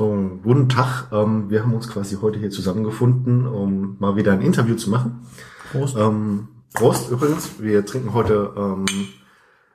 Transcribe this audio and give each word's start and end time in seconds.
So, 0.00 0.40
guten 0.42 0.70
Tag. 0.70 1.08
Ähm, 1.12 1.50
wir 1.50 1.62
haben 1.62 1.74
uns 1.74 1.86
quasi 1.86 2.16
heute 2.22 2.38
hier 2.38 2.48
zusammengefunden, 2.48 3.46
um 3.46 3.98
mal 3.98 4.16
wieder 4.16 4.32
ein 4.32 4.40
Interview 4.40 4.74
zu 4.74 4.88
machen. 4.88 5.26
Prost. 5.70 5.94
Ähm, 5.94 6.48
Prost 6.72 7.10
übrigens. 7.10 7.60
Wir 7.60 7.84
trinken 7.84 8.14
heute, 8.14 8.50
ähm, 8.56 8.86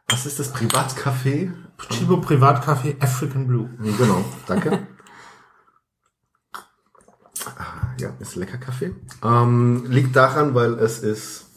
was 0.08 0.26
ist 0.26 0.40
das? 0.40 0.52
Privatcafé? 0.52 1.52
Chibo 1.92 2.18
Privatcafé 2.18 2.96
African 3.00 3.46
Blue. 3.46 3.70
Genau, 3.78 4.26
danke. 4.48 4.88
Ah, 7.46 7.94
ja, 8.01 8.10
ist 8.19 8.35
lecker 8.35 8.57
Kaffee. 8.57 8.96
Ähm, 9.23 9.85
liegt 9.89 10.15
daran, 10.15 10.55
weil 10.55 10.73
es 10.79 11.03
ist 11.03 11.51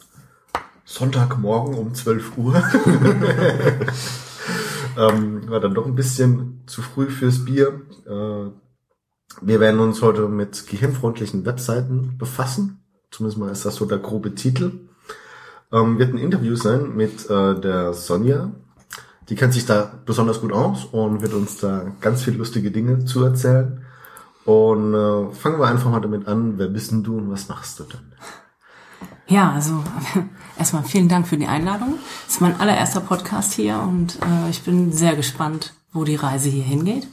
Sonntagmorgen 0.85 1.73
um 1.73 1.95
12 1.95 2.37
Uhr. 2.37 2.53
ähm, 4.99 5.49
war 5.49 5.61
dann 5.61 5.73
doch 5.73 5.85
ein 5.85 5.95
bisschen 5.95 6.63
zu 6.67 6.81
früh 6.81 7.09
fürs 7.09 7.45
Bier. 7.45 7.81
Äh, 8.05 8.51
wir 9.41 9.59
werden 9.59 9.79
uns 9.79 10.01
heute 10.01 10.27
mit 10.27 10.67
gehirnfreundlichen 10.67 11.45
Webseiten 11.45 12.17
befassen. 12.17 12.83
Zumindest 13.09 13.39
mal 13.39 13.51
ist 13.51 13.65
das 13.65 13.75
so 13.75 13.85
der 13.85 13.99
grobe 13.99 14.35
Titel. 14.35 14.89
Ähm, 15.71 15.99
wird 15.99 16.13
ein 16.13 16.17
Interview 16.17 16.55
sein 16.55 16.95
mit 16.95 17.29
äh, 17.29 17.59
der 17.59 17.93
Sonja. 17.93 18.51
Die 19.29 19.35
kennt 19.35 19.53
sich 19.53 19.65
da 19.65 19.99
besonders 20.05 20.41
gut 20.41 20.51
aus 20.51 20.85
und 20.85 21.21
wird 21.21 21.33
uns 21.33 21.57
da 21.57 21.93
ganz 22.01 22.23
viel 22.23 22.35
lustige 22.35 22.71
Dinge 22.71 23.05
zu 23.05 23.23
erzählen. 23.23 23.85
Und 24.43 24.93
äh, 24.93 25.31
fangen 25.31 25.59
wir 25.59 25.67
einfach 25.67 25.91
mal 25.91 26.01
damit 26.01 26.27
an. 26.27 26.57
Wer 26.57 26.67
bist 26.67 26.91
denn 26.91 27.03
du 27.03 27.17
und 27.17 27.31
was 27.31 27.47
machst 27.47 27.79
du 27.79 27.83
denn? 27.83 28.13
Ja, 29.29 29.51
also 29.51 29.83
erstmal 30.57 30.83
vielen 30.83 31.07
Dank 31.07 31.27
für 31.27 31.37
die 31.37 31.45
Einladung. 31.45 31.99
Das 32.25 32.35
ist 32.35 32.41
mein 32.41 32.59
allererster 32.59 32.99
Podcast 32.99 33.53
hier 33.53 33.79
und 33.79 34.17
äh, 34.23 34.49
ich 34.49 34.63
bin 34.63 34.91
sehr 34.91 35.15
gespannt, 35.15 35.73
wo 35.93 36.03
die 36.03 36.15
Reise 36.15 36.49
hier 36.49 36.63
hingeht. 36.63 37.07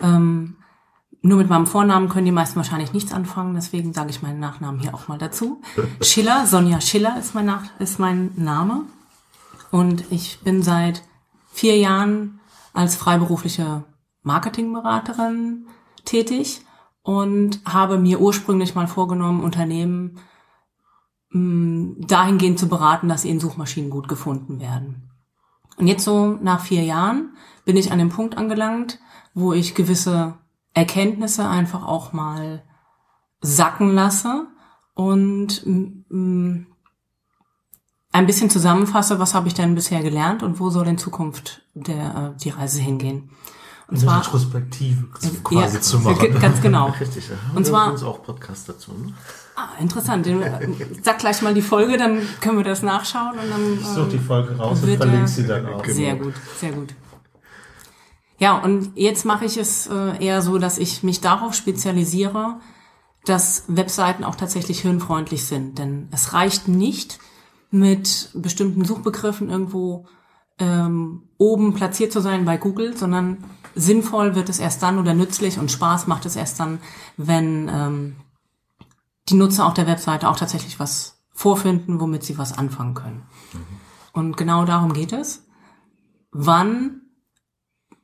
Ähm, 0.00 0.56
nur 1.20 1.36
mit 1.36 1.50
meinem 1.50 1.66
Vornamen 1.66 2.08
können 2.08 2.24
die 2.24 2.32
meisten 2.32 2.56
wahrscheinlich 2.56 2.94
nichts 2.94 3.12
anfangen, 3.12 3.54
deswegen 3.54 3.92
sage 3.92 4.08
ich 4.08 4.22
meinen 4.22 4.40
Nachnamen 4.40 4.80
hier 4.80 4.94
auch 4.94 5.08
mal 5.08 5.18
dazu. 5.18 5.60
Schiller, 6.00 6.46
Sonja 6.46 6.80
Schiller 6.80 7.18
ist 7.18 7.34
mein, 7.34 7.44
Nach 7.44 7.64
ist 7.78 7.98
mein 7.98 8.32
Name 8.36 8.86
und 9.70 10.10
ich 10.10 10.40
bin 10.40 10.62
seit 10.62 11.02
vier 11.52 11.76
Jahren 11.76 12.40
als 12.72 12.96
freiberufliche 12.96 13.84
Marketingberaterin 14.22 15.66
tätig 16.06 16.62
und 17.02 17.60
habe 17.66 17.98
mir 17.98 18.20
ursprünglich 18.20 18.74
mal 18.74 18.88
vorgenommen, 18.88 19.42
Unternehmen 19.42 20.18
dahingehend 21.32 22.58
zu 22.58 22.68
beraten, 22.68 23.08
dass 23.08 23.22
sie 23.22 23.30
in 23.30 23.40
Suchmaschinen 23.40 23.90
gut 23.90 24.08
gefunden 24.08 24.60
werden. 24.60 25.10
Und 25.78 25.86
jetzt 25.86 26.04
so 26.04 26.38
nach 26.42 26.60
vier 26.60 26.82
Jahren 26.82 27.36
bin 27.64 27.76
ich 27.76 27.90
an 27.90 27.98
dem 27.98 28.10
Punkt 28.10 28.36
angelangt, 28.36 29.00
wo 29.34 29.52
ich 29.52 29.74
gewisse 29.74 30.34
Erkenntnisse 30.74 31.48
einfach 31.48 31.86
auch 31.86 32.12
mal 32.12 32.62
sacken 33.40 33.94
lasse 33.94 34.46
und 34.94 35.64
ein 38.12 38.26
bisschen 38.26 38.50
zusammenfasse, 38.50 39.18
was 39.18 39.34
habe 39.34 39.48
ich 39.48 39.54
denn 39.54 39.74
bisher 39.74 40.02
gelernt 40.02 40.42
und 40.42 40.60
wo 40.60 40.68
soll 40.70 40.86
in 40.86 40.98
Zukunft 40.98 41.62
der, 41.74 42.34
äh, 42.34 42.38
die 42.38 42.50
Reise 42.50 42.80
hingehen. 42.80 43.30
Und 43.92 43.98
Eine 43.98 44.06
zwar, 44.06 44.20
Retrospektive 44.20 45.04
quasi 45.44 45.74
ja, 45.74 45.80
zu 45.82 45.98
machen. 45.98 46.40
Ganz 46.40 46.62
genau. 46.62 46.86
Richtig, 47.00 47.28
ja. 47.28 47.34
Und 47.54 47.66
zwar 47.66 47.92
uns 47.92 48.02
auch 48.02 48.22
Podcast 48.22 48.66
dazu. 48.66 48.92
Ne? 48.92 49.12
Ah, 49.54 49.68
interessant. 49.78 50.26
Sag 51.02 51.18
gleich 51.18 51.42
mal 51.42 51.52
die 51.52 51.60
Folge, 51.60 51.98
dann 51.98 52.22
können 52.40 52.56
wir 52.56 52.64
das 52.64 52.82
nachschauen 52.82 53.32
und 53.32 53.50
dann. 53.50 53.78
Ich 53.78 53.86
suche 53.86 54.08
die 54.08 54.18
Folge 54.18 54.56
raus 54.56 54.82
und 54.82 54.96
verlinke 54.96 55.28
sie 55.28 55.46
dann 55.46 55.66
auch. 55.66 55.84
Sehr 55.84 56.16
gut, 56.16 56.32
sehr 56.58 56.72
gut. 56.72 56.94
Ja, 58.38 58.56
und 58.56 58.92
jetzt 58.94 59.26
mache 59.26 59.44
ich 59.44 59.58
es 59.58 59.88
äh, 59.88 60.24
eher 60.24 60.40
so, 60.40 60.56
dass 60.56 60.78
ich 60.78 61.02
mich 61.02 61.20
darauf 61.20 61.52
spezialisiere, 61.52 62.60
dass 63.26 63.64
Webseiten 63.68 64.24
auch 64.24 64.36
tatsächlich 64.36 64.80
hirnfreundlich 64.80 65.44
sind. 65.44 65.78
Denn 65.78 66.08
es 66.12 66.32
reicht 66.32 66.66
nicht, 66.66 67.18
mit 67.70 68.30
bestimmten 68.32 68.86
Suchbegriffen 68.86 69.50
irgendwo 69.50 70.06
ähm, 70.62 71.22
oben 71.38 71.74
platziert 71.74 72.12
zu 72.12 72.20
sein 72.20 72.44
bei 72.44 72.56
Google, 72.56 72.96
sondern 72.96 73.38
sinnvoll 73.74 74.34
wird 74.36 74.48
es 74.48 74.60
erst 74.60 74.82
dann 74.82 74.98
oder 74.98 75.12
nützlich 75.12 75.58
und 75.58 75.70
Spaß 75.70 76.06
macht 76.06 76.24
es 76.24 76.36
erst 76.36 76.60
dann, 76.60 76.78
wenn 77.16 77.68
ähm, 77.68 78.16
die 79.28 79.34
Nutzer 79.34 79.66
auf 79.66 79.74
der 79.74 79.86
Webseite 79.86 80.28
auch 80.28 80.36
tatsächlich 80.36 80.78
was 80.78 81.20
vorfinden, 81.32 82.00
womit 82.00 82.22
sie 82.22 82.38
was 82.38 82.56
anfangen 82.56 82.94
können. 82.94 83.22
Mhm. 83.52 83.58
Und 84.12 84.36
genau 84.36 84.64
darum 84.64 84.92
geht 84.92 85.12
es. 85.12 85.46
Wann 86.30 87.00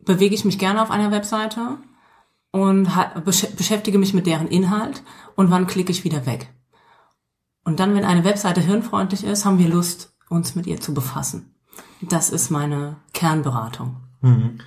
bewege 0.01 0.35
ich 0.35 0.45
mich 0.45 0.59
gerne 0.59 0.83
auf 0.83 0.91
einer 0.91 1.13
Webseite 1.13 1.79
und 2.51 2.89
beschäftige 3.25 3.99
mich 3.99 4.15
mit 4.15 4.27
deren 4.27 4.49
Inhalt 4.49 5.03
und 5.37 5.51
wann 5.51 5.67
klicke 5.67 5.93
ich 5.93 6.05
wieder 6.05 6.27
weg? 6.27 6.53
Und 7.65 7.79
dann, 7.79 7.95
wenn 7.95 8.05
eine 8.05 8.25
Webseite 8.25 8.63
hirnfreundlich 8.63 9.23
ist, 9.23 9.45
haben 9.45 9.59
wir 9.59 9.69
Lust, 9.69 10.17
uns 10.31 10.55
mit 10.55 10.67
ihr 10.67 10.81
zu 10.81 10.95
befassen. 10.95 11.55
Das 12.01 12.31
ist 12.31 12.51
meine 12.51 12.97
Kernberatung. 13.13 13.97
Mhm. 14.21 14.59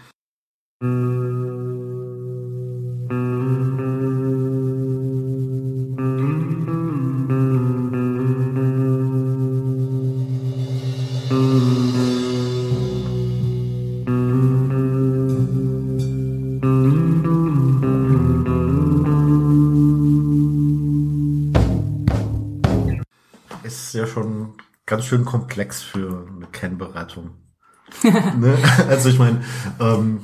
ganz 24.91 25.05
schön 25.05 25.23
komplex 25.23 25.81
für 25.81 26.27
eine 26.63 26.77
Kennberatung. 26.77 27.31
ne? 28.03 28.57
Also 28.87 29.09
ich 29.09 29.19
meine, 29.19 29.43
ähm, 29.79 30.21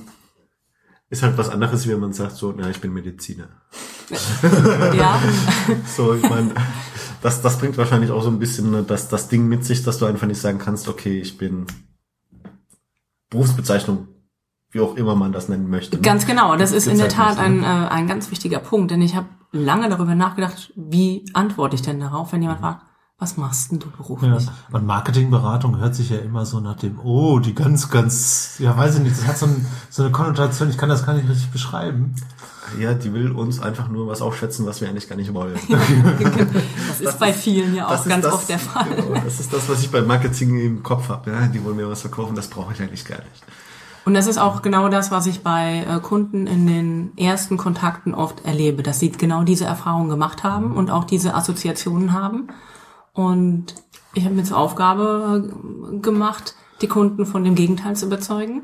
ist 1.10 1.24
halt 1.24 1.38
was 1.38 1.50
anderes, 1.50 1.88
wenn 1.88 2.00
man 2.00 2.14
sagt 2.14 2.34
so, 2.34 2.54
na, 2.56 2.70
ich 2.70 2.82
bin 2.82 2.94
Mediziner. 2.94 3.50
ja. 4.94 5.20
so, 5.96 6.14
ich 6.14 6.30
meine, 6.30 6.52
das, 7.22 7.42
das 7.42 7.58
bringt 7.60 7.78
wahrscheinlich 7.78 8.12
auch 8.12 8.22
so 8.22 8.30
ein 8.30 8.40
bisschen 8.40 8.72
ne, 8.72 8.84
das, 8.84 9.10
das 9.10 9.30
Ding 9.30 9.48
mit 9.48 9.66
sich, 9.66 9.84
dass 9.84 9.98
du 10.00 10.06
einfach 10.06 10.28
nicht 10.28 10.42
sagen 10.42 10.60
kannst, 10.60 10.88
okay, 10.88 11.20
ich 11.20 11.38
bin 11.38 11.66
Berufsbezeichnung, 13.30 14.08
wie 14.72 14.82
auch 14.82 14.96
immer 14.96 15.16
man 15.16 15.32
das 15.32 15.50
nennen 15.50 15.70
möchte. 15.70 15.98
Ne? 15.98 16.02
Ganz 16.02 16.26
genau, 16.26 16.56
das 16.58 16.72
ist 16.72 16.88
in 16.88 16.98
der 16.98 17.10
Tat 17.10 17.38
ein, 17.38 17.62
ne? 17.62 17.66
äh, 17.66 17.94
ein 17.94 18.08
ganz 18.08 18.32
wichtiger 18.32 18.60
Punkt, 18.60 18.92
denn 18.92 19.02
ich 19.02 19.16
habe 19.16 19.28
lange 19.52 19.90
darüber 19.90 20.16
nachgedacht, 20.16 20.74
wie 20.76 21.26
antworte 21.34 21.76
ich 21.76 21.82
denn 21.82 22.00
darauf, 22.00 22.34
wenn 22.34 22.42
jemand 22.42 22.60
fragt, 22.60 22.87
was 23.20 23.36
machst 23.36 23.72
denn 23.72 23.80
du 23.80 23.90
beruflich? 23.90 24.46
Ja. 24.46 24.52
Und 24.72 24.86
Marketingberatung 24.86 25.80
hört 25.80 25.96
sich 25.96 26.12
ja 26.12 26.20
immer 26.20 26.46
so 26.46 26.60
nach 26.60 26.76
dem, 26.76 27.00
oh, 27.00 27.40
die 27.40 27.56
ganz, 27.56 27.90
ganz, 27.90 28.58
ja, 28.60 28.78
weiß 28.78 28.98
ich 28.98 29.02
nicht, 29.02 29.18
das 29.18 29.26
hat 29.26 29.38
so, 29.40 29.48
ein, 29.48 29.66
so 29.90 30.04
eine 30.04 30.12
Konnotation, 30.12 30.70
ich 30.70 30.78
kann 30.78 30.90
das 30.90 31.04
gar 31.04 31.16
nicht 31.16 31.28
richtig 31.28 31.50
beschreiben. 31.50 32.14
Ja, 32.80 32.94
die 32.94 33.14
will 33.14 33.32
uns 33.32 33.60
einfach 33.60 33.88
nur 33.88 34.08
was 34.08 34.22
aufschätzen, 34.22 34.68
was 34.68 34.82
wir 34.82 34.90
eigentlich 34.90 35.10
gar 35.10 35.16
nicht 35.16 35.34
wollen. 35.34 35.58
das 35.70 37.00
ist 37.00 37.06
das 37.06 37.18
bei 37.18 37.34
vielen 37.34 37.74
ja 37.76 37.88
auch 37.88 38.06
ganz 38.06 38.26
das, 38.26 38.34
oft 38.34 38.50
der 38.50 38.60
Fall. 38.60 38.86
Genau, 38.96 39.20
das 39.24 39.40
ist 39.40 39.52
das, 39.52 39.68
was 39.68 39.82
ich 39.82 39.90
beim 39.90 40.06
Marketing 40.06 40.60
im 40.60 40.84
Kopf 40.84 41.10
habe. 41.10 41.32
Ja, 41.32 41.48
die 41.48 41.64
wollen 41.64 41.78
mir 41.78 41.90
was 41.90 42.02
verkaufen, 42.02 42.36
das 42.36 42.50
brauche 42.50 42.74
ich 42.74 42.82
eigentlich 42.82 43.06
gar 43.06 43.20
nicht. 43.20 43.44
Und 44.06 44.14
das 44.14 44.28
ist 44.28 44.38
auch 44.38 44.62
genau 44.62 44.90
das, 44.90 45.10
was 45.10 45.26
ich 45.26 45.42
bei 45.42 45.86
äh, 45.90 46.00
Kunden 46.02 46.46
in 46.46 46.68
den 46.68 47.18
ersten 47.18 47.58
Kontakten 47.58 48.14
oft 48.14 48.46
erlebe, 48.46 48.84
dass 48.84 49.00
sie 49.00 49.12
genau 49.12 49.44
diese 49.44 49.66
Erfahrungen 49.66 50.10
gemacht 50.10 50.44
haben 50.44 50.74
und 50.74 50.92
auch 50.92 51.04
diese 51.04 51.34
Assoziationen 51.34 52.14
haben 52.14 52.50
und 53.18 53.74
ich 54.14 54.26
habe 54.26 54.36
mir 54.36 54.44
zur 54.44 54.58
Aufgabe 54.58 55.52
gemacht, 56.04 56.54
die 56.84 56.88
Kunden 56.88 57.26
von 57.26 57.44
dem 57.44 57.56
Gegenteil 57.56 57.96
zu 57.96 58.06
überzeugen 58.06 58.62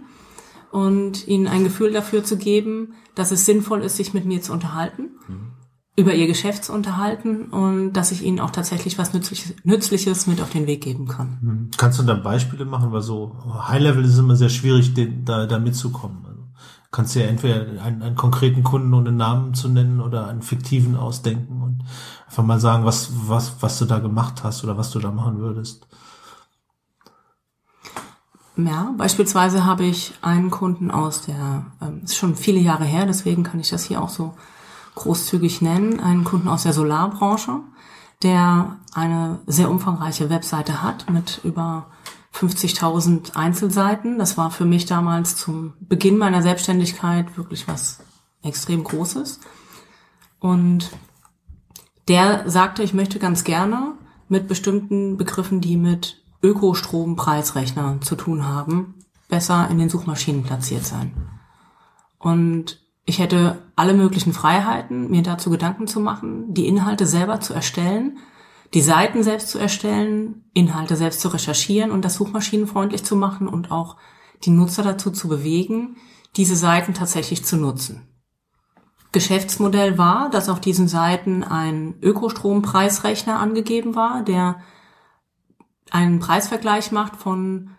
und 0.71 1.27
ihnen 1.27 1.47
ein 1.47 1.63
Gefühl 1.63 1.91
dafür 1.91 2.23
zu 2.23 2.37
geben, 2.37 2.93
dass 3.15 3.31
es 3.31 3.47
sinnvoll 3.47 3.81
ist, 3.81 3.97
sich 3.97 4.13
mit 4.13 4.25
mir 4.25 4.43
zu 4.43 4.53
unterhalten, 4.53 5.09
mhm. 5.27 5.53
über 5.95 6.13
ihr 6.13 6.27
Geschäft 6.27 6.65
zu 6.65 6.71
unterhalten 6.71 7.45
und 7.45 7.93
dass 7.93 8.11
ich 8.11 8.21
ihnen 8.21 8.39
auch 8.39 8.51
tatsächlich 8.51 8.99
was 8.99 9.15
Nützliches, 9.15 9.55
Nützliches 9.63 10.27
mit 10.27 10.39
auf 10.39 10.51
den 10.51 10.67
Weg 10.67 10.81
geben 10.81 11.07
kann. 11.07 11.39
Mhm. 11.41 11.71
Kannst 11.75 11.97
du 11.97 12.03
dann 12.03 12.21
Beispiele 12.21 12.65
machen, 12.65 12.91
weil 12.91 13.01
so 13.01 13.35
High 13.67 13.81
Level 13.81 14.05
ist 14.05 14.13
es 14.13 14.19
immer 14.19 14.35
sehr 14.35 14.49
schwierig, 14.49 14.93
den, 14.93 15.25
da, 15.25 15.47
da 15.47 15.57
mitzukommen 15.57 16.32
kannst 16.93 17.15
ja 17.15 17.23
entweder 17.23 17.83
einen, 17.83 18.03
einen 18.03 18.15
konkreten 18.15 18.63
Kunden 18.63 18.93
ohne 18.93 19.11
Namen 19.11 19.55
zu 19.55 19.67
nennen 19.67 19.99
oder 19.99 20.27
einen 20.27 20.43
fiktiven 20.43 20.95
ausdenken 20.95 21.61
und 21.61 21.83
einfach 22.27 22.43
mal 22.43 22.59
sagen, 22.59 22.85
was, 22.85 23.09
was, 23.27 23.55
was 23.61 23.79
du 23.79 23.85
da 23.85 23.99
gemacht 23.99 24.43
hast 24.43 24.63
oder 24.63 24.77
was 24.77 24.91
du 24.91 24.99
da 24.99 25.11
machen 25.11 25.39
würdest. 25.39 25.87
Ja, 28.55 28.93
beispielsweise 28.95 29.65
habe 29.65 29.83
ich 29.83 30.13
einen 30.21 30.51
Kunden 30.51 30.91
aus 30.91 31.21
der, 31.21 31.65
ähm, 31.81 32.01
ist 32.03 32.15
schon 32.15 32.35
viele 32.35 32.59
Jahre 32.59 32.85
her, 32.85 33.07
deswegen 33.07 33.41
kann 33.41 33.59
ich 33.59 33.71
das 33.71 33.85
hier 33.85 33.99
auch 33.99 34.09
so 34.09 34.35
großzügig 34.93 35.63
nennen, 35.63 35.99
einen 35.99 36.23
Kunden 36.23 36.47
aus 36.47 36.61
der 36.61 36.73
Solarbranche, 36.73 37.61
der 38.21 38.77
eine 38.93 39.39
sehr 39.47 39.71
umfangreiche 39.71 40.29
Webseite 40.29 40.83
hat 40.83 41.09
mit 41.09 41.41
über 41.43 41.87
50.000 42.33 43.35
Einzelseiten. 43.35 44.17
Das 44.17 44.37
war 44.37 44.51
für 44.51 44.65
mich 44.65 44.85
damals 44.85 45.35
zum 45.35 45.73
Beginn 45.79 46.17
meiner 46.17 46.41
Selbstständigkeit 46.41 47.37
wirklich 47.37 47.67
was 47.67 47.99
extrem 48.41 48.83
groß 48.83 49.15
ist. 49.17 49.41
Und 50.39 50.91
der 52.07 52.49
sagte, 52.49 52.83
ich 52.83 52.93
möchte 52.93 53.19
ganz 53.19 53.43
gerne 53.43 53.93
mit 54.27 54.47
bestimmten 54.47 55.17
Begriffen, 55.17 55.61
die 55.61 55.77
mit 55.77 56.21
Ökostrompreisrechner 56.41 58.01
zu 58.01 58.15
tun 58.15 58.45
haben, 58.45 58.95
besser 59.29 59.69
in 59.69 59.77
den 59.77 59.89
Suchmaschinen 59.89 60.43
platziert 60.43 60.85
sein. 60.85 61.13
Und 62.19 62.81
ich 63.05 63.19
hätte 63.19 63.61
alle 63.75 63.93
möglichen 63.93 64.33
Freiheiten, 64.33 65.09
mir 65.09 65.23
dazu 65.23 65.49
Gedanken 65.49 65.87
zu 65.87 65.99
machen, 65.99 66.53
die 66.53 66.67
Inhalte 66.67 67.05
selber 67.05 67.39
zu 67.39 67.53
erstellen, 67.53 68.17
die 68.73 68.81
Seiten 68.81 69.23
selbst 69.23 69.49
zu 69.49 69.59
erstellen, 69.59 70.45
Inhalte 70.53 70.95
selbst 70.95 71.21
zu 71.21 71.29
recherchieren 71.29 71.91
und 71.91 72.03
das 72.03 72.15
suchmaschinenfreundlich 72.15 73.03
zu 73.03 73.15
machen 73.15 73.47
und 73.47 73.71
auch 73.71 73.97
die 74.43 74.49
Nutzer 74.49 74.83
dazu 74.83 75.11
zu 75.11 75.27
bewegen, 75.27 75.97
diese 76.35 76.55
Seiten 76.55 76.93
tatsächlich 76.93 77.45
zu 77.45 77.57
nutzen. 77.57 78.07
Geschäftsmodell 79.11 79.99
war, 79.99 80.31
dass 80.31 80.49
auf 80.49 80.59
diesen 80.59 80.87
Seiten 80.87 81.43
ein 81.43 81.95
Ökostrompreisrechner 82.01 83.39
angegeben 83.39 83.95
war, 83.95 84.23
der 84.23 84.59
einen 85.91 86.19
Preisvergleich 86.19 86.91
macht 86.91 87.15
von 87.15 87.69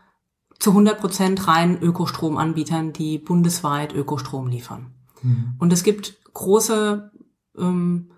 zu 0.61 0.71
100 0.71 1.01
Prozent 1.01 1.49
reinen 1.49 1.83
Ökostromanbietern, 1.83 2.93
die 2.93 3.19
bundesweit 3.19 3.93
Ökostrom 3.93 4.47
liefern. 4.47 4.95
Mhm. 5.23 5.55
Und 5.59 5.73
es 5.73 5.83
gibt 5.83 6.17
große 6.33 7.11
ähm, 7.59 8.13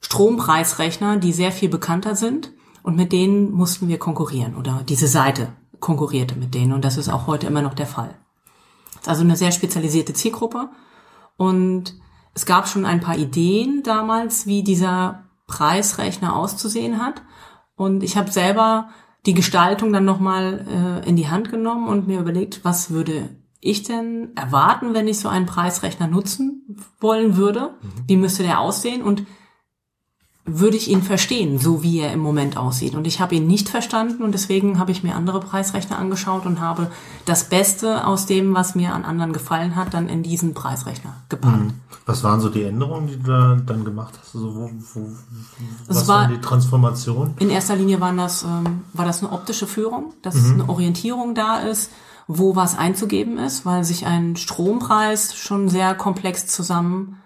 Strompreisrechner, 0.00 1.16
die 1.16 1.32
sehr 1.32 1.52
viel 1.52 1.68
bekannter 1.68 2.16
sind 2.16 2.52
und 2.82 2.96
mit 2.96 3.12
denen 3.12 3.52
mussten 3.52 3.88
wir 3.88 3.98
konkurrieren 3.98 4.56
oder 4.56 4.82
diese 4.88 5.08
Seite 5.08 5.48
konkurrierte 5.80 6.36
mit 6.36 6.54
denen 6.54 6.72
und 6.72 6.84
das 6.84 6.96
ist 6.96 7.08
auch 7.08 7.26
heute 7.26 7.46
immer 7.46 7.62
noch 7.62 7.74
der 7.74 7.86
Fall. 7.86 8.14
Das 8.94 9.02
ist 9.02 9.08
also 9.08 9.22
eine 9.22 9.36
sehr 9.36 9.52
spezialisierte 9.52 10.14
Zielgruppe 10.14 10.70
und 11.36 11.94
es 12.36 12.44
gab 12.44 12.68
schon 12.68 12.84
ein 12.84 13.00
paar 13.00 13.16
Ideen 13.16 13.82
damals, 13.82 14.46
wie 14.46 14.62
dieser 14.62 15.24
Preisrechner 15.46 16.36
auszusehen 16.36 17.02
hat. 17.02 17.22
Und 17.76 18.02
ich 18.02 18.18
habe 18.18 18.30
selber 18.30 18.90
die 19.24 19.32
Gestaltung 19.32 19.92
dann 19.92 20.04
nochmal 20.04 21.02
äh, 21.04 21.08
in 21.08 21.16
die 21.16 21.28
Hand 21.28 21.50
genommen 21.50 21.88
und 21.88 22.06
mir 22.06 22.20
überlegt, 22.20 22.64
was 22.64 22.90
würde 22.90 23.30
ich 23.60 23.82
denn 23.82 24.36
erwarten, 24.36 24.94
wenn 24.94 25.08
ich 25.08 25.18
so 25.18 25.28
einen 25.28 25.46
Preisrechner 25.46 26.08
nutzen 26.08 26.76
wollen 27.00 27.36
würde? 27.36 27.74
Mhm. 27.80 27.88
Wie 28.06 28.16
müsste 28.16 28.42
der 28.42 28.60
aussehen? 28.60 29.02
Und 29.02 29.26
würde 30.46 30.76
ich 30.76 30.88
ihn 30.88 31.02
verstehen, 31.02 31.58
so 31.58 31.82
wie 31.82 31.98
er 31.98 32.12
im 32.12 32.20
Moment 32.20 32.56
aussieht. 32.56 32.94
Und 32.94 33.06
ich 33.06 33.20
habe 33.20 33.34
ihn 33.34 33.48
nicht 33.48 33.68
verstanden 33.68 34.22
und 34.22 34.32
deswegen 34.32 34.78
habe 34.78 34.92
ich 34.92 35.02
mir 35.02 35.16
andere 35.16 35.40
Preisrechner 35.40 35.98
angeschaut 35.98 36.46
und 36.46 36.60
habe 36.60 36.90
das 37.24 37.48
Beste 37.48 38.06
aus 38.06 38.26
dem, 38.26 38.54
was 38.54 38.76
mir 38.76 38.94
an 38.94 39.04
anderen 39.04 39.32
gefallen 39.32 39.74
hat, 39.74 39.92
dann 39.92 40.08
in 40.08 40.22
diesen 40.22 40.54
Preisrechner 40.54 41.14
gepackt. 41.28 41.64
Mhm. 41.64 41.74
Was 42.06 42.22
waren 42.22 42.40
so 42.40 42.48
die 42.48 42.62
Änderungen, 42.62 43.08
die 43.08 43.16
du 43.16 43.24
da 43.24 43.56
dann 43.56 43.84
gemacht 43.84 44.14
hast? 44.20 44.36
Also 44.36 44.54
wo, 44.54 44.70
wo, 44.94 45.08
was 45.88 46.06
war 46.06 46.28
die 46.28 46.40
Transformation? 46.40 47.34
In 47.40 47.50
erster 47.50 47.74
Linie 47.74 48.00
waren 48.00 48.16
das, 48.16 48.44
ähm, 48.44 48.82
war 48.92 49.04
das 49.04 49.24
eine 49.24 49.32
optische 49.32 49.66
Führung, 49.66 50.12
dass 50.22 50.36
mhm. 50.36 50.52
eine 50.52 50.68
Orientierung 50.68 51.34
da 51.34 51.58
ist, 51.58 51.90
wo 52.28 52.54
was 52.54 52.78
einzugeben 52.78 53.38
ist, 53.38 53.66
weil 53.66 53.82
sich 53.82 54.06
ein 54.06 54.36
Strompreis 54.36 55.34
schon 55.34 55.68
sehr 55.68 55.96
komplex 55.96 56.46
zusammen 56.46 57.18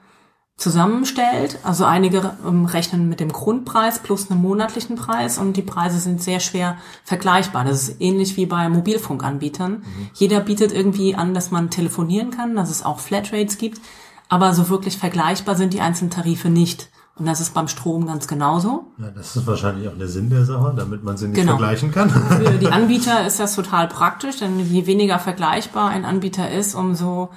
zusammenstellt. 0.60 1.58
Also 1.62 1.84
einige 1.84 2.34
ähm, 2.46 2.66
rechnen 2.66 3.08
mit 3.08 3.18
dem 3.18 3.32
Grundpreis 3.32 3.98
plus 3.98 4.30
einem 4.30 4.42
monatlichen 4.42 4.94
Preis 4.94 5.38
und 5.38 5.56
die 5.56 5.62
Preise 5.62 5.98
sind 5.98 6.22
sehr 6.22 6.38
schwer 6.38 6.76
vergleichbar. 7.02 7.64
Das 7.64 7.88
ist 7.88 8.00
ähnlich 8.00 8.36
wie 8.36 8.46
bei 8.46 8.68
Mobilfunkanbietern. 8.68 9.72
Mhm. 9.72 10.10
Jeder 10.14 10.40
bietet 10.40 10.72
irgendwie 10.72 11.14
an, 11.14 11.32
dass 11.32 11.50
man 11.50 11.70
telefonieren 11.70 12.30
kann, 12.30 12.54
dass 12.54 12.70
es 12.70 12.84
auch 12.84 13.00
Flatrates 13.00 13.56
gibt, 13.56 13.80
aber 14.28 14.52
so 14.52 14.68
wirklich 14.68 14.98
vergleichbar 14.98 15.56
sind 15.56 15.72
die 15.72 15.80
einzelnen 15.80 16.10
Tarife 16.10 16.50
nicht. 16.50 16.90
Und 17.16 17.26
das 17.26 17.40
ist 17.40 17.52
beim 17.52 17.68
Strom 17.68 18.06
ganz 18.06 18.28
genauso. 18.28 18.92
Ja, 18.98 19.10
das 19.10 19.36
ist 19.36 19.46
wahrscheinlich 19.46 19.88
auch 19.88 19.98
der 19.98 20.08
Sinn 20.08 20.30
der 20.30 20.44
Sache, 20.44 20.74
damit 20.76 21.04
man 21.04 21.16
sie 21.16 21.28
nicht 21.28 21.36
genau. 21.36 21.52
vergleichen 21.52 21.90
kann. 21.90 22.10
Für 22.10 22.58
die 22.58 22.68
Anbieter 22.70 23.26
ist 23.26 23.40
das 23.40 23.54
total 23.54 23.88
praktisch, 23.88 24.38
denn 24.38 24.60
je 24.60 24.86
weniger 24.86 25.18
vergleichbar 25.18 25.88
ein 25.90 26.04
Anbieter 26.04 26.50
ist, 26.50 26.74
umso 26.74 27.30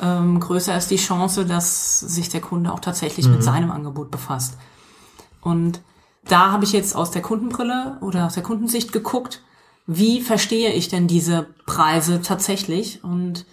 ähm, 0.00 0.40
größer 0.40 0.76
ist 0.76 0.90
die 0.90 0.96
Chance, 0.96 1.44
dass 1.46 2.00
sich 2.00 2.28
der 2.28 2.40
Kunde 2.40 2.72
auch 2.72 2.80
tatsächlich 2.80 3.26
mhm. 3.26 3.34
mit 3.34 3.44
seinem 3.44 3.70
Angebot 3.70 4.10
befasst. 4.10 4.56
Und 5.40 5.80
da 6.24 6.52
habe 6.52 6.64
ich 6.64 6.72
jetzt 6.72 6.94
aus 6.94 7.10
der 7.10 7.22
Kundenbrille 7.22 7.98
oder 8.00 8.26
aus 8.26 8.34
der 8.34 8.42
Kundensicht 8.42 8.92
geguckt, 8.92 9.42
wie 9.86 10.20
verstehe 10.20 10.72
ich 10.72 10.88
denn 10.88 11.06
diese 11.06 11.46
Preise 11.66 12.22
tatsächlich 12.22 13.02
und 13.02 13.46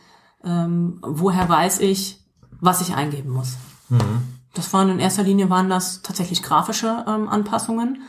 ähm, 0.43 0.99
woher 1.01 1.47
weiß 1.49 1.79
ich, 1.79 2.21
was 2.59 2.81
ich 2.81 2.93
eingeben 2.93 3.31
muss. 3.31 3.57
Mhm. 3.89 4.23
Das 4.53 4.73
waren 4.73 4.89
in 4.89 4.99
erster 4.99 5.23
Linie 5.23 5.49
waren 5.49 5.69
das 5.69 6.01
tatsächlich 6.01 6.43
grafische 6.43 7.05
ähm, 7.07 7.29
Anpassungen. 7.29 8.01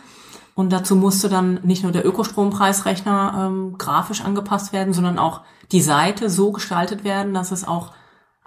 Und 0.54 0.72
dazu 0.72 0.96
musste 0.96 1.28
dann 1.28 1.60
nicht 1.62 1.84
nur 1.84 1.92
der 1.92 2.04
Ökostrompreisrechner 2.04 3.46
ähm, 3.46 3.78
grafisch 3.78 4.22
angepasst 4.22 4.72
werden, 4.72 4.92
sondern 4.92 5.18
auch 5.18 5.42
die 5.70 5.82
Seite 5.82 6.28
so 6.28 6.50
gestaltet 6.50 7.04
werden, 7.04 7.32
dass 7.32 7.52
es 7.52 7.66
auch 7.66 7.92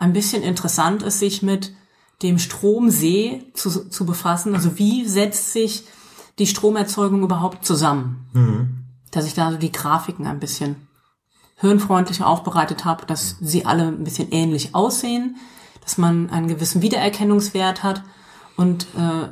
ein 0.02 0.14
bisschen 0.14 0.42
interessant 0.42 1.04
ist, 1.04 1.20
sich 1.20 1.44
mit 1.44 1.74
dem 2.24 2.40
Stromsee 2.40 3.52
zu, 3.54 3.88
zu 3.88 4.06
befassen. 4.06 4.56
Also 4.56 4.80
wie 4.80 5.08
setzt 5.08 5.54
sich 5.54 5.84
die 6.40 6.48
Stromerzeugung 6.48 7.22
überhaupt 7.22 7.64
zusammen? 7.64 8.28
Mhm. 8.34 8.86
Dass 9.12 9.28
ich 9.28 9.36
da 9.36 9.52
so 9.52 9.58
die 9.58 9.72
Grafiken 9.72 10.26
ein 10.26 10.40
bisschen 10.40 10.88
hirnfreundlicher 11.58 12.26
aufbereitet 12.26 12.84
habe, 12.84 13.06
dass 13.06 13.38
sie 13.42 13.66
alle 13.66 13.90
ein 13.90 14.04
bisschen 14.04 14.32
ähnlich 14.32 14.74
aussehen, 14.74 15.38
dass 15.82 16.00
man 16.00 16.32
einen 16.32 16.48
gewissen 16.48 16.82
Wiedererkennungswert 16.82 17.84
hat 17.84 18.04
und 18.58 18.88
äh, 18.98 19.30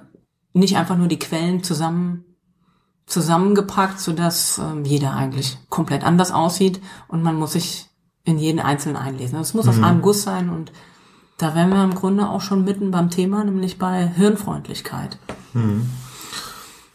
nicht 0.54 0.78
einfach 0.78 0.98
nur 0.98 1.08
die 1.08 1.20
Quellen 1.20 1.64
zusammen 1.64 2.26
zusammengepackt, 3.08 4.00
so 4.00 4.14
dass 4.14 4.60
äh, 4.60 4.82
jeder 4.84 5.16
eigentlich 5.16 5.58
komplett 5.70 6.04
anders 6.04 6.32
aussieht 6.32 6.80
und 7.08 7.24
man 7.24 7.38
muss 7.38 7.54
sich 7.54 7.89
in 8.30 8.38
jeden 8.38 8.60
einzelnen 8.60 8.96
einlesen. 8.96 9.40
Es 9.40 9.54
muss 9.54 9.66
mhm. 9.66 9.72
aus 9.72 9.84
einem 9.84 10.02
Guss 10.02 10.24
sein 10.24 10.50
und 10.50 10.72
da 11.38 11.56
wären 11.56 11.70
wir 11.70 11.84
im 11.84 11.96
Grunde 11.96 12.30
auch 12.30 12.42
schon 12.42 12.64
mitten 12.64 12.92
beim 12.92 13.10
Thema, 13.10 13.44
nämlich 13.44 13.80
bei 13.80 14.08
Hirnfreundlichkeit. 14.08 15.18
Mhm. 15.54 15.90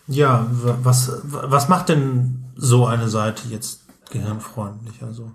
Ja, 0.07 0.47
was, 0.51 1.23
was 1.25 1.69
macht 1.69 1.89
denn 1.89 2.45
so 2.55 2.87
eine 2.87 3.09
Seite 3.09 3.49
jetzt 3.49 3.81
gehirnfreundlich? 4.11 5.03
Also 5.03 5.31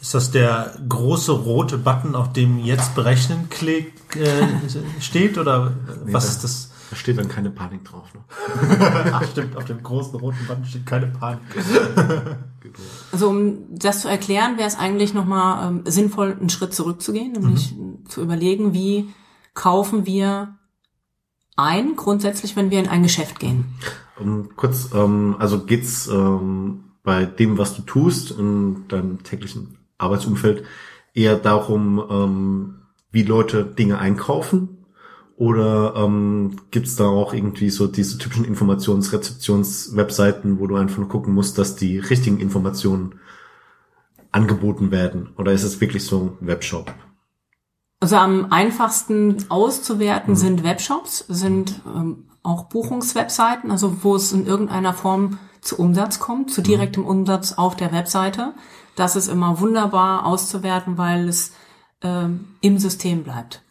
ist 0.00 0.14
das 0.14 0.30
der 0.30 0.74
große 0.88 1.30
rote 1.30 1.78
Button, 1.78 2.14
auf 2.14 2.32
dem 2.32 2.58
jetzt 2.58 2.94
berechnen 2.94 3.48
klick, 3.50 4.16
äh, 4.16 4.48
steht 5.00 5.38
oder 5.38 5.72
nee, 6.04 6.12
was 6.12 6.28
ist 6.28 6.44
das? 6.44 6.70
Da 6.90 6.96
steht 6.96 7.18
dann 7.18 7.28
keine 7.28 7.50
Panik 7.50 7.84
drauf. 7.84 8.08
Ne? 8.14 8.20
Ach 9.12 9.22
stimmt, 9.30 9.56
auf 9.56 9.64
dem 9.64 9.80
großen 9.80 10.18
roten 10.18 10.44
Band 10.48 10.66
steht 10.66 10.86
keine 10.86 11.06
Panik. 11.06 11.42
also 13.12 13.28
um 13.28 13.58
das 13.70 14.00
zu 14.00 14.08
erklären, 14.08 14.56
wäre 14.56 14.68
es 14.68 14.78
eigentlich 14.78 15.14
nochmal 15.14 15.68
ähm, 15.68 15.82
sinnvoll, 15.86 16.36
einen 16.38 16.50
Schritt 16.50 16.74
zurückzugehen, 16.74 17.32
nämlich 17.32 17.74
mhm. 17.76 18.06
zu 18.06 18.22
überlegen, 18.22 18.72
wie 18.72 19.08
kaufen 19.54 20.06
wir 20.06 20.56
ein, 21.56 21.96
grundsätzlich, 21.96 22.56
wenn 22.56 22.70
wir 22.70 22.78
in 22.78 22.88
ein 22.88 23.02
Geschäft 23.02 23.38
gehen. 23.38 23.66
Um, 24.18 24.50
kurz, 24.56 24.90
ähm, 24.94 25.36
also 25.38 25.64
geht's 25.64 26.06
ähm, 26.08 26.84
bei 27.02 27.24
dem, 27.24 27.58
was 27.58 27.74
du 27.74 27.82
tust 27.82 28.30
in 28.32 28.86
deinem 28.88 29.22
täglichen 29.22 29.78
Arbeitsumfeld, 29.98 30.64
eher 31.14 31.36
darum, 31.36 32.02
ähm, 32.10 32.74
wie 33.10 33.22
Leute 33.22 33.64
Dinge 33.64 33.98
einkaufen 33.98 34.79
oder 35.40 35.94
ähm, 35.96 36.56
gibt 36.70 37.00
da 37.00 37.06
auch 37.06 37.32
irgendwie 37.32 37.70
so 37.70 37.86
diese 37.86 38.18
typischen 38.18 38.44
Informationsrezeptionswebseiten, 38.44 40.60
wo 40.60 40.66
du 40.66 40.76
einfach 40.76 40.98
nur 40.98 41.08
gucken 41.08 41.32
musst, 41.32 41.56
dass 41.56 41.76
die 41.76 41.98
richtigen 41.98 42.40
Informationen 42.40 43.14
angeboten 44.32 44.90
werden? 44.90 45.30
Oder 45.38 45.52
ist 45.52 45.62
es 45.62 45.80
wirklich 45.80 46.04
so 46.04 46.36
ein 46.38 46.46
Webshop? 46.46 46.92
Also 48.00 48.16
am 48.16 48.52
einfachsten 48.52 49.46
auszuwerten 49.48 50.34
mhm. 50.34 50.38
sind 50.38 50.62
Webshops, 50.62 51.24
sind 51.26 51.80
ähm, 51.86 52.28
auch 52.42 52.64
Buchungswebseiten, 52.64 53.70
also 53.70 54.04
wo 54.04 54.16
es 54.16 54.32
in 54.32 54.46
irgendeiner 54.46 54.92
Form 54.92 55.38
zu 55.62 55.78
Umsatz 55.78 56.20
kommt, 56.20 56.50
zu 56.50 56.60
mhm. 56.60 56.66
direktem 56.66 57.06
Umsatz 57.06 57.54
auf 57.54 57.76
der 57.76 57.92
Webseite. 57.92 58.52
Das 58.94 59.16
ist 59.16 59.28
immer 59.28 59.58
wunderbar 59.58 60.26
auszuwerten, 60.26 60.98
weil 60.98 61.30
es 61.30 61.52
ähm, 62.02 62.44
im 62.60 62.76
System 62.76 63.22
bleibt. 63.22 63.62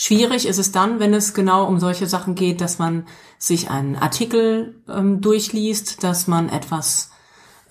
Schwierig 0.00 0.48
ist 0.48 0.56
es 0.56 0.72
dann, 0.72 0.98
wenn 0.98 1.12
es 1.12 1.34
genau 1.34 1.66
um 1.66 1.78
solche 1.78 2.06
Sachen 2.06 2.34
geht, 2.34 2.62
dass 2.62 2.78
man 2.78 3.04
sich 3.36 3.68
einen 3.68 3.96
Artikel 3.96 4.80
ähm, 4.88 5.20
durchliest, 5.20 6.02
dass 6.02 6.26
man 6.26 6.48
etwas, 6.48 7.10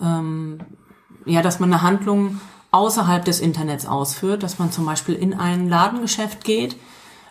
ähm, 0.00 0.60
ja, 1.26 1.42
dass 1.42 1.58
man 1.58 1.72
eine 1.72 1.82
Handlung 1.82 2.40
außerhalb 2.70 3.24
des 3.24 3.40
Internets 3.40 3.84
ausführt, 3.84 4.44
dass 4.44 4.60
man 4.60 4.70
zum 4.70 4.86
Beispiel 4.86 5.16
in 5.16 5.34
ein 5.34 5.68
Ladengeschäft 5.68 6.44
geht 6.44 6.76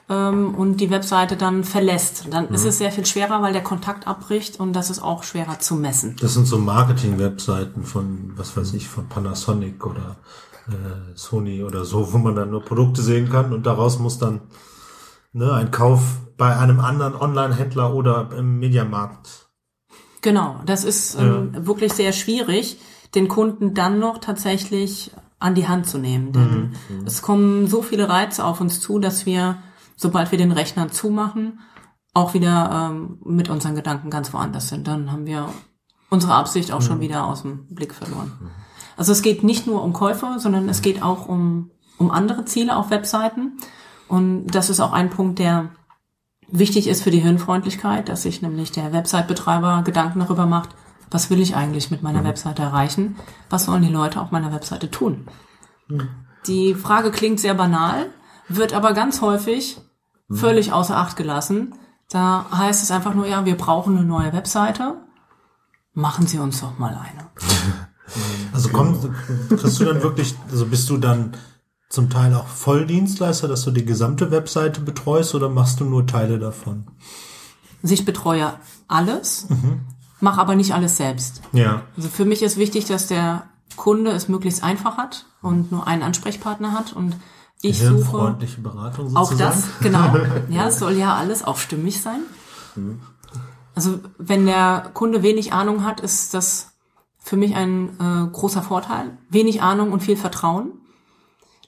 ähm, 0.09 0.53
und 0.53 0.81
die 0.81 0.89
Webseite 0.89 1.37
dann 1.37 1.63
verlässt. 1.63 2.25
Dann 2.29 2.49
mhm. 2.49 2.55
ist 2.55 2.65
es 2.65 2.77
sehr 2.79 2.91
viel 2.91 3.05
schwerer, 3.05 3.41
weil 3.41 3.53
der 3.53 3.63
Kontakt 3.63 4.05
abbricht 4.05 4.59
und 4.59 4.73
das 4.73 4.89
ist 4.89 5.01
auch 5.01 5.23
schwerer 5.23 5.59
zu 5.59 5.75
messen. 5.75 6.17
Das 6.19 6.33
sind 6.33 6.45
so 6.45 6.57
Marketing-Webseiten 6.57 7.85
von, 7.85 8.33
was 8.35 8.57
weiß 8.57 8.73
ich, 8.73 8.89
von 8.89 9.07
Panasonic 9.07 9.85
oder 9.85 10.17
äh, 10.67 11.15
Sony 11.15 11.63
oder 11.63 11.85
so, 11.85 12.11
wo 12.11 12.17
man 12.17 12.35
dann 12.35 12.51
nur 12.51 12.65
Produkte 12.65 13.01
sehen 13.01 13.29
kann 13.29 13.53
und 13.53 13.65
daraus 13.65 13.97
muss 13.97 14.17
dann 14.17 14.41
Ne, 15.31 15.53
ein 15.53 15.71
Kauf 15.71 16.01
bei 16.37 16.55
einem 16.57 16.79
anderen 16.79 17.15
Online-Händler 17.15 17.93
oder 17.93 18.29
im 18.35 18.59
Mediamarkt. 18.59 19.49
Genau, 20.21 20.59
das 20.65 20.83
ist 20.83 21.15
ähm, 21.15 21.65
wirklich 21.65 21.93
sehr 21.93 22.13
schwierig, 22.13 22.79
den 23.15 23.27
Kunden 23.27 23.73
dann 23.73 23.99
noch 23.99 24.17
tatsächlich 24.17 25.11
an 25.39 25.55
die 25.55 25.67
Hand 25.67 25.87
zu 25.87 25.97
nehmen. 25.97 26.33
Denn 26.33 26.73
es 27.05 27.21
kommen 27.21 27.67
so 27.67 27.81
viele 27.81 28.09
Reize 28.09 28.43
auf 28.43 28.59
uns 28.59 28.81
zu, 28.81 28.99
dass 28.99 29.25
wir, 29.25 29.57
sobald 29.95 30.31
wir 30.31 30.37
den 30.37 30.51
Rechner 30.51 30.89
zumachen, 30.89 31.59
auch 32.13 32.33
wieder 32.33 32.91
ähm, 32.91 33.19
mit 33.23 33.49
unseren 33.49 33.75
Gedanken 33.75 34.09
ganz 34.09 34.33
woanders 34.33 34.67
sind. 34.67 34.87
Dann 34.87 35.11
haben 35.11 35.25
wir 35.25 35.47
unsere 36.09 36.33
Absicht 36.33 36.71
auch 36.71 36.81
schon 36.81 36.99
wieder 36.99 37.25
aus 37.25 37.43
dem 37.43 37.67
Blick 37.67 37.93
verloren. 37.93 38.31
Also 38.97 39.11
es 39.11 39.21
geht 39.21 39.43
nicht 39.43 39.67
nur 39.67 39.83
um 39.83 39.93
Käufe, 39.93 40.35
sondern 40.39 40.67
es 40.67 40.81
geht 40.81 41.01
auch 41.01 41.27
um, 41.27 41.71
um 41.97 42.11
andere 42.11 42.45
Ziele 42.45 42.75
auf 42.75 42.89
Webseiten. 42.89 43.57
Und 44.09 44.47
das 44.47 44.69
ist 44.69 44.79
auch 44.79 44.91
ein 44.91 45.09
Punkt, 45.09 45.39
der 45.39 45.69
wichtig 46.51 46.87
ist 46.87 47.03
für 47.03 47.11
die 47.11 47.19
Hirnfreundlichkeit, 47.19 48.09
dass 48.09 48.23
sich 48.23 48.41
nämlich 48.41 48.71
der 48.71 48.91
Website-Betreiber 48.91 49.83
Gedanken 49.83 50.19
darüber 50.19 50.45
macht, 50.45 50.69
was 51.11 51.29
will 51.29 51.39
ich 51.39 51.55
eigentlich 51.55 51.89
mit 51.89 52.03
meiner 52.03 52.23
Webseite 52.23 52.61
erreichen? 52.61 53.15
Was 53.49 53.65
sollen 53.65 53.81
die 53.81 53.91
Leute 53.91 54.19
auf 54.21 54.31
meiner 54.31 54.51
Webseite 54.51 54.91
tun? 54.91 55.27
Die 56.45 56.75
Frage 56.75 57.11
klingt 57.11 57.39
sehr 57.39 57.55
banal, 57.55 58.07
wird 58.47 58.73
aber 58.73 58.93
ganz 58.93 59.21
häufig 59.21 59.81
völlig 60.31 60.71
außer 60.71 60.95
Acht 60.97 61.15
gelassen. 61.15 61.73
Da 62.09 62.45
heißt 62.51 62.83
es 62.83 62.91
einfach 62.91 63.13
nur, 63.13 63.27
ja, 63.27 63.45
wir 63.45 63.57
brauchen 63.57 63.97
eine 63.97 64.05
neue 64.05 64.33
Webseite. 64.33 64.97
Machen 65.93 66.27
Sie 66.27 66.37
uns 66.37 66.61
doch 66.61 66.77
mal 66.77 66.93
eine. 66.93 67.29
Also 68.51 68.69
kommt, 68.69 69.07
kriegst 69.49 69.79
du 69.79 69.85
dann 69.85 70.01
wirklich, 70.01 70.33
also 70.49 70.65
bist 70.65 70.89
du 70.89 70.97
dann 70.97 71.37
zum 71.89 72.09
Teil 72.09 72.33
auch 72.35 72.47
Volldienstleister, 72.47 73.47
dass 73.47 73.63
du 73.63 73.71
die 73.71 73.85
gesamte 73.85 74.29
Webseite 74.31 74.81
betreust 74.81 75.33
oder 75.33 75.49
machst 75.49 75.79
du 75.79 75.85
nur 75.85 76.05
Teile 76.05 76.37
davon? 76.37 76.85
Also 77.81 77.93
ich 77.93 78.05
betreue 78.05 78.53
alles, 78.87 79.47
mache 80.19 80.39
aber 80.39 80.55
nicht 80.55 80.73
alles 80.73 80.97
selbst. 80.97 81.41
Ja. 81.51 81.83
Also 81.97 82.09
für 82.09 82.25
mich 82.25 82.43
ist 82.43 82.57
wichtig, 82.57 82.85
dass 82.85 83.07
der 83.07 83.43
Kunde 83.75 84.11
es 84.11 84.27
möglichst 84.27 84.63
einfach 84.63 84.97
hat 84.97 85.25
und 85.41 85.71
nur 85.71 85.87
einen 85.87 86.03
Ansprechpartner 86.03 86.73
hat 86.73 86.93
und 86.93 87.15
ich 87.61 87.79
suche 87.79 87.89
Hirnfreundliche 87.89 88.61
Beratung 88.61 89.15
auch 89.17 89.31
sozusagen. 89.31 89.61
das, 89.61 89.79
genau. 89.81 90.15
Ja, 90.49 90.67
es 90.67 90.79
soll 90.79 90.93
ja 90.93 91.15
alles 91.15 91.43
auch 91.43 91.57
stimmig 91.57 92.01
sein. 92.01 92.21
Also 93.75 93.99
wenn 94.17 94.45
der 94.45 94.91
Kunde 94.93 95.23
wenig 95.23 95.53
Ahnung 95.53 95.83
hat, 95.83 95.99
ist 96.01 96.33
das 96.33 96.71
für 97.17 97.35
mich 97.35 97.55
ein 97.55 97.89
äh, 97.99 98.31
großer 98.31 98.61
Vorteil. 98.61 99.17
Wenig 99.29 99.61
Ahnung 99.61 99.91
und 99.91 100.01
viel 100.01 100.17
Vertrauen. 100.17 100.71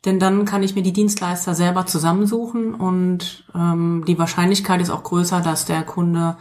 Denn 0.06 0.20
dann 0.20 0.46
kann 0.46 0.64
ich 0.64 0.76
mir 0.76 0.82
die 0.82 0.94
Dienstleister 0.94 1.54
selber 1.54 1.86
zusammensuchen 1.86 2.74
und 2.74 3.46
ähm, 3.54 4.04
die 4.08 4.18
Wahrscheinlichkeit 4.18 4.82
ist 4.82 4.90
auch 4.90 5.04
größer, 5.04 5.42
dass 5.42 5.66
der 5.66 5.84
Kunde 5.84 6.38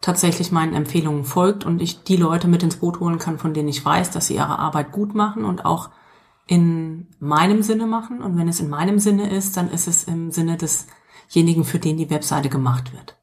tatsächlich 0.00 0.52
meinen 0.52 0.74
Empfehlungen 0.74 1.24
folgt 1.24 1.64
und 1.64 1.82
ich 1.82 2.04
die 2.04 2.16
Leute 2.16 2.46
mit 2.48 2.62
ins 2.62 2.76
Boot 2.76 3.00
holen 3.00 3.18
kann, 3.18 3.38
von 3.38 3.52
denen 3.52 3.68
ich 3.68 3.84
weiß, 3.84 4.10
dass 4.10 4.28
sie 4.28 4.36
ihre 4.36 4.58
Arbeit 4.58 4.92
gut 4.92 5.14
machen 5.14 5.44
und 5.44 5.64
auch 5.64 5.90
in 6.46 7.08
meinem 7.18 7.62
Sinne 7.62 7.86
machen. 7.86 8.22
Und 8.22 8.36
wenn 8.38 8.48
es 8.48 8.60
in 8.60 8.70
meinem 8.70 8.98
Sinne 8.98 9.28
ist, 9.30 9.56
dann 9.56 9.70
ist 9.70 9.88
es 9.88 10.04
im 10.04 10.30
Sinne 10.30 10.56
desjenigen, 10.56 11.64
für 11.64 11.78
den 11.78 11.96
die 11.96 12.10
Webseite 12.10 12.48
gemacht 12.48 12.92
wird. 12.92 13.16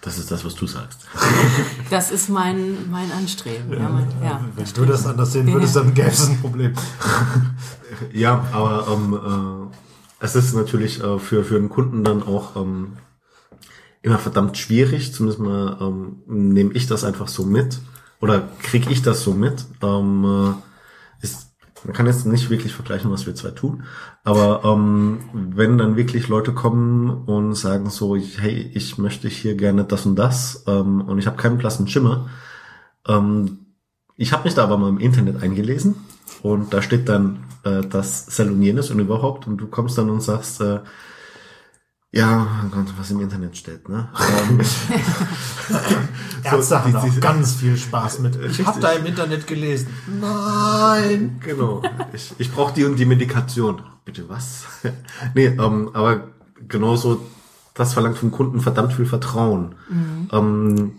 Das 0.00 0.18
ist 0.18 0.30
das, 0.30 0.44
was 0.44 0.54
du 0.54 0.66
sagst. 0.66 1.00
Das 1.90 2.10
ist 2.10 2.28
mein, 2.28 2.90
mein 2.90 3.10
Anstreben. 3.12 3.72
Ja, 3.72 3.88
mein, 3.88 4.08
ja. 4.22 4.44
Wenn 4.54 4.66
du 4.74 4.84
das 4.84 5.06
anders 5.06 5.32
sehen 5.32 5.52
würdest, 5.52 5.76
dann 5.76 5.94
gäbe 5.94 6.08
es 6.08 6.28
ein 6.28 6.40
Problem. 6.40 6.72
Ja, 8.12 8.44
aber 8.52 8.88
ähm, 8.92 9.70
äh, 9.70 10.24
es 10.24 10.36
ist 10.36 10.54
natürlich 10.54 11.02
äh, 11.02 11.18
für, 11.18 11.44
für 11.44 11.56
einen 11.56 11.70
Kunden 11.70 12.04
dann 12.04 12.22
auch 12.22 12.56
ähm, 12.56 12.98
immer 14.02 14.18
verdammt 14.18 14.58
schwierig, 14.58 15.14
zumindest 15.14 15.40
mal 15.40 15.78
ähm, 15.80 16.16
nehme 16.26 16.72
ich 16.74 16.86
das 16.86 17.04
einfach 17.04 17.28
so 17.28 17.44
mit 17.44 17.78
oder 18.20 18.48
kriege 18.62 18.90
ich 18.90 19.02
das 19.02 19.22
so 19.22 19.32
mit. 19.32 19.64
Ähm, 19.82 20.24
äh, 20.24 20.62
man 21.86 21.94
kann 21.94 22.06
jetzt 22.06 22.26
nicht 22.26 22.50
wirklich 22.50 22.72
vergleichen, 22.72 23.12
was 23.12 23.26
wir 23.26 23.34
zwei 23.36 23.50
tun, 23.50 23.84
aber 24.24 24.62
ähm, 24.64 25.20
wenn 25.32 25.78
dann 25.78 25.96
wirklich 25.96 26.26
Leute 26.26 26.52
kommen 26.52 27.24
und 27.26 27.54
sagen 27.54 27.90
so, 27.90 28.16
hey, 28.16 28.70
ich 28.74 28.98
möchte 28.98 29.28
hier 29.28 29.54
gerne 29.54 29.84
das 29.84 30.04
und 30.04 30.16
das 30.16 30.64
ähm, 30.66 31.00
und 31.02 31.18
ich 31.18 31.26
habe 31.26 31.36
keinen 31.36 31.58
blassen 31.58 31.86
Schimmer, 31.86 32.28
ähm, 33.06 33.66
ich 34.16 34.32
habe 34.32 34.44
mich 34.44 34.54
da 34.54 34.64
aber 34.64 34.78
mal 34.78 34.88
im 34.88 34.98
Internet 34.98 35.42
eingelesen 35.42 35.94
und 36.42 36.74
da 36.74 36.82
steht 36.82 37.08
dann 37.08 37.44
äh, 37.62 37.82
das 37.82 38.26
Cell 38.26 38.50
und 38.50 38.62
jenes 38.62 38.90
und 38.90 38.98
überhaupt 38.98 39.46
und 39.46 39.58
du 39.58 39.68
kommst 39.68 39.96
dann 39.96 40.10
und 40.10 40.22
sagst, 40.22 40.60
äh, 40.60 40.80
ja, 42.12 42.46
was 42.98 43.10
im 43.10 43.20
Internet 43.20 43.56
steht, 43.56 43.88
ne? 43.88 44.08
Ärzte 46.44 46.82
haben 46.82 46.86
die- 46.86 46.92
da 46.92 47.00
die- 47.04 47.10
auch 47.10 47.20
ganz 47.20 47.54
viel 47.54 47.76
Spaß 47.76 48.20
mit. 48.20 48.36
Ich 48.36 48.64
habe 48.66 48.80
da 48.80 48.92
im 48.92 49.06
Internet 49.06 49.46
gelesen. 49.46 49.88
Nein. 50.20 51.40
genau. 51.44 51.82
Ich, 52.12 52.34
ich 52.38 52.52
brauche 52.52 52.74
die 52.74 52.84
und 52.84 52.98
die 52.98 53.04
Medikation. 53.04 53.82
Bitte 54.04 54.28
was? 54.28 54.64
nee, 55.34 55.46
ähm, 55.46 55.90
aber 55.92 56.28
genauso, 56.68 57.26
das 57.74 57.94
verlangt 57.94 58.18
vom 58.18 58.30
Kunden 58.30 58.60
verdammt 58.60 58.92
viel 58.92 59.06
Vertrauen. 59.06 59.74
Ähm, 60.32 60.92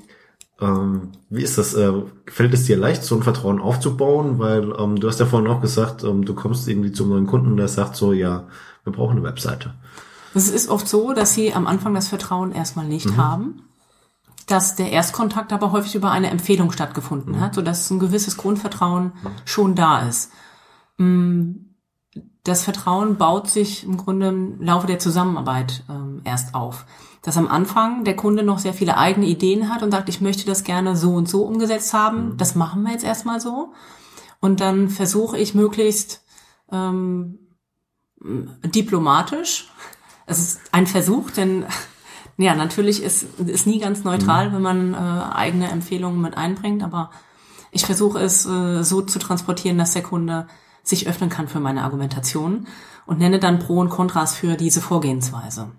ähm, 0.60 1.12
wie 1.30 1.44
ist 1.44 1.58
das? 1.58 1.74
Äh, 1.74 1.94
fällt 2.28 2.54
es 2.54 2.66
dir 2.66 2.78
leicht, 2.78 3.04
so 3.04 3.16
ein 3.16 3.24
Vertrauen 3.24 3.60
aufzubauen? 3.62 4.40
Weil 4.40 4.74
ähm, 4.78 5.00
du 5.00 5.08
hast 5.08 5.20
ja 5.20 5.26
vorhin 5.26 5.50
auch 5.50 5.62
gesagt, 5.62 6.04
ähm, 6.04 6.26
du 6.26 6.34
kommst 6.36 6.68
irgendwie 6.68 6.92
zum 6.92 7.10
neuen 7.10 7.28
Kunden, 7.28 7.56
der 7.58 7.68
sagt 7.70 7.96
so, 7.96 8.12
ja, 8.12 8.48
wir 8.84 8.92
brauchen 8.94 9.18
eine 9.18 9.24
Webseite. 9.24 9.74
Es 10.38 10.50
ist 10.50 10.70
oft 10.70 10.88
so, 10.88 11.14
dass 11.14 11.34
sie 11.34 11.54
am 11.54 11.66
Anfang 11.66 11.94
das 11.96 12.10
Vertrauen 12.10 12.52
erstmal 12.52 12.86
nicht 12.86 13.18
haben, 13.18 13.64
dass 14.46 14.76
der 14.76 14.92
Erstkontakt 14.92 15.52
aber 15.52 15.72
häufig 15.72 15.96
über 15.96 16.12
eine 16.12 16.30
Empfehlung 16.30 16.72
stattgefunden 16.72 17.40
hat, 17.42 17.56
sodass 17.56 17.90
ein 17.90 18.00
gewisses 18.00 18.38
Grundvertrauen 18.38 19.14
schon 19.46 19.76
da 19.76 20.08
ist. 20.08 20.32
Mm, 20.98 21.52
Das 22.44 22.64
Vertrauen 22.64 23.18
baut 23.18 23.50
sich 23.50 23.84
im 23.84 23.98
Grunde 23.98 24.28
im 24.30 24.62
Laufe 24.62 24.88
der 24.88 25.00
Zusammenarbeit 25.00 25.84
ähm, 25.90 26.22
erst 26.24 26.54
auf. 26.56 26.86
Dass 27.24 27.36
am 27.36 27.48
Anfang 27.48 28.06
der 28.06 28.16
Kunde 28.16 28.44
noch 28.44 28.60
sehr 28.60 28.74
viele 28.74 28.96
eigene 28.98 29.26
Ideen 29.26 29.70
hat 29.74 29.84
und 29.84 29.92
sagt, 29.92 30.08
ich 30.08 30.22
möchte 30.22 30.46
das 30.46 30.64
gerne 30.64 30.96
so 30.96 31.14
und 31.14 31.28
so 31.28 31.44
umgesetzt 31.44 31.94
haben, 31.94 32.38
das 32.38 32.56
machen 32.56 32.84
wir 32.84 32.94
jetzt 32.94 33.04
erstmal 33.04 33.42
so. 33.42 33.74
Und 34.40 34.62
dann 34.62 34.88
versuche 34.90 35.38
ich 35.38 35.56
möglichst 35.56 36.24
ähm, 36.72 37.40
diplomatisch. 38.64 39.70
Es 40.28 40.40
ist 40.40 40.62
ein 40.72 40.86
Versuch, 40.86 41.32
denn 41.32 41.66
ja, 42.38 42.54
natürlich 42.54 43.02
ist 43.02 43.24
ist 43.40 43.66
nie 43.66 43.80
ganz 43.80 44.04
neutral, 44.04 44.54
wenn 44.54 44.62
man 44.62 44.94
äh, 44.94 44.98
eigene 44.98 45.72
Empfehlungen 45.72 46.22
mit 46.22 46.38
einbringt, 46.38 46.84
aber 46.84 47.10
ich 47.72 47.86
versuche 47.86 48.20
es 48.20 48.46
äh, 48.46 48.84
so 48.84 49.02
zu 49.02 49.18
transportieren, 49.18 49.80
dass 49.80 49.94
der 49.94 50.04
Kunde 50.04 50.48
sich 50.84 51.08
öffnen 51.08 51.30
kann 51.30 51.48
für 51.48 51.60
meine 51.60 51.84
Argumentation 51.84 52.68
und 53.06 53.20
nenne 53.20 53.40
dann 53.40 53.60
Pro 53.60 53.80
und 53.80 53.90
Kontras 53.90 54.36
für 54.36 54.56
diese 54.56 54.82
Vorgehensweise. 54.82 55.72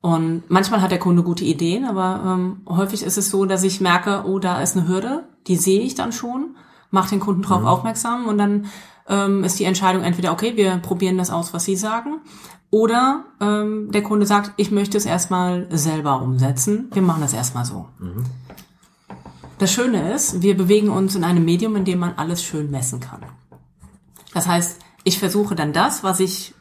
Und 0.00 0.44
manchmal 0.48 0.80
hat 0.80 0.92
der 0.92 1.00
Kunde 1.00 1.22
gute 1.22 1.44
Ideen, 1.44 1.84
aber 1.84 2.22
ähm, 2.24 2.60
häufig 2.68 3.02
ist 3.02 3.18
es 3.18 3.30
so, 3.30 3.44
dass 3.46 3.64
ich 3.64 3.80
merke, 3.80 4.24
oh, 4.26 4.38
da 4.38 4.60
ist 4.62 4.76
eine 4.76 4.86
Hürde, 4.86 5.28
die 5.48 5.56
sehe 5.56 5.80
ich 5.80 5.96
dann 5.96 6.12
schon, 6.12 6.56
mache 6.90 7.10
den 7.10 7.20
Kunden 7.20 7.42
darauf 7.42 7.64
aufmerksam 7.64 8.26
und 8.26 8.38
dann 8.38 8.66
ähm, 9.08 9.42
ist 9.42 9.58
die 9.58 9.64
Entscheidung 9.64 10.02
entweder, 10.02 10.32
okay, 10.32 10.56
wir 10.56 10.76
probieren 10.78 11.18
das 11.18 11.30
aus, 11.30 11.52
was 11.52 11.64
Sie 11.64 11.76
sagen, 11.76 12.20
oder 12.70 13.24
ähm, 13.40 13.90
der 13.92 14.02
Kunde 14.02 14.26
sagt, 14.26 14.52
ich 14.56 14.70
möchte 14.70 14.96
es 14.98 15.06
erstmal 15.06 15.66
selber 15.70 16.20
umsetzen, 16.22 16.90
wir 16.92 17.02
machen 17.02 17.22
das 17.22 17.32
erstmal 17.32 17.64
so. 17.64 17.86
Das 19.58 19.72
Schöne 19.72 20.12
ist, 20.12 20.42
wir 20.42 20.56
bewegen 20.56 20.90
uns 20.90 21.14
in 21.14 21.24
einem 21.24 21.44
Medium, 21.44 21.76
in 21.76 21.84
dem 21.84 21.98
man 21.98 22.14
alles 22.16 22.42
schön 22.42 22.70
messen 22.70 23.00
kann. 23.00 23.20
Das 24.34 24.46
heißt, 24.46 24.78
ich 25.04 25.18
versuche 25.18 25.54
dann 25.54 25.72
das, 25.72 26.04
was 26.04 26.20
ich 26.20 26.54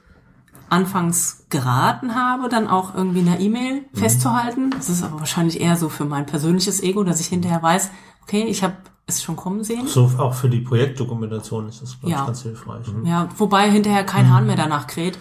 anfangs 0.70 1.46
geraten 1.50 2.16
habe, 2.16 2.50
dann 2.50 2.68
auch 2.68 2.96
irgendwie 2.96 3.20
in 3.20 3.28
einer 3.28 3.40
E-Mail 3.40 3.86
festzuhalten. 3.94 4.72
Das 4.72 4.90
ist 4.90 5.04
aber 5.04 5.20
wahrscheinlich 5.20 5.62
eher 5.62 5.78
so 5.78 5.90
für 5.90 6.06
mein 6.06 6.26
persönliches 6.26 6.82
Ego, 6.82 7.04
dass 7.04 7.20
ich 7.20 7.28
hinterher 7.28 7.62
weiß, 7.62 7.90
okay, 8.24 8.44
ich 8.44 8.64
habe 8.64 8.76
es 9.06 9.24
schon 9.24 9.38
kommen 9.38 9.64
sehen. 9.64 9.88
So 9.88 10.12
auch 10.18 10.34
für 10.34 10.50
die 10.50 10.60
Projektdokumentation 10.60 11.70
ist 11.70 11.82
das 11.82 11.98
ich, 12.02 12.10
Ja. 12.10 12.26
ganz 12.26 12.42
hilfreich. 12.42 12.86
Ja, 13.06 13.30
wobei 13.38 13.72
hinterher 13.72 14.04
kein 14.06 14.30
Hahn 14.30 14.46
mehr 14.48 14.58
danach 14.58 14.88
kräht. 14.88 15.18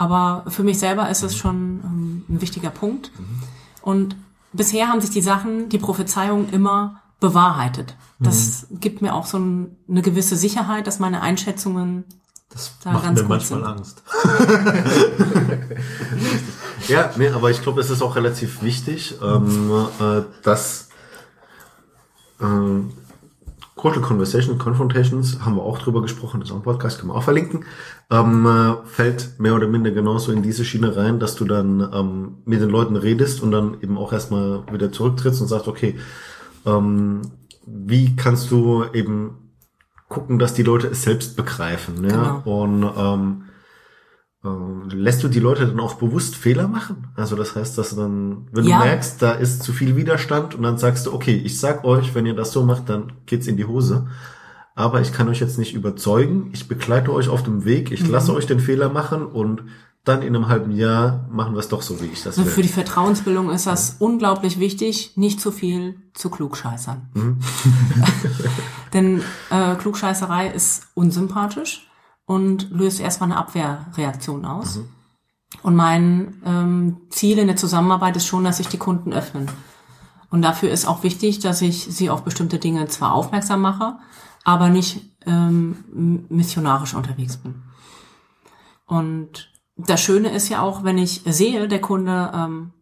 Aber 0.00 0.44
für 0.48 0.62
mich 0.62 0.78
selber 0.78 1.10
ist 1.10 1.22
es 1.22 1.36
schon 1.36 1.80
ähm, 1.84 2.24
ein 2.30 2.40
wichtiger 2.40 2.70
Punkt. 2.70 3.12
Und 3.82 4.16
bisher 4.54 4.88
haben 4.88 5.02
sich 5.02 5.10
die 5.10 5.20
Sachen, 5.20 5.68
die 5.68 5.76
Prophezeiungen 5.76 6.48
immer 6.48 7.02
bewahrheitet. 7.20 7.96
Das 8.18 8.66
gibt 8.70 9.02
mir 9.02 9.14
auch 9.14 9.26
so 9.26 9.38
ein, 9.38 9.76
eine 9.90 10.00
gewisse 10.00 10.36
Sicherheit, 10.36 10.86
dass 10.86 11.00
meine 11.00 11.20
Einschätzungen 11.20 12.04
Das 12.48 12.72
Da 12.82 12.92
macht 12.92 13.04
ganz 13.04 13.20
mir 13.20 13.28
manchmal 13.28 13.60
sind. 13.60 13.68
Angst. 13.68 14.02
Ja, 16.88 17.10
nee, 17.16 17.28
aber 17.28 17.50
ich 17.50 17.62
glaube, 17.62 17.82
es 17.82 17.90
ist 17.90 18.00
auch 18.02 18.16
relativ 18.16 18.62
wichtig, 18.62 19.16
ähm, 19.22 19.70
äh, 20.00 20.22
dass 20.42 20.88
äh, 22.40 22.44
Cordial 23.80 24.02
Conversation, 24.02 24.58
Confrontations, 24.58 25.40
haben 25.42 25.56
wir 25.56 25.62
auch 25.62 25.78
drüber 25.78 26.02
gesprochen, 26.02 26.40
das 26.40 26.50
ist 26.50 26.52
auch 26.52 26.58
ein 26.58 26.62
Podcast, 26.64 26.98
können 26.98 27.12
wir 27.12 27.16
auch 27.16 27.22
verlinken, 27.22 27.64
ähm, 28.10 28.46
äh, 28.46 28.86
fällt 28.86 29.40
mehr 29.40 29.54
oder 29.54 29.68
minder 29.68 29.90
genauso 29.90 30.32
in 30.32 30.42
diese 30.42 30.66
Schiene 30.66 30.94
rein, 30.98 31.18
dass 31.18 31.34
du 31.34 31.46
dann 31.46 31.88
ähm, 31.90 32.34
mit 32.44 32.60
den 32.60 32.68
Leuten 32.68 32.96
redest 32.96 33.42
und 33.42 33.52
dann 33.52 33.78
eben 33.80 33.96
auch 33.96 34.12
erstmal 34.12 34.64
wieder 34.70 34.92
zurücktrittst 34.92 35.40
und 35.40 35.48
sagst, 35.48 35.66
okay, 35.66 35.94
ähm, 36.66 37.22
wie 37.64 38.14
kannst 38.16 38.50
du 38.50 38.84
eben 38.92 39.54
gucken, 40.10 40.38
dass 40.38 40.52
die 40.52 40.62
Leute 40.62 40.88
es 40.88 41.02
selbst 41.02 41.34
begreifen, 41.34 42.04
ja, 42.04 42.42
Genau. 42.44 42.62
und 42.62 42.82
ähm, 42.82 43.42
äh, 43.46 43.49
lässt 44.42 45.22
du 45.22 45.28
die 45.28 45.38
Leute 45.40 45.66
dann 45.66 45.78
auch 45.80 45.94
bewusst 45.94 46.34
Fehler 46.34 46.66
machen? 46.66 47.08
Also 47.14 47.36
das 47.36 47.54
heißt, 47.56 47.76
dass 47.76 47.90
du 47.90 47.96
dann, 47.96 48.48
wenn 48.52 48.64
Ja. 48.64 48.78
du 48.78 48.84
merkst, 48.86 49.20
da 49.20 49.32
ist 49.32 49.62
zu 49.62 49.72
viel 49.74 49.96
Widerstand 49.96 50.54
und 50.54 50.62
dann 50.62 50.78
sagst 50.78 51.06
du, 51.06 51.12
okay, 51.12 51.34
ich 51.44 51.60
sag 51.60 51.84
euch, 51.84 52.14
wenn 52.14 52.24
ihr 52.24 52.34
das 52.34 52.52
so 52.52 52.64
macht, 52.64 52.88
dann 52.88 53.12
geht's 53.26 53.46
in 53.46 53.56
die 53.58 53.66
Hose. 53.66 54.06
Aber 54.74 55.02
ich 55.02 55.12
kann 55.12 55.28
euch 55.28 55.40
jetzt 55.40 55.58
nicht 55.58 55.74
überzeugen. 55.74 56.48
Ich 56.54 56.68
begleite 56.68 57.12
euch 57.12 57.28
auf 57.28 57.42
dem 57.42 57.66
Weg. 57.66 57.90
Ich 57.92 58.02
Mhm. 58.04 58.10
lasse 58.12 58.32
euch 58.34 58.46
den 58.46 58.60
Fehler 58.60 58.88
machen 58.88 59.26
und 59.26 59.62
dann 60.04 60.22
in 60.22 60.34
einem 60.34 60.48
halben 60.48 60.70
Jahr 60.70 61.28
machen 61.30 61.52
wir 61.54 61.58
es 61.60 61.68
doch 61.68 61.82
so, 61.82 62.00
wie 62.00 62.06
ich 62.06 62.22
das 62.22 62.38
Also 62.38 62.48
für 62.48 62.56
will. 62.56 62.62
die 62.62 62.70
Vertrauensbildung 62.70 63.50
ist 63.50 63.66
das 63.66 63.96
unglaublich 63.98 64.58
wichtig, 64.58 65.12
nicht 65.16 65.38
zu 65.42 65.52
viel 65.52 65.96
zu 66.14 66.30
klugscheißern. 66.30 67.10
Denn 68.94 69.22
äh, 69.50 69.74
Klugscheißerei 69.76 70.48
ist 70.48 70.84
unsympathisch 70.94 71.86
und 72.30 72.70
löst 72.70 73.00
erstmal 73.00 73.32
eine 73.32 73.40
Abwehrreaktion 73.40 74.44
aus. 74.44 74.78
Und 75.64 75.74
mein 75.74 76.40
ähm, 76.46 76.98
Ziel 77.10 77.38
in 77.38 77.48
der 77.48 77.56
Zusammenarbeit 77.56 78.14
ist 78.14 78.26
schon, 78.26 78.44
dass 78.44 78.58
sich 78.58 78.68
die 78.68 78.78
Kunden 78.78 79.12
öffnen. 79.12 79.50
Und 80.30 80.42
dafür 80.42 80.70
ist 80.70 80.86
auch 80.86 81.02
wichtig, 81.02 81.40
dass 81.40 81.60
ich 81.60 81.86
sie 81.86 82.08
auf 82.08 82.22
bestimmte 82.22 82.60
Dinge 82.60 82.86
zwar 82.86 83.14
aufmerksam 83.14 83.62
mache, 83.62 83.98
aber 84.44 84.68
nicht 84.68 85.10
ähm, 85.26 86.26
missionarisch 86.28 86.94
unterwegs 86.94 87.36
bin. 87.36 87.62
Und 88.86 89.52
das 89.76 90.00
Schöne 90.00 90.28
ist 90.30 90.48
ja 90.50 90.62
auch, 90.62 90.84
wenn 90.84 90.98
ich 90.98 91.22
sehe, 91.26 91.66
der 91.66 91.80
Kunde 91.80 92.30
ähm, 92.32 92.72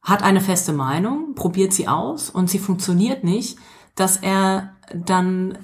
hat 0.00 0.22
eine 0.22 0.40
feste 0.40 0.72
Meinung, 0.72 1.34
probiert 1.34 1.74
sie 1.74 1.88
aus 1.88 2.30
und 2.30 2.48
sie 2.48 2.58
funktioniert 2.58 3.22
nicht, 3.22 3.58
dass 3.96 4.16
er 4.16 4.76
dann 4.94 5.58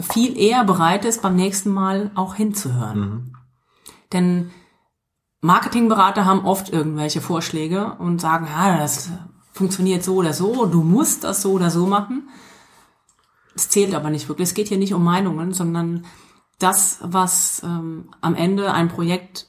viel 0.00 0.38
eher 0.38 0.64
bereit 0.64 1.04
ist, 1.04 1.22
beim 1.22 1.36
nächsten 1.36 1.70
Mal 1.70 2.10
auch 2.14 2.34
hinzuhören. 2.34 3.00
Mhm. 3.00 3.32
Denn 4.12 4.50
Marketingberater 5.40 6.24
haben 6.24 6.44
oft 6.44 6.70
irgendwelche 6.70 7.20
Vorschläge 7.20 7.94
und 7.98 8.20
sagen, 8.20 8.46
ja, 8.46 8.78
das 8.78 9.10
funktioniert 9.52 10.02
so 10.02 10.16
oder 10.16 10.32
so, 10.32 10.66
du 10.66 10.82
musst 10.82 11.24
das 11.24 11.42
so 11.42 11.52
oder 11.52 11.70
so 11.70 11.86
machen. 11.86 12.28
Es 13.54 13.68
zählt 13.68 13.94
aber 13.94 14.10
nicht 14.10 14.28
wirklich. 14.28 14.48
Es 14.48 14.54
geht 14.54 14.68
hier 14.68 14.78
nicht 14.78 14.94
um 14.94 15.02
Meinungen, 15.02 15.52
sondern 15.52 16.06
das, 16.58 16.98
was 17.02 17.62
ähm, 17.64 18.10
am 18.20 18.34
Ende 18.34 18.72
ein 18.72 18.88
Projekt 18.88 19.48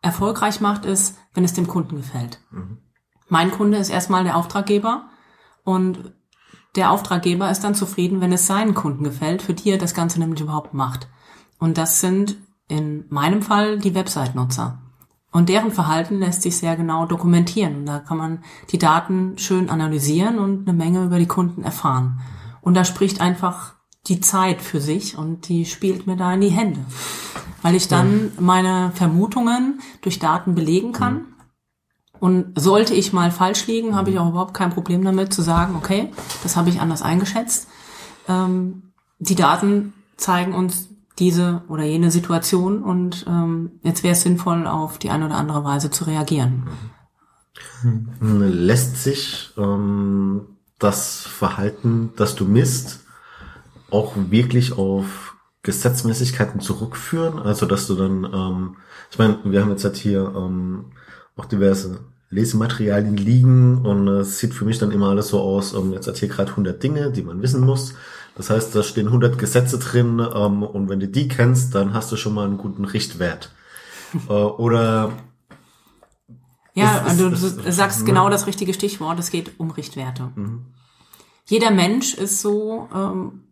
erfolgreich 0.00 0.60
macht, 0.60 0.84
ist, 0.84 1.18
wenn 1.34 1.44
es 1.44 1.52
dem 1.52 1.66
Kunden 1.66 1.96
gefällt. 1.96 2.40
Mein 3.28 3.50
Kunde 3.50 3.78
ist 3.78 3.88
erstmal 3.88 4.24
der 4.24 4.36
Auftraggeber 4.36 5.08
und 5.64 6.12
der 6.76 6.90
Auftraggeber 6.90 7.50
ist 7.50 7.64
dann 7.64 7.74
zufrieden, 7.74 8.20
wenn 8.20 8.32
es 8.32 8.46
seinen 8.46 8.74
Kunden 8.74 9.04
gefällt, 9.04 9.42
für 9.42 9.54
die 9.54 9.70
er 9.70 9.78
das 9.78 9.94
Ganze 9.94 10.18
nämlich 10.18 10.40
überhaupt 10.40 10.74
macht. 10.74 11.08
Und 11.58 11.78
das 11.78 12.00
sind 12.00 12.36
in 12.68 13.04
meinem 13.10 13.42
Fall 13.42 13.78
die 13.78 13.94
Website-Nutzer. 13.94 14.78
Und 15.30 15.48
deren 15.48 15.70
Verhalten 15.70 16.18
lässt 16.18 16.42
sich 16.42 16.56
sehr 16.56 16.76
genau 16.76 17.06
dokumentieren. 17.06 17.86
Da 17.86 18.00
kann 18.00 18.18
man 18.18 18.44
die 18.70 18.78
Daten 18.78 19.38
schön 19.38 19.70
analysieren 19.70 20.38
und 20.38 20.68
eine 20.68 20.76
Menge 20.76 21.04
über 21.04 21.18
die 21.18 21.26
Kunden 21.26 21.62
erfahren. 21.62 22.20
Und 22.60 22.74
da 22.74 22.84
spricht 22.84 23.20
einfach 23.20 23.74
die 24.06 24.20
Zeit 24.20 24.60
für 24.60 24.80
sich 24.80 25.16
und 25.16 25.48
die 25.48 25.64
spielt 25.64 26.06
mir 26.06 26.16
da 26.16 26.34
in 26.34 26.42
die 26.42 26.48
Hände. 26.48 26.80
Weil 27.62 27.74
ich 27.76 27.88
dann 27.88 28.32
meine 28.38 28.90
Vermutungen 28.94 29.80
durch 30.00 30.18
Daten 30.18 30.54
belegen 30.54 30.92
kann. 30.92 31.31
Und 32.22 32.52
sollte 32.54 32.94
ich 32.94 33.12
mal 33.12 33.32
falsch 33.32 33.66
liegen, 33.66 33.96
habe 33.96 34.10
ich 34.10 34.18
auch 34.20 34.28
überhaupt 34.28 34.54
kein 34.54 34.70
Problem 34.70 35.04
damit 35.04 35.34
zu 35.34 35.42
sagen, 35.42 35.74
okay, 35.74 36.12
das 36.44 36.54
habe 36.54 36.70
ich 36.70 36.80
anders 36.80 37.02
eingeschätzt. 37.02 37.66
Ähm, 38.28 38.92
die 39.18 39.34
Daten 39.34 39.92
zeigen 40.16 40.54
uns 40.54 40.86
diese 41.18 41.64
oder 41.66 41.82
jene 41.82 42.12
Situation 42.12 42.84
und 42.84 43.26
ähm, 43.28 43.72
jetzt 43.82 44.04
wäre 44.04 44.12
es 44.12 44.22
sinnvoll, 44.22 44.68
auf 44.68 44.98
die 44.98 45.10
eine 45.10 45.26
oder 45.26 45.34
andere 45.34 45.64
Weise 45.64 45.90
zu 45.90 46.04
reagieren. 46.04 46.68
Lässt 48.20 49.02
sich 49.02 49.52
ähm, 49.56 50.42
das 50.78 51.22
Verhalten, 51.22 52.12
das 52.14 52.36
du 52.36 52.44
misst, 52.44 53.00
auch 53.90 54.12
wirklich 54.14 54.78
auf 54.78 55.34
Gesetzmäßigkeiten 55.64 56.60
zurückführen? 56.60 57.40
Also 57.40 57.66
dass 57.66 57.88
du 57.88 57.96
dann, 57.96 58.24
ähm, 58.32 58.76
ich 59.10 59.18
meine, 59.18 59.40
wir 59.42 59.60
haben 59.60 59.70
jetzt 59.70 59.84
halt 59.84 59.96
hier 59.96 60.32
ähm, 60.36 60.92
auch 61.34 61.46
diverse 61.46 62.12
Lesematerialien 62.32 63.16
liegen 63.16 63.84
und 63.86 64.08
es 64.08 64.38
sieht 64.38 64.54
für 64.54 64.64
mich 64.64 64.78
dann 64.78 64.90
immer 64.90 65.10
alles 65.10 65.28
so 65.28 65.40
aus, 65.40 65.74
ähm, 65.74 65.92
jetzt 65.92 66.08
hat 66.08 66.16
hier 66.16 66.28
gerade 66.28 66.50
100 66.50 66.82
Dinge, 66.82 67.10
die 67.12 67.22
man 67.22 67.40
wissen 67.42 67.64
muss. 67.64 67.94
Das 68.34 68.48
heißt, 68.50 68.74
da 68.74 68.82
stehen 68.82 69.06
100 69.08 69.38
Gesetze 69.38 69.78
drin 69.78 70.18
ähm, 70.34 70.62
und 70.62 70.88
wenn 70.88 70.98
du 71.00 71.06
die 71.08 71.28
kennst, 71.28 71.74
dann 71.74 71.92
hast 71.92 72.10
du 72.10 72.16
schon 72.16 72.32
mal 72.34 72.46
einen 72.46 72.56
guten 72.58 72.84
Richtwert. 72.86 73.52
äh, 74.28 74.32
oder 74.32 75.12
Ja, 76.74 76.98
ist- 77.06 77.20
du, 77.20 77.28
du 77.28 77.34
ist- 77.36 77.64
Mhm. 77.66 77.70
sagst 77.70 78.00
ne? 78.00 78.04
genau 78.06 78.30
das 78.30 78.46
richtige 78.46 78.72
Stichwort. 78.72 79.18
Es 79.18 79.30
geht 79.30 79.52
um 79.60 79.70
Richtwerte. 79.70 80.30
Jeder 81.44 81.70
Mensch 81.70 82.14
ist 82.14 82.40
so 82.40 82.88
ähm, 82.94 83.42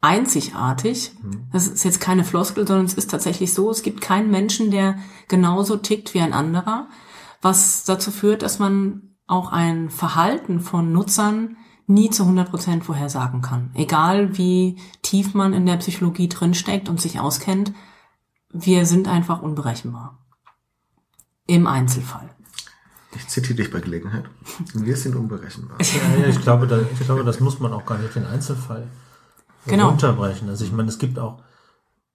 einzigartig. 0.00 1.10
Mhm. 1.22 1.48
Das 1.52 1.66
ist 1.66 1.84
jetzt 1.84 2.00
keine 2.00 2.22
Floskel, 2.22 2.66
sondern 2.66 2.86
es 2.86 2.94
ist 2.94 3.10
tatsächlich 3.10 3.52
so. 3.52 3.70
Es 3.70 3.82
gibt 3.82 4.00
keinen 4.00 4.30
Menschen, 4.30 4.70
der 4.70 4.96
genauso 5.26 5.76
tickt 5.76 6.14
wie 6.14 6.20
ein 6.20 6.32
anderer, 6.32 6.86
was 7.42 7.84
dazu 7.84 8.10
führt, 8.10 8.42
dass 8.42 8.58
man 8.58 9.14
auch 9.26 9.52
ein 9.52 9.90
Verhalten 9.90 10.60
von 10.60 10.92
Nutzern 10.92 11.56
nie 11.86 12.10
zu 12.10 12.24
100 12.24 12.50
Prozent 12.50 12.84
vorhersagen 12.84 13.42
kann. 13.42 13.70
Egal 13.74 14.36
wie 14.38 14.78
tief 15.02 15.34
man 15.34 15.52
in 15.52 15.66
der 15.66 15.76
Psychologie 15.76 16.28
drinsteckt 16.28 16.88
und 16.88 17.00
sich 17.00 17.20
auskennt, 17.20 17.72
wir 18.50 18.86
sind 18.86 19.08
einfach 19.08 19.42
unberechenbar. 19.42 20.18
Im 21.46 21.66
Einzelfall. 21.66 22.28
ich 23.14 23.28
zitiere 23.28 23.54
dich 23.54 23.70
bei 23.70 23.80
Gelegenheit. 23.80 24.24
Wir 24.74 24.96
sind 24.96 25.14
unberechenbar. 25.14 25.76
Ja, 25.80 26.26
ich 26.26 26.40
glaube, 26.40 26.66
da, 26.66 26.80
ich 26.80 27.00
glaube, 27.00 27.22
das 27.24 27.38
muss 27.40 27.60
man 27.60 27.72
auch 27.72 27.86
gar 27.86 27.98
nicht 27.98 28.14
den 28.14 28.26
Einzelfall 28.26 28.88
Genau. 29.66 29.88
runterbrechen. 29.88 30.48
Also 30.48 30.64
ich 30.64 30.72
meine, 30.72 30.88
es 30.88 30.98
gibt 30.98 31.18
auch 31.18 31.42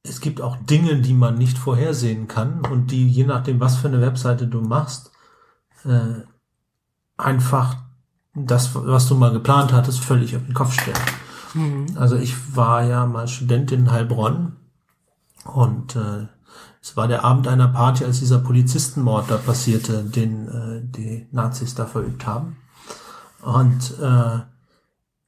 es 0.03 0.19
gibt 0.19 0.41
auch 0.41 0.57
Dinge, 0.57 1.01
die 1.01 1.13
man 1.13 1.37
nicht 1.37 1.57
vorhersehen 1.57 2.27
kann 2.27 2.61
und 2.65 2.91
die 2.91 3.07
je 3.07 3.25
nachdem, 3.25 3.59
was 3.59 3.77
für 3.77 3.87
eine 3.87 4.01
Webseite 4.01 4.47
du 4.47 4.61
machst, 4.61 5.11
äh, 5.85 6.21
einfach 7.17 7.77
das, 8.33 8.71
was 8.73 9.07
du 9.07 9.15
mal 9.15 9.31
geplant 9.31 9.73
hattest, 9.73 9.99
völlig 9.99 10.35
auf 10.35 10.43
den 10.43 10.53
Kopf 10.53 10.73
stellen. 10.73 10.97
Also 11.97 12.15
ich 12.15 12.55
war 12.55 12.83
ja 12.83 13.05
mal 13.05 13.27
Student 13.27 13.71
in 13.71 13.91
Heilbronn 13.91 14.55
und 15.43 15.95
äh, 15.95 16.27
es 16.81 16.97
war 16.97 17.07
der 17.07 17.23
Abend 17.23 17.47
einer 17.47 17.67
Party, 17.67 18.05
als 18.05 18.19
dieser 18.19 18.39
Polizistenmord 18.39 19.29
da 19.29 19.37
passierte, 19.37 20.03
den 20.03 20.47
äh, 20.47 20.81
die 20.83 21.27
Nazis 21.31 21.75
da 21.75 21.85
verübt 21.85 22.25
haben. 22.25 22.57
Und 23.41 23.99
äh, 23.99 24.39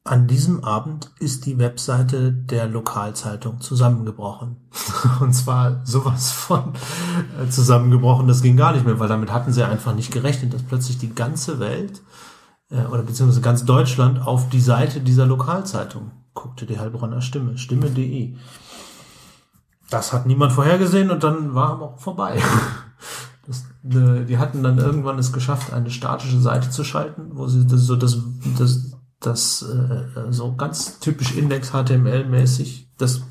an 0.05 0.27
diesem 0.27 0.63
Abend 0.65 1.11
ist 1.19 1.45
die 1.45 1.57
Webseite 1.57 2.33
der 2.33 2.67
Lokalzeitung 2.67 3.61
zusammengebrochen. 3.61 4.57
Und 5.21 5.33
zwar 5.33 5.85
sowas 5.85 6.31
von 6.31 6.73
äh, 7.41 7.49
zusammengebrochen, 7.49 8.27
das 8.27 8.41
ging 8.41 8.57
gar 8.57 8.73
nicht 8.73 8.85
mehr, 8.85 8.99
weil 8.99 9.07
damit 9.07 9.31
hatten 9.31 9.53
sie 9.53 9.63
einfach 9.63 9.95
nicht 9.95 10.11
gerechnet, 10.11 10.53
dass 10.53 10.63
plötzlich 10.63 10.97
die 10.97 11.15
ganze 11.15 11.59
Welt 11.59 12.01
äh, 12.69 12.85
oder 12.85 13.03
beziehungsweise 13.03 13.41
ganz 13.41 13.63
Deutschland 13.63 14.25
auf 14.25 14.49
die 14.49 14.59
Seite 14.59 14.99
dieser 14.99 15.25
Lokalzeitung 15.25 16.11
guckte, 16.33 16.65
die 16.65 16.79
Heilbronner 16.79 17.21
Stimme, 17.21 17.57
stimme.de. 17.57 18.35
Das 19.89 20.11
hat 20.11 20.25
niemand 20.25 20.51
vorhergesehen 20.51 21.11
und 21.11 21.23
dann 21.23 21.53
war 21.53 21.69
aber 21.71 21.93
auch 21.93 21.99
vorbei. 21.99 22.41
Das, 23.45 23.65
äh, 23.83 24.23
die 24.23 24.37
hatten 24.37 24.63
dann 24.63 24.77
irgendwann 24.77 25.19
es 25.19 25.33
geschafft, 25.33 25.73
eine 25.73 25.91
statische 25.91 26.39
Seite 26.39 26.69
zu 26.69 26.85
schalten, 26.85 27.31
wo 27.33 27.45
sie 27.47 27.67
das, 27.67 27.81
so 27.81 27.97
das, 27.97 28.17
das, 28.57 28.92
das 29.25 29.63
äh, 29.63 30.31
so 30.31 30.55
ganz 30.55 30.99
typisch 30.99 31.35
Index 31.35 31.71
HTML-mäßig 31.71 32.83
das 32.97 33.21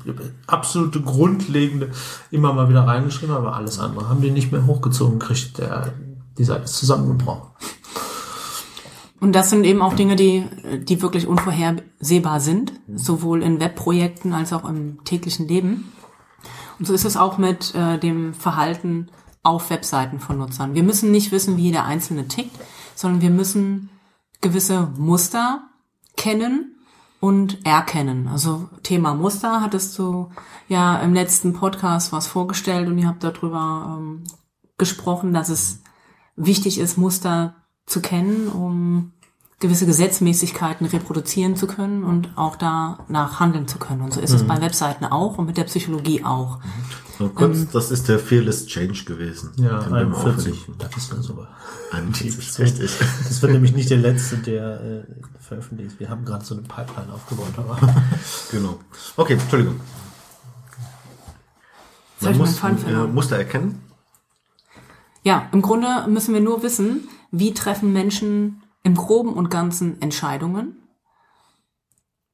absolute 0.47 1.01
Grundlegende 1.01 1.91
immer 2.31 2.53
mal 2.53 2.69
wieder 2.69 2.85
reingeschrieben, 2.85 3.35
aber 3.35 3.55
alles 3.55 3.79
andere 3.79 4.09
haben 4.09 4.21
die 4.21 4.31
nicht 4.31 4.51
mehr 4.51 4.65
hochgezogen 4.65 5.19
gekriegt. 5.19 5.57
Der, 5.57 5.93
die 6.37 6.43
Seite 6.43 6.65
ist 6.65 6.75
zusammengebrochen. 6.75 7.49
Und 9.19 9.31
das 9.33 9.49
sind 9.49 9.63
eben 9.63 9.81
auch 9.81 9.93
Dinge, 9.93 10.17
die, 10.17 10.45
die 10.79 11.01
wirklich 11.01 11.27
unvorhersehbar 11.27 12.41
sind, 12.41 12.73
sowohl 12.93 13.41
in 13.41 13.61
Webprojekten 13.61 14.33
als 14.33 14.51
auch 14.51 14.67
im 14.67 15.01
täglichen 15.05 15.47
Leben. 15.47 15.93
Und 16.77 16.87
so 16.87 16.93
ist 16.93 17.05
es 17.05 17.15
auch 17.15 17.37
mit 17.37 17.73
äh, 17.73 17.97
dem 17.99 18.33
Verhalten 18.33 19.09
auf 19.41 19.69
Webseiten 19.69 20.19
von 20.19 20.37
Nutzern. 20.37 20.75
Wir 20.75 20.83
müssen 20.83 21.11
nicht 21.11 21.31
wissen, 21.31 21.55
wie 21.55 21.63
jeder 21.63 21.85
Einzelne 21.85 22.27
tickt, 22.27 22.57
sondern 22.95 23.21
wir 23.21 23.29
müssen 23.29 23.89
gewisse 24.41 24.89
Muster 24.97 25.69
kennen 26.15 26.75
und 27.19 27.65
erkennen. 27.65 28.27
Also 28.27 28.69
Thema 28.83 29.13
Muster 29.13 29.61
hattest 29.61 29.97
du 29.97 30.29
ja 30.67 30.97
im 30.97 31.13
letzten 31.13 31.53
Podcast 31.53 32.11
was 32.11 32.27
vorgestellt 32.27 32.87
und 32.87 32.97
ihr 32.97 33.07
habt 33.07 33.23
darüber 33.23 33.97
ähm, 33.97 34.23
gesprochen, 34.77 35.33
dass 35.33 35.49
es 35.49 35.81
wichtig 36.35 36.79
ist, 36.79 36.97
Muster 36.97 37.55
zu 37.85 38.01
kennen, 38.01 38.49
um 38.49 39.13
gewisse 39.63 39.85
Gesetzmäßigkeiten 39.85 40.85
reproduzieren 40.85 41.55
zu 41.55 41.67
können 41.67 42.03
und 42.03 42.29
auch 42.35 42.57
danach 42.57 43.39
handeln 43.39 43.67
zu 43.67 43.79
können. 43.79 44.01
Und 44.01 44.13
so 44.13 44.19
ist 44.19 44.31
mhm. 44.31 44.35
es 44.35 44.43
bei 44.43 44.61
Webseiten 44.61 45.05
auch 45.05 45.37
und 45.37 45.45
mit 45.47 45.57
der 45.57 45.63
Psychologie 45.63 46.23
auch. 46.23 46.59
So, 47.17 47.29
kurz, 47.29 47.57
ähm, 47.59 47.67
das 47.71 47.89
ist 47.89 48.09
der 48.09 48.19
Fearless 48.19 48.67
Change 48.67 49.05
gewesen. 49.05 49.51
Ja, 49.55 49.79
41. 49.79 50.67
Das 50.77 50.97
ist 50.97 51.11
dann 51.11 51.21
sogar. 51.21 51.47
Richtig. 51.93 52.91
Das 53.27 53.41
wird 53.41 53.53
nämlich 53.53 53.73
nicht 53.73 53.89
der 53.89 53.97
letzte, 54.09 54.37
der 54.37 54.81
äh, 54.81 55.03
veröffentlicht. 55.39 55.99
Wir 55.99 56.09
haben 56.09 56.25
gerade 56.25 56.43
so 56.43 56.55
eine 56.55 56.63
Pipeline 56.63 57.13
aufgebaut, 57.13 57.53
aber. 57.55 57.77
genau. 58.51 58.79
Okay, 59.15 59.33
Entschuldigung. 59.33 59.79
Man 62.19 62.37
muss 62.37 62.61
äh, 62.63 63.07
Muster 63.07 63.37
erkennen. 63.37 63.81
Ja, 65.23 65.47
im 65.53 65.61
Grunde 65.61 66.05
müssen 66.09 66.33
wir 66.33 66.41
nur 66.41 66.63
wissen, 66.63 67.07
wie 67.31 67.53
treffen 67.53 67.93
Menschen 67.93 68.62
im 68.83 68.95
Groben 68.95 69.33
und 69.33 69.49
Ganzen 69.49 70.01
Entscheidungen. 70.01 70.77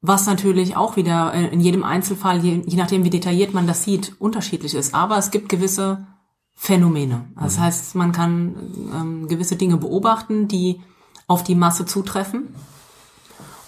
Was 0.02 0.26
natürlich 0.26 0.76
auch 0.76 0.96
wieder 0.96 1.34
äh, 1.34 1.48
in 1.48 1.60
jedem 1.60 1.84
Einzelfall, 1.84 2.44
je, 2.44 2.62
je 2.66 2.76
nachdem 2.76 3.04
wie 3.04 3.10
detailliert 3.10 3.54
man 3.54 3.66
das 3.66 3.84
sieht, 3.84 4.14
unterschiedlich 4.18 4.74
ist. 4.74 4.94
Aber 4.94 5.18
es 5.18 5.30
gibt 5.30 5.48
gewisse 5.48 6.06
Phänomene. 6.54 7.26
Das 7.36 7.56
mhm. 7.56 7.62
heißt, 7.62 7.94
man 7.94 8.12
kann 8.12 8.56
ähm, 8.94 9.28
gewisse 9.28 9.56
Dinge 9.56 9.76
beobachten, 9.76 10.48
die 10.48 10.80
auf 11.26 11.44
die 11.44 11.54
Masse 11.54 11.86
zutreffen. 11.86 12.54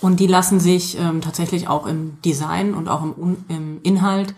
Und 0.00 0.18
die 0.18 0.26
lassen 0.26 0.58
sich 0.58 0.98
ähm, 0.98 1.20
tatsächlich 1.20 1.68
auch 1.68 1.86
im 1.86 2.20
Design 2.22 2.74
und 2.74 2.88
auch 2.88 3.02
im, 3.02 3.44
im 3.48 3.80
Inhalt 3.82 4.34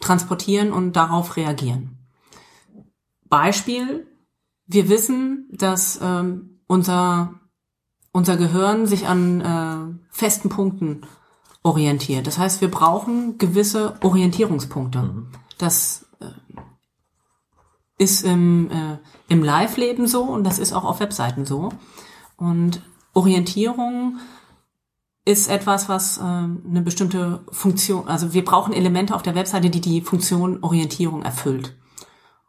transportieren 0.00 0.72
und 0.72 0.92
darauf 0.92 1.36
reagieren. 1.36 1.98
Beispiel, 3.24 4.06
wir 4.66 4.88
wissen, 4.88 5.48
dass 5.50 5.98
ähm, 6.00 6.53
unser, 6.74 7.34
unser 8.12 8.36
Gehirn 8.36 8.86
sich 8.86 9.06
an 9.06 9.40
äh, 9.40 9.98
festen 10.10 10.48
Punkten 10.48 11.02
orientiert. 11.62 12.26
Das 12.26 12.36
heißt, 12.36 12.60
wir 12.60 12.70
brauchen 12.70 13.38
gewisse 13.38 13.94
Orientierungspunkte. 14.02 14.98
Mhm. 14.98 15.28
Das 15.56 16.06
äh, 16.20 16.26
ist 17.96 18.24
im, 18.24 18.70
äh, 18.70 18.98
im 19.28 19.42
Live-Leben 19.42 20.08
so 20.08 20.24
und 20.24 20.44
das 20.44 20.58
ist 20.58 20.72
auch 20.72 20.84
auf 20.84 20.98
Webseiten 21.00 21.46
so. 21.46 21.70
Und 22.36 22.82
Orientierung 23.14 24.18
ist 25.24 25.48
etwas, 25.48 25.88
was 25.88 26.18
äh, 26.18 26.22
eine 26.22 26.82
bestimmte 26.82 27.44
Funktion, 27.52 28.08
also 28.08 28.34
wir 28.34 28.44
brauchen 28.44 28.74
Elemente 28.74 29.14
auf 29.14 29.22
der 29.22 29.36
Webseite, 29.36 29.70
die 29.70 29.80
die 29.80 30.00
Funktion 30.00 30.58
Orientierung 30.62 31.22
erfüllt. 31.22 31.76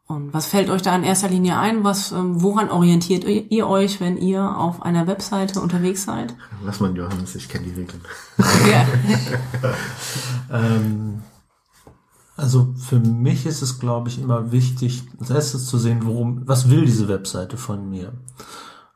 Und 0.07 0.33
was 0.33 0.45
fällt 0.45 0.69
euch 0.69 0.83
da 0.83 0.95
in 0.95 1.03
erster 1.03 1.29
Linie 1.29 1.57
ein? 1.57 1.83
Was, 1.83 2.11
ähm, 2.11 2.41
woran 2.43 2.69
orientiert 2.69 3.23
ihr, 3.23 3.51
ihr 3.51 3.67
euch, 3.67 3.99
wenn 3.99 4.17
ihr 4.17 4.55
auf 4.55 4.83
einer 4.83 5.07
Webseite 5.07 5.59
unterwegs 5.59 6.03
seid? 6.03 6.35
Lass 6.63 6.79
mal 6.79 6.95
Johannes, 6.95 7.35
ich 7.35 7.49
kenne 7.49 7.65
die 7.65 7.71
Regeln. 7.71 8.01
Ja. 8.69 8.85
ähm, 10.51 11.23
also 12.37 12.75
für 12.77 12.99
mich 12.99 13.47
ist 13.47 13.63
es, 13.63 13.79
glaube 13.79 14.09
ich, 14.09 14.21
immer 14.21 14.51
wichtig, 14.51 15.03
als 15.19 15.31
erstes 15.31 15.65
zu 15.65 15.79
sehen, 15.79 16.01
worum, 16.03 16.47
was 16.47 16.69
will 16.69 16.85
diese 16.85 17.07
Webseite 17.07 17.57
von 17.57 17.89
mir? 17.89 18.13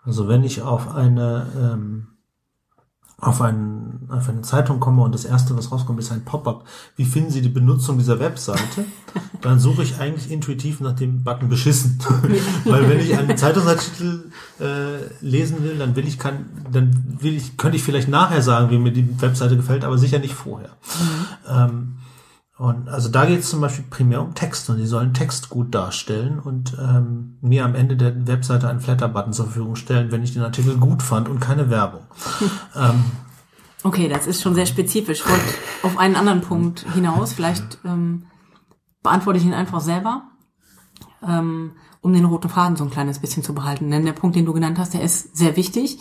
Also 0.04 0.28
wenn 0.28 0.44
ich 0.44 0.62
auf 0.62 0.94
eine 0.94 1.48
ähm, 1.58 2.08
auf, 3.22 3.42
ein, 3.42 4.08
auf 4.10 4.30
eine 4.30 4.42
Zeitung 4.42 4.80
komme 4.80 5.04
und 5.04 5.14
das 5.14 5.26
erste, 5.26 5.58
was 5.58 5.72
rauskommt, 5.72 6.00
ist 6.00 6.12
ein 6.12 6.24
Pop-up. 6.24 6.66
Wie 6.96 7.06
finden 7.06 7.32
Sie 7.32 7.42
die 7.42 7.50
Benutzung 7.50 7.98
dieser 7.98 8.20
Webseite? 8.20 8.86
Dann 9.42 9.60
suche 9.60 9.84
ich 9.84 10.00
eigentlich 10.00 10.32
intuitiv 10.32 10.80
nach 10.80 10.94
dem 10.94 11.24
Button 11.24 11.50
beschissen. 11.50 12.00
Weil 12.66 12.90
wenn 12.90 13.00
ich 13.00 13.18
einen 13.18 13.38
Zeitungsartikel 13.38 14.32
äh, 14.60 15.26
lesen 15.26 15.64
will, 15.64 15.78
dann 15.78 15.96
will 15.96 16.08
ich 16.08 16.20
kann, 16.20 16.46
dann 16.72 17.18
will 17.20 17.36
ich, 17.36 17.58
könnte 17.58 17.78
ich 17.78 17.84
vielleicht 17.84 18.10
nachher 18.10 18.42
sagen, 18.42 18.70
wie 18.70 18.78
mir 18.78 18.92
die 18.92 19.22
Webseite 19.22 19.56
gefällt, 19.56 19.84
aber 19.84 19.98
sicher 19.98 20.20
nicht 20.20 20.34
vorher. 20.34 20.70
Mhm. 20.70 21.26
Ähm, 21.50 21.96
und 22.60 22.90
also 22.90 23.08
da 23.08 23.26
geht 23.26 23.40
es 23.40 23.50
zum 23.50 23.62
Beispiel 23.62 23.86
primär 23.90 24.22
um 24.22 24.36
Text 24.36 24.70
und 24.70 24.80
die 24.80 24.86
sollen 24.86 25.14
Text 25.14 25.48
gut 25.48 25.74
darstellen 25.74 26.40
und 26.40 26.78
ähm, 26.78 27.38
mir 27.40 27.64
am 27.64 27.74
Ende 27.74 27.96
der 27.96 28.28
Webseite 28.28 28.68
einen 28.68 28.82
Flatter-Button 28.82 29.32
zur 29.32 29.46
Verfügung 29.46 29.78
stellen, 29.78 30.12
wenn 30.12 30.24
ich 30.24 30.34
den 30.34 30.42
Artikel 30.42 30.76
gut 30.76 31.02
fand 31.02 31.30
und 31.30 31.40
keine 31.40 31.70
Werbung. 31.70 32.02
ähm, 32.76 33.06
okay, 33.84 34.10
das 34.10 34.28
ist 34.28 34.42
schon 34.42 34.56
sehr 34.56 34.66
spezifisch. 34.66 35.22
Ich 35.22 35.30
wollte 35.30 35.46
auf 35.84 35.98
einen 35.98 36.18
anderen 36.18 36.42
Punkt 36.42 36.86
hinaus. 36.94 37.32
Vielleicht 37.32 37.80
ähm, 37.86 38.26
beantworte 39.04 39.40
ich 39.40 39.46
ihn 39.46 39.54
einfach 39.54 39.80
selber, 39.80 40.24
ähm, 41.26 41.72
um 42.02 42.12
den 42.12 42.26
roten 42.26 42.50
Faden 42.50 42.76
so 42.76 42.84
ein 42.84 42.92
kleines 42.92 43.20
bisschen 43.20 43.42
zu 43.42 43.56
behalten. 43.56 43.90
Denn 43.90 44.04
der 44.04 44.12
Punkt, 44.12 44.36
den 44.36 44.46
du 44.46 44.52
genannt 44.52 44.80
hast, 44.80 44.94
der 44.94 45.02
ist 45.02 45.38
sehr 45.38 45.56
wichtig, 45.56 46.00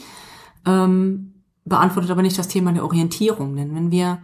ähm, 0.66 1.34
beantwortet 1.64 2.10
aber 2.10 2.22
nicht 2.22 2.36
das 2.36 2.48
Thema 2.48 2.72
der 2.72 2.82
Orientierung. 2.82 3.54
Denn 3.54 3.76
wenn 3.76 3.92
wir 3.92 4.18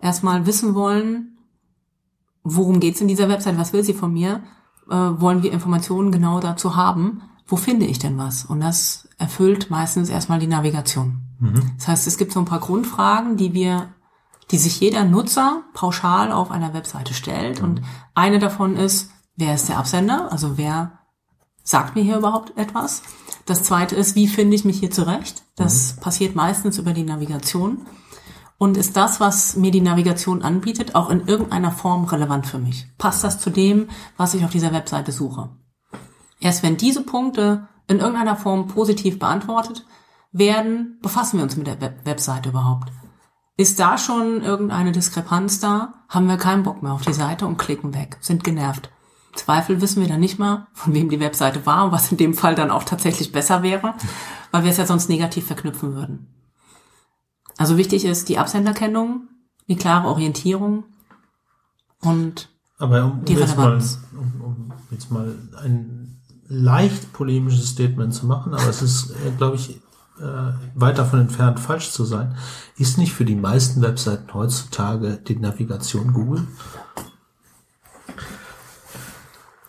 erstmal 0.00 0.46
wissen 0.46 0.76
wollen, 0.76 1.32
worum 2.46 2.80
geht's 2.80 3.00
in 3.00 3.08
dieser 3.08 3.28
Website, 3.28 3.58
was 3.58 3.72
will 3.72 3.82
sie 3.82 3.94
von 3.94 4.12
mir, 4.12 4.42
äh, 4.88 4.94
wollen 4.94 5.42
wir 5.42 5.52
Informationen 5.52 6.12
genau 6.12 6.40
dazu 6.40 6.76
haben, 6.76 7.22
wo 7.46 7.56
finde 7.56 7.86
ich 7.86 7.98
denn 7.98 8.18
was? 8.18 8.44
Und 8.44 8.60
das 8.60 9.08
erfüllt 9.18 9.70
meistens 9.70 10.08
erstmal 10.08 10.38
die 10.38 10.46
Navigation. 10.46 11.22
Mhm. 11.38 11.72
Das 11.76 11.88
heißt, 11.88 12.06
es 12.06 12.18
gibt 12.18 12.32
so 12.32 12.40
ein 12.40 12.44
paar 12.44 12.60
Grundfragen, 12.60 13.36
die 13.36 13.52
wir, 13.52 13.88
die 14.50 14.58
sich 14.58 14.80
jeder 14.80 15.04
Nutzer 15.04 15.62
pauschal 15.74 16.32
auf 16.32 16.50
einer 16.50 16.74
Webseite 16.74 17.14
stellt. 17.14 17.60
Mhm. 17.60 17.68
Und 17.68 17.82
eine 18.14 18.38
davon 18.38 18.76
ist, 18.76 19.10
wer 19.36 19.54
ist 19.54 19.68
der 19.68 19.78
Absender? 19.78 20.30
Also 20.30 20.56
wer 20.56 20.98
sagt 21.62 21.96
mir 21.96 22.02
hier 22.02 22.18
überhaupt 22.18 22.56
etwas? 22.56 23.02
Das 23.44 23.62
zweite 23.62 23.96
ist, 23.96 24.14
wie 24.14 24.28
finde 24.28 24.56
ich 24.56 24.64
mich 24.64 24.78
hier 24.78 24.90
zurecht? 24.90 25.44
Das 25.56 25.96
mhm. 25.96 26.00
passiert 26.00 26.36
meistens 26.36 26.78
über 26.78 26.92
die 26.92 27.04
Navigation. 27.04 27.86
Und 28.58 28.76
ist 28.76 28.96
das, 28.96 29.20
was 29.20 29.56
mir 29.56 29.70
die 29.70 29.82
Navigation 29.82 30.42
anbietet, 30.42 30.94
auch 30.94 31.10
in 31.10 31.26
irgendeiner 31.26 31.70
Form 31.70 32.04
relevant 32.04 32.46
für 32.46 32.58
mich? 32.58 32.86
Passt 32.96 33.22
das 33.22 33.38
zu 33.38 33.50
dem, 33.50 33.88
was 34.16 34.34
ich 34.34 34.44
auf 34.44 34.50
dieser 34.50 34.72
Webseite 34.72 35.12
suche? 35.12 35.50
Erst 36.40 36.62
wenn 36.62 36.76
diese 36.76 37.02
Punkte 37.02 37.68
in 37.86 37.98
irgendeiner 37.98 38.36
Form 38.36 38.68
positiv 38.68 39.18
beantwortet 39.18 39.84
werden, 40.32 40.98
befassen 41.02 41.38
wir 41.38 41.44
uns 41.44 41.56
mit 41.56 41.66
der 41.66 41.80
Web 41.80 42.04
Webseite 42.04 42.48
überhaupt. 42.48 42.90
Ist 43.58 43.80
da 43.80 43.96
schon 43.96 44.42
irgendeine 44.42 44.92
Diskrepanz 44.92 45.60
da, 45.60 45.94
haben 46.08 46.28
wir 46.28 46.36
keinen 46.36 46.62
Bock 46.62 46.82
mehr 46.82 46.92
auf 46.92 47.02
die 47.02 47.14
Seite 47.14 47.46
und 47.46 47.56
klicken 47.56 47.94
weg, 47.94 48.18
sind 48.20 48.44
genervt. 48.44 48.90
Zweifel 49.34 49.80
wissen 49.80 50.00
wir 50.00 50.08
dann 50.08 50.20
nicht 50.20 50.38
mal, 50.38 50.66
von 50.72 50.94
wem 50.94 51.08
die 51.08 51.20
Webseite 51.20 51.64
war 51.66 51.84
und 51.84 51.92
was 51.92 52.10
in 52.10 52.18
dem 52.18 52.34
Fall 52.34 52.54
dann 52.54 52.70
auch 52.70 52.84
tatsächlich 52.84 53.32
besser 53.32 53.62
wäre, 53.62 53.94
weil 54.50 54.64
wir 54.64 54.70
es 54.70 54.78
ja 54.78 54.86
sonst 54.86 55.08
negativ 55.08 55.46
verknüpfen 55.46 55.94
würden. 55.94 56.35
Also 57.58 57.76
wichtig 57.76 58.04
ist 58.04 58.28
die 58.28 58.38
Absenderkennung, 58.38 59.28
die 59.68 59.76
klare 59.76 60.08
Orientierung 60.08 60.84
und 62.00 62.48
Aber 62.78 63.04
um, 63.04 63.24
die 63.24 63.34
jetzt 63.34 63.56
Relevanz. 63.56 63.98
Mal, 64.12 64.20
um, 64.20 64.40
um 64.42 64.72
jetzt 64.90 65.10
mal 65.10 65.34
ein 65.62 66.20
leicht 66.48 67.12
polemisches 67.12 67.70
Statement 67.70 68.14
zu 68.14 68.26
machen, 68.26 68.54
aber 68.54 68.68
es 68.68 68.82
ist, 68.82 69.10
äh, 69.10 69.30
glaube 69.36 69.56
ich, 69.56 69.80
äh, 70.20 70.52
weit 70.74 70.98
davon 70.98 71.20
entfernt, 71.20 71.60
falsch 71.60 71.90
zu 71.90 72.04
sein. 72.04 72.36
Ist 72.76 72.98
nicht 72.98 73.12
für 73.12 73.24
die 73.24 73.34
meisten 73.34 73.82
Webseiten 73.82 74.32
heutzutage 74.32 75.18
die 75.26 75.36
Navigation 75.36 76.12
Google? 76.12 76.46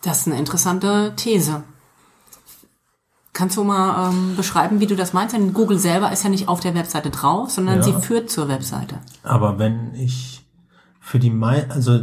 Das 0.04 0.20
ist 0.20 0.28
eine 0.28 0.38
interessante 0.38 1.14
These. 1.16 1.64
Kannst 3.38 3.56
du 3.56 3.64
mal 3.64 4.10
ähm, 4.10 4.36
beschreiben, 4.36 4.80
wie 4.80 4.88
du 4.88 4.96
das 4.96 5.14
meinst? 5.14 5.36
Denn 5.36 5.54
Google 5.54 5.78
selber 5.78 6.12
ist 6.12 6.24
ja 6.24 6.30
nicht 6.32 6.48
auf 6.48 6.60
der 6.60 6.74
Webseite 6.74 7.12
drauf, 7.12 7.52
sondern 7.52 7.78
ja. 7.78 7.84
sie 7.84 7.94
führt 7.94 8.32
zur 8.32 8.48
Webseite. 8.48 8.98
Aber 9.22 9.60
wenn 9.60 9.94
ich 9.94 10.44
für 11.00 11.20
die, 11.20 11.30
Me 11.30 11.68
also 11.70 12.00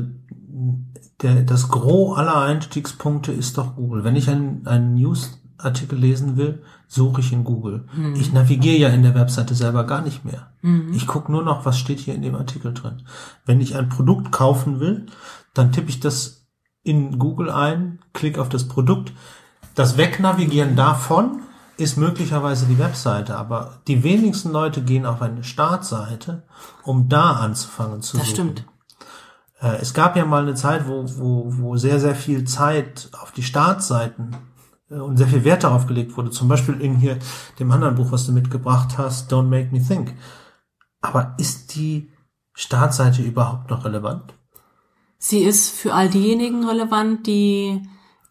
der, 1.23 1.43
das 1.43 1.71
Gros 1.71 2.17
aller 2.17 2.37
Einstiegspunkte 2.37 3.33
ist 3.33 3.59
doch 3.59 3.75
Google. 3.75 4.05
Wenn 4.05 4.15
ich 4.15 4.31
einen, 4.31 4.65
einen 4.69 4.95
Newsartikel 4.95 5.99
lesen 5.99 6.37
will, 6.37 6.63
suche 6.87 7.21
ich 7.21 7.33
in 7.33 7.43
Google. 7.43 7.89
Mhm. 7.97 8.15
Ich 8.15 8.33
navigiere 8.33 8.77
ja 8.77 8.89
in 8.91 9.03
der 9.03 9.17
Webseite 9.17 9.57
selber 9.57 9.83
gar 9.89 10.03
nicht 10.03 10.25
mehr. 10.25 10.53
Mhm. 10.63 10.93
Ich 10.95 11.09
gucke 11.09 11.33
nur 11.33 11.43
noch, 11.43 11.67
was 11.67 11.81
steht 11.81 11.99
hier 11.99 12.15
in 12.15 12.23
dem 12.23 12.37
Artikel 12.37 12.73
drin. 12.73 13.03
Wenn 13.45 13.61
ich 13.61 13.75
ein 13.75 13.89
Produkt 13.89 14.31
kaufen 14.31 14.79
will, 14.79 15.07
dann 15.53 15.73
tippe 15.73 15.89
ich 15.89 15.99
das 15.99 16.47
in 16.85 17.19
Google 17.19 17.51
ein, 17.51 17.99
klicke 18.13 18.41
auf 18.41 18.51
das 18.51 18.69
Produkt, 18.69 19.13
das 19.75 19.97
Wegnavigieren 19.97 20.77
davon 20.77 21.43
ist 21.77 21.97
möglicherweise 21.97 22.67
die 22.67 22.79
Webseite, 22.79 23.37
aber 23.37 23.81
die 23.89 24.05
wenigsten 24.05 24.53
Leute 24.53 24.83
gehen 24.83 25.07
auf 25.07 25.21
eine 25.23 25.43
Startseite, 25.43 26.45
um 26.85 27.09
da 27.09 27.33
anzufangen 27.33 28.01
zu 28.01 28.17
das 28.17 28.29
suchen. 28.29 28.55
Das 28.55 28.63
stimmt. 28.63 28.75
Äh, 29.61 29.81
es 29.81 29.95
gab 29.95 30.17
ja 30.17 30.25
mal 30.25 30.43
eine 30.43 30.55
Zeit, 30.55 30.87
wo, 30.87 31.05
wo, 31.19 31.47
wo 31.49 31.77
sehr, 31.77 31.99
sehr 31.99 32.15
viel 32.15 32.45
Zeit 32.45 33.09
auf 33.21 33.33
die 33.33 33.43
Startseiten 33.43 34.37
äh, 34.91 34.95
und 34.95 35.17
sehr 35.17 35.27
viel 35.27 35.45
Wert 35.45 35.65
darauf 35.65 35.87
gelegt 35.87 36.17
wurde. 36.17 36.31
Zum 36.31 36.49
Beispiel 36.49 36.81
in 36.81 36.97
hier 36.97 37.19
dem 37.59 37.73
anderen 37.73 37.97
Buch, 37.97 38.13
was 38.13 38.27
du 38.27 38.33
mitgebracht 38.33 38.97
hast, 38.97 39.33
Don't 39.33 39.49
Make 39.49 39.71
Me 39.73 39.83
Think. 39.83 40.15
Aber 41.01 41.35
ist 41.39 41.75
die 41.75 42.13
Startseite 42.53 43.23
überhaupt 43.23 43.71
noch 43.71 43.85
relevant? 43.85 44.35
Sie 45.19 45.43
ist 45.43 45.71
für 45.71 45.95
all 45.95 46.09
diejenigen 46.09 46.69
relevant, 46.69 47.27
die 47.27 47.83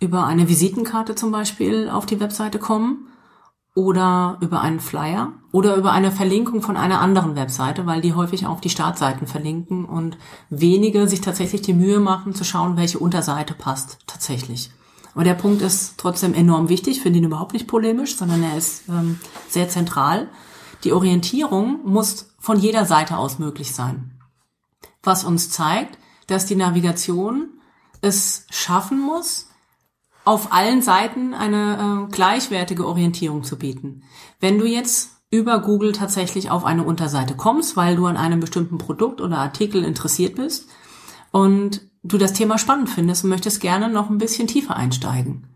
über 0.04 0.26
eine 0.26 0.50
Visitenkarte 0.50 1.16
zum 1.16 1.32
Beispiel 1.32 1.90
auf 1.90 2.06
die 2.06 2.20
Webseite 2.20 2.60
kommen 2.60 3.08
oder 3.74 4.38
über 4.42 4.62
einen 4.62 4.82
Flyer 4.82 5.34
oder 5.52 5.76
über 5.76 5.94
eine 5.94 6.12
Verlinkung 6.12 6.62
von 6.62 6.78
einer 6.78 7.00
anderen 7.00 7.36
Webseite, 7.36 7.86
weil 7.86 8.02
die 8.02 8.14
häufig 8.14 8.46
auf 8.46 8.62
die 8.62 8.70
Startseiten 8.70 9.26
verlinken 9.26 9.86
und 9.86 10.18
wenige 10.50 11.08
sich 11.08 11.22
tatsächlich 11.22 11.62
die 11.62 11.74
Mühe 11.74 12.00
machen 12.00 12.36
zu 12.36 12.44
schauen, 12.44 12.78
welche 12.78 13.00
Unterseite 13.00 13.54
passt 13.54 14.00
tatsächlich. 14.06 14.72
Aber 15.16 15.24
der 15.24 15.36
Punkt 15.36 15.62
ist 15.62 15.98
trotzdem 15.98 16.34
enorm 16.34 16.70
wichtig, 16.70 17.02
finde 17.02 17.20
ihn 17.20 17.26
überhaupt 17.26 17.54
nicht 17.54 17.68
polemisch, 17.68 18.18
sondern 18.18 18.44
er 18.44 18.58
ist 18.58 18.90
ähm, 18.90 19.20
sehr 19.48 19.70
zentral. 19.70 20.28
Die 20.84 20.92
Orientierung 20.92 21.80
muss 21.86 22.34
von 22.40 22.60
jeder 22.60 22.86
Seite 22.86 23.18
aus 23.18 23.40
möglich 23.40 23.74
sein. 23.74 24.20
Was 25.02 25.24
uns 25.24 25.50
zeigt, 25.50 25.98
dass 26.28 26.46
die 26.46 26.56
Navigation 26.56 27.60
es 28.02 28.46
schaffen 28.50 29.00
muss, 29.00 29.48
auf 30.26 30.54
allen 30.54 30.82
Seiten 30.82 31.34
eine 31.34 32.08
äh, 32.08 32.12
gleichwertige 32.12 32.88
Orientierung 32.88 33.44
zu 33.44 33.58
bieten. 33.58 34.04
Wenn 34.40 34.58
du 34.58 34.66
jetzt 34.66 35.12
über 35.30 35.60
Google 35.60 35.94
tatsächlich 35.94 36.52
auf 36.52 36.64
eine 36.64 36.84
Unterseite 36.84 37.36
kommst, 37.36 37.76
weil 37.76 37.96
du 37.96 38.06
an 38.06 38.18
einem 38.18 38.40
bestimmten 38.40 38.78
Produkt 38.78 39.20
oder 39.20 39.40
Artikel 39.40 39.84
interessiert 39.84 40.36
bist 40.36 40.70
und 41.32 41.82
du 42.04 42.18
das 42.18 42.34
Thema 42.34 42.58
spannend 42.58 42.90
findest 42.90 43.24
und 43.24 43.32
möchtest 43.32 43.60
gerne 43.60 43.90
noch 43.90 44.10
ein 44.10 44.20
bisschen 44.20 44.48
tiefer 44.48 44.76
einsteigen, 44.76 45.48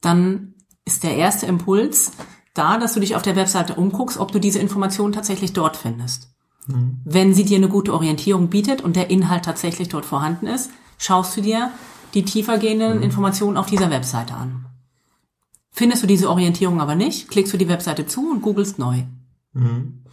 dann 0.00 0.54
ist 0.84 1.04
der 1.04 1.16
erste 1.16 1.46
Impuls 1.46 2.12
da, 2.52 2.78
dass 2.78 2.94
du 2.94 3.00
dich 3.00 3.16
auf 3.16 3.22
der 3.22 3.36
Webseite 3.36 3.74
umguckst, 3.74 4.18
ob 4.18 4.30
du 4.30 4.38
diese 4.38 4.58
Informationen 4.58 5.12
tatsächlich 5.12 5.54
dort 5.54 5.76
findest. 5.76 6.34
Mhm. 6.66 7.00
Wenn 7.04 7.34
sie 7.34 7.44
dir 7.44 7.56
eine 7.56 7.68
gute 7.68 7.94
Orientierung 7.94 8.48
bietet 8.48 8.82
und 8.82 8.94
der 8.94 9.10
Inhalt 9.10 9.44
tatsächlich 9.44 9.88
dort 9.88 10.04
vorhanden 10.04 10.46
ist, 10.46 10.70
schaust 10.98 11.36
du 11.36 11.40
dir 11.40 11.70
die 12.14 12.24
tiefergehenden 12.24 12.98
mhm. 12.98 13.02
Informationen 13.02 13.56
auf 13.56 13.66
dieser 13.66 13.90
Webseite 13.90 14.34
an. 14.34 14.66
Findest 15.70 16.02
du 16.02 16.06
diese 16.06 16.30
Orientierung 16.30 16.80
aber 16.80 16.94
nicht, 16.94 17.28
klickst 17.28 17.52
du 17.52 17.56
die 17.56 17.68
Webseite 17.68 18.06
zu 18.06 18.30
und 18.30 18.42
googelst 18.42 18.78
neu. 18.78 19.02
Mhm. 19.52 20.04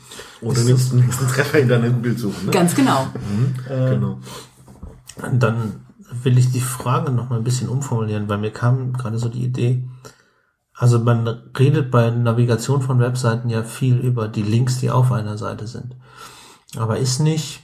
Oder 0.42 0.64
nimmst 0.64 0.92
du 0.92 0.98
einen 0.98 1.10
Treffer 1.12 1.60
in 1.60 1.70
deine 1.70 1.92
Bildsuche. 1.92 2.46
Ne? 2.46 2.52
Ganz 2.52 2.76
genau. 2.76 3.06
Mhm. 3.06 3.56
Äh, 3.70 3.90
genau. 3.92 4.20
Dann 5.34 5.86
will 6.24 6.38
ich 6.38 6.52
die 6.52 6.62
Frage 6.62 7.12
noch 7.12 7.30
mal 7.30 7.38
ein 7.38 7.44
bisschen 7.44 7.70
umformulieren, 7.70 8.28
weil 8.28 8.40
mir 8.40 8.52
kam 8.52 8.94
gerade 8.94 9.18
so 9.18 9.30
die 9.30 9.44
Idee, 9.44 9.88
also 10.74 11.00
man 11.00 11.28
redet 11.28 11.92
bei 11.92 12.10
Navigation 12.10 12.82
von 12.82 13.00
Webseiten 13.00 13.50
ja 13.50 13.62
viel 13.64 13.98
über 14.00 14.28
die 14.28 14.42
Links, 14.42 14.80
die 14.80 14.90
auf 14.90 15.12
einer 15.12 15.38
Seite 15.38 15.68
sind. 15.68 15.96
Aber 16.76 16.98
ist 16.98 17.20
nicht 17.20 17.62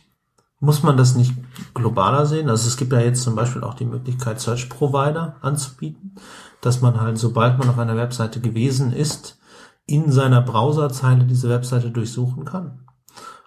muss 0.60 0.84
man 0.84 0.98
das 0.98 1.16
nicht 1.16 1.34
globaler 1.74 2.26
sehen? 2.26 2.50
Also 2.50 2.68
es 2.68 2.78
gibt 2.78 2.92
ja 2.92 3.00
jetzt 3.00 3.24
zum 3.24 3.36
Beispiel 3.36 3.64
auch 3.64 3.76
die 3.76 3.86
Möglichkeit, 3.86 4.40
Search 4.40 4.70
Provider 4.70 5.36
anzubieten, 5.42 6.16
dass 6.62 6.82
man 6.82 7.00
halt, 7.00 7.18
sobald 7.18 7.60
man 7.60 7.70
auf 7.70 7.78
einer 7.78 7.98
Webseite 7.98 8.42
gewesen 8.42 8.92
ist, 8.92 9.38
in 9.86 10.12
seiner 10.12 10.42
Browserzeile 10.42 11.26
diese 11.26 11.50
Webseite 11.50 11.92
durchsuchen 11.92 12.44
kann. 12.44 12.80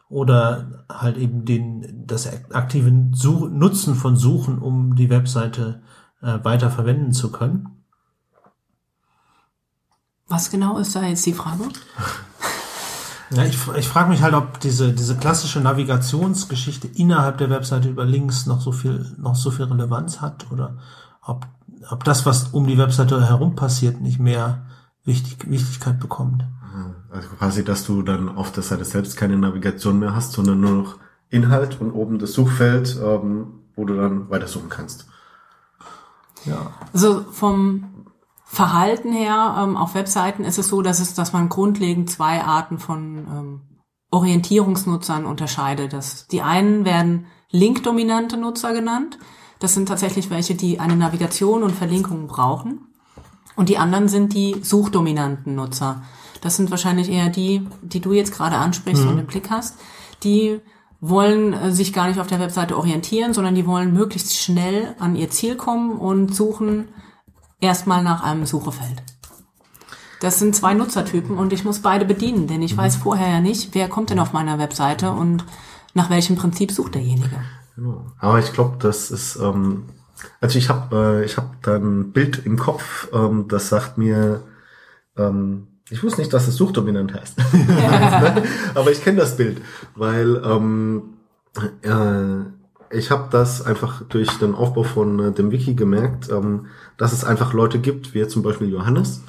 Oder 0.09 0.85
halt 0.91 1.17
eben 1.17 1.45
den, 1.45 2.07
das 2.07 2.29
aktive 2.53 2.91
Such 3.13 3.49
Nutzen 3.49 3.95
von 3.95 4.17
Suchen, 4.17 4.59
um 4.59 4.97
die 4.97 5.11
Webseite 5.11 5.83
äh, 6.23 6.39
weiter 6.43 6.71
verwenden 6.71 7.13
zu 7.13 7.31
können. 7.31 7.85
Was 10.27 10.51
genau 10.51 10.79
ist 10.79 10.95
da 10.97 11.03
jetzt 11.03 11.27
die 11.27 11.33
Frage? 11.33 11.65
Ja, 13.31 13.45
ich, 13.45 13.59
ich 13.77 13.89
frage 13.89 14.11
mich 14.11 14.23
halt, 14.23 14.35
ob 14.35 14.59
diese, 14.61 14.93
diese 14.93 15.17
klassische 15.17 15.61
Navigationsgeschichte 15.61 16.89
innerhalb 16.89 17.39
der 17.39 17.51
Webseite 17.51 17.89
über 17.89 18.05
Links 18.05 18.47
noch 18.47 18.61
so 18.61 18.73
viel, 18.73 19.15
noch 19.19 19.37
so 19.37 19.51
viel 19.51 19.67
Relevanz 19.67 20.21
hat 20.21 20.51
oder 20.51 20.79
ob, 21.23 21.47
ob 21.91 22.03
das, 22.05 22.27
was 22.27 22.49
um 22.49 22.67
die 22.67 22.79
Webseite 22.79 23.29
herum 23.29 23.55
passiert, 23.55 24.01
nicht 24.01 24.19
mehr 24.19 24.63
Wichtig, 25.05 25.51
Wichtigkeit 25.51 25.99
bekommt. 25.99 26.45
Also 27.11 27.29
quasi, 27.31 27.65
dass 27.65 27.85
du 27.85 28.03
dann 28.03 28.29
auf 28.29 28.53
der 28.53 28.63
Seite 28.63 28.85
selbst 28.85 29.17
keine 29.17 29.37
Navigation 29.37 29.99
mehr 29.99 30.15
hast, 30.15 30.33
sondern 30.33 30.61
nur 30.61 30.71
noch 30.71 30.97
Inhalt 31.31 31.81
und 31.81 31.91
oben 31.93 32.19
das 32.19 32.33
Suchfeld, 32.33 32.99
ähm, 33.03 33.47
wo 33.75 33.85
du 33.85 33.97
dann 33.97 34.31
weitersuchen 34.31 34.69
kannst. 34.69 35.07
Ja. 36.45 36.71
Also 36.93 37.23
vom 37.33 38.00
Verhalten 38.53 39.13
her 39.13 39.55
ähm, 39.63 39.77
auf 39.77 39.95
Webseiten 39.95 40.43
ist 40.43 40.59
es 40.59 40.67
so, 40.67 40.83
dass 40.83 40.99
es, 40.99 41.15
dass 41.15 41.33
man 41.33 41.49
grundlegend 41.49 42.11
zwei 42.11 42.43
Arten 42.43 42.81
von 42.81 43.19
ähm, 43.19 43.61
Orientierungsnutzern 44.11 45.25
unterscheidet. 45.25 45.93
Das, 45.93 46.27
die 46.27 46.43
einen 46.43 46.85
werden 46.85 47.27
linkdominante 47.53 48.37
Nutzer 48.37 48.73
genannt. 48.73 49.21
Das 49.61 49.75
sind 49.75 49.87
tatsächlich 49.87 50.31
welche, 50.31 50.57
die 50.57 50.81
eine 50.81 50.97
Navigation 50.97 51.63
und 51.63 51.71
Verlinkungen 51.71 52.27
brauchen. 52.27 52.89
Und 53.55 53.69
die 53.69 53.79
anderen 53.79 54.09
sind 54.09 54.35
die 54.35 54.57
suchdominanten 54.61 55.55
Nutzer. 55.55 56.03
Das 56.41 56.57
sind 56.57 56.73
wahrscheinlich 56.73 57.09
eher 57.09 57.29
die, 57.29 57.69
die 57.83 58.01
du 58.01 58.13
jetzt 58.13 58.33
gerade 58.33 58.57
ansprichst 58.57 59.05
mhm. 59.05 59.11
und 59.11 59.19
im 59.21 59.27
Blick 59.27 59.49
hast. 59.49 59.79
Die 60.25 60.61
wollen 61.01 61.53
äh, 61.53 61.71
sich 61.71 61.93
gar 61.93 62.09
nicht 62.09 62.19
auf 62.19 62.27
der 62.27 62.41
Webseite 62.41 62.77
orientieren, 62.77 63.33
sondern 63.33 63.55
die 63.55 63.69
wollen 63.69 63.93
möglichst 63.93 64.37
schnell 64.37 64.97
an 64.99 65.15
ihr 65.15 65.31
Ziel 65.31 65.55
kommen 65.55 65.93
und 65.93 66.35
suchen 66.35 66.89
erstmal 67.61 68.03
nach 68.03 68.23
einem 68.23 68.47
Suchefeld. 68.47 69.03
Das 70.21 70.39
sind 70.39 70.55
zwei 70.55 70.75
Nutzertypen 70.75 71.39
und 71.39 71.53
ich 71.53 71.65
muss 71.65 71.81
beide 71.81 72.05
bedienen, 72.05 72.47
denn 72.47 72.63
ich 72.63 72.77
weiß 72.77 72.97
vorher 72.97 73.29
ja 73.29 73.41
nicht, 73.41 73.75
wer 73.75 73.89
kommt 73.89 74.11
denn 74.11 74.19
auf 74.19 74.33
meiner 74.33 74.59
Webseite 74.59 75.13
und 75.13 75.45
nach 75.95 76.11
welchem 76.11 76.37
Prinzip 76.37 76.71
sucht 76.73 76.95
derjenige. 76.95 77.41
Genau. 77.77 78.05
Aber 78.19 78.39
ich 78.39 78.53
glaube, 78.53 78.77
das 78.79 79.11
ist, 79.11 79.37
ähm, 79.37 79.85
also 80.41 80.59
ich 80.59 80.69
habe 80.69 81.23
äh, 81.23 81.25
ich 81.25 81.39
hab 81.39 81.63
da 81.63 81.77
ein 81.77 82.13
Bild 82.13 82.45
im 82.45 82.59
Kopf, 82.59 83.09
ähm, 83.15 83.47
das 83.49 83.71
sagt 83.71 83.97
mir, 83.97 84.43
ähm, 85.17 85.69
ich 85.89 86.03
wusste 86.03 86.21
nicht, 86.21 86.33
dass 86.33 86.47
es 86.47 86.57
suchdominant 86.57 87.15
heißt. 87.15 87.37
Aber 88.75 88.93
ich 88.93 89.03
kenne 89.03 89.19
das 89.19 89.37
Bild, 89.37 89.61
weil 89.97 90.41
ähm, 90.45 91.15
äh, 91.83 92.97
ich 92.97 93.11
habe 93.11 93.29
das 93.31 93.63
einfach 93.65 94.03
durch 94.09 94.31
den 94.39 94.55
Aufbau 94.55 94.83
von 94.85 95.19
äh, 95.19 95.33
dem 95.33 95.51
Wiki 95.51 95.75
gemerkt, 95.75 96.29
ähm, 96.31 96.67
dass 97.01 97.15
es 97.15 97.25
einfach 97.25 97.55
Leute 97.55 97.79
gibt, 97.79 98.13
wie 98.13 98.29
zum 98.29 98.43
Beispiel 98.43 98.69
Johannes, 98.69 99.23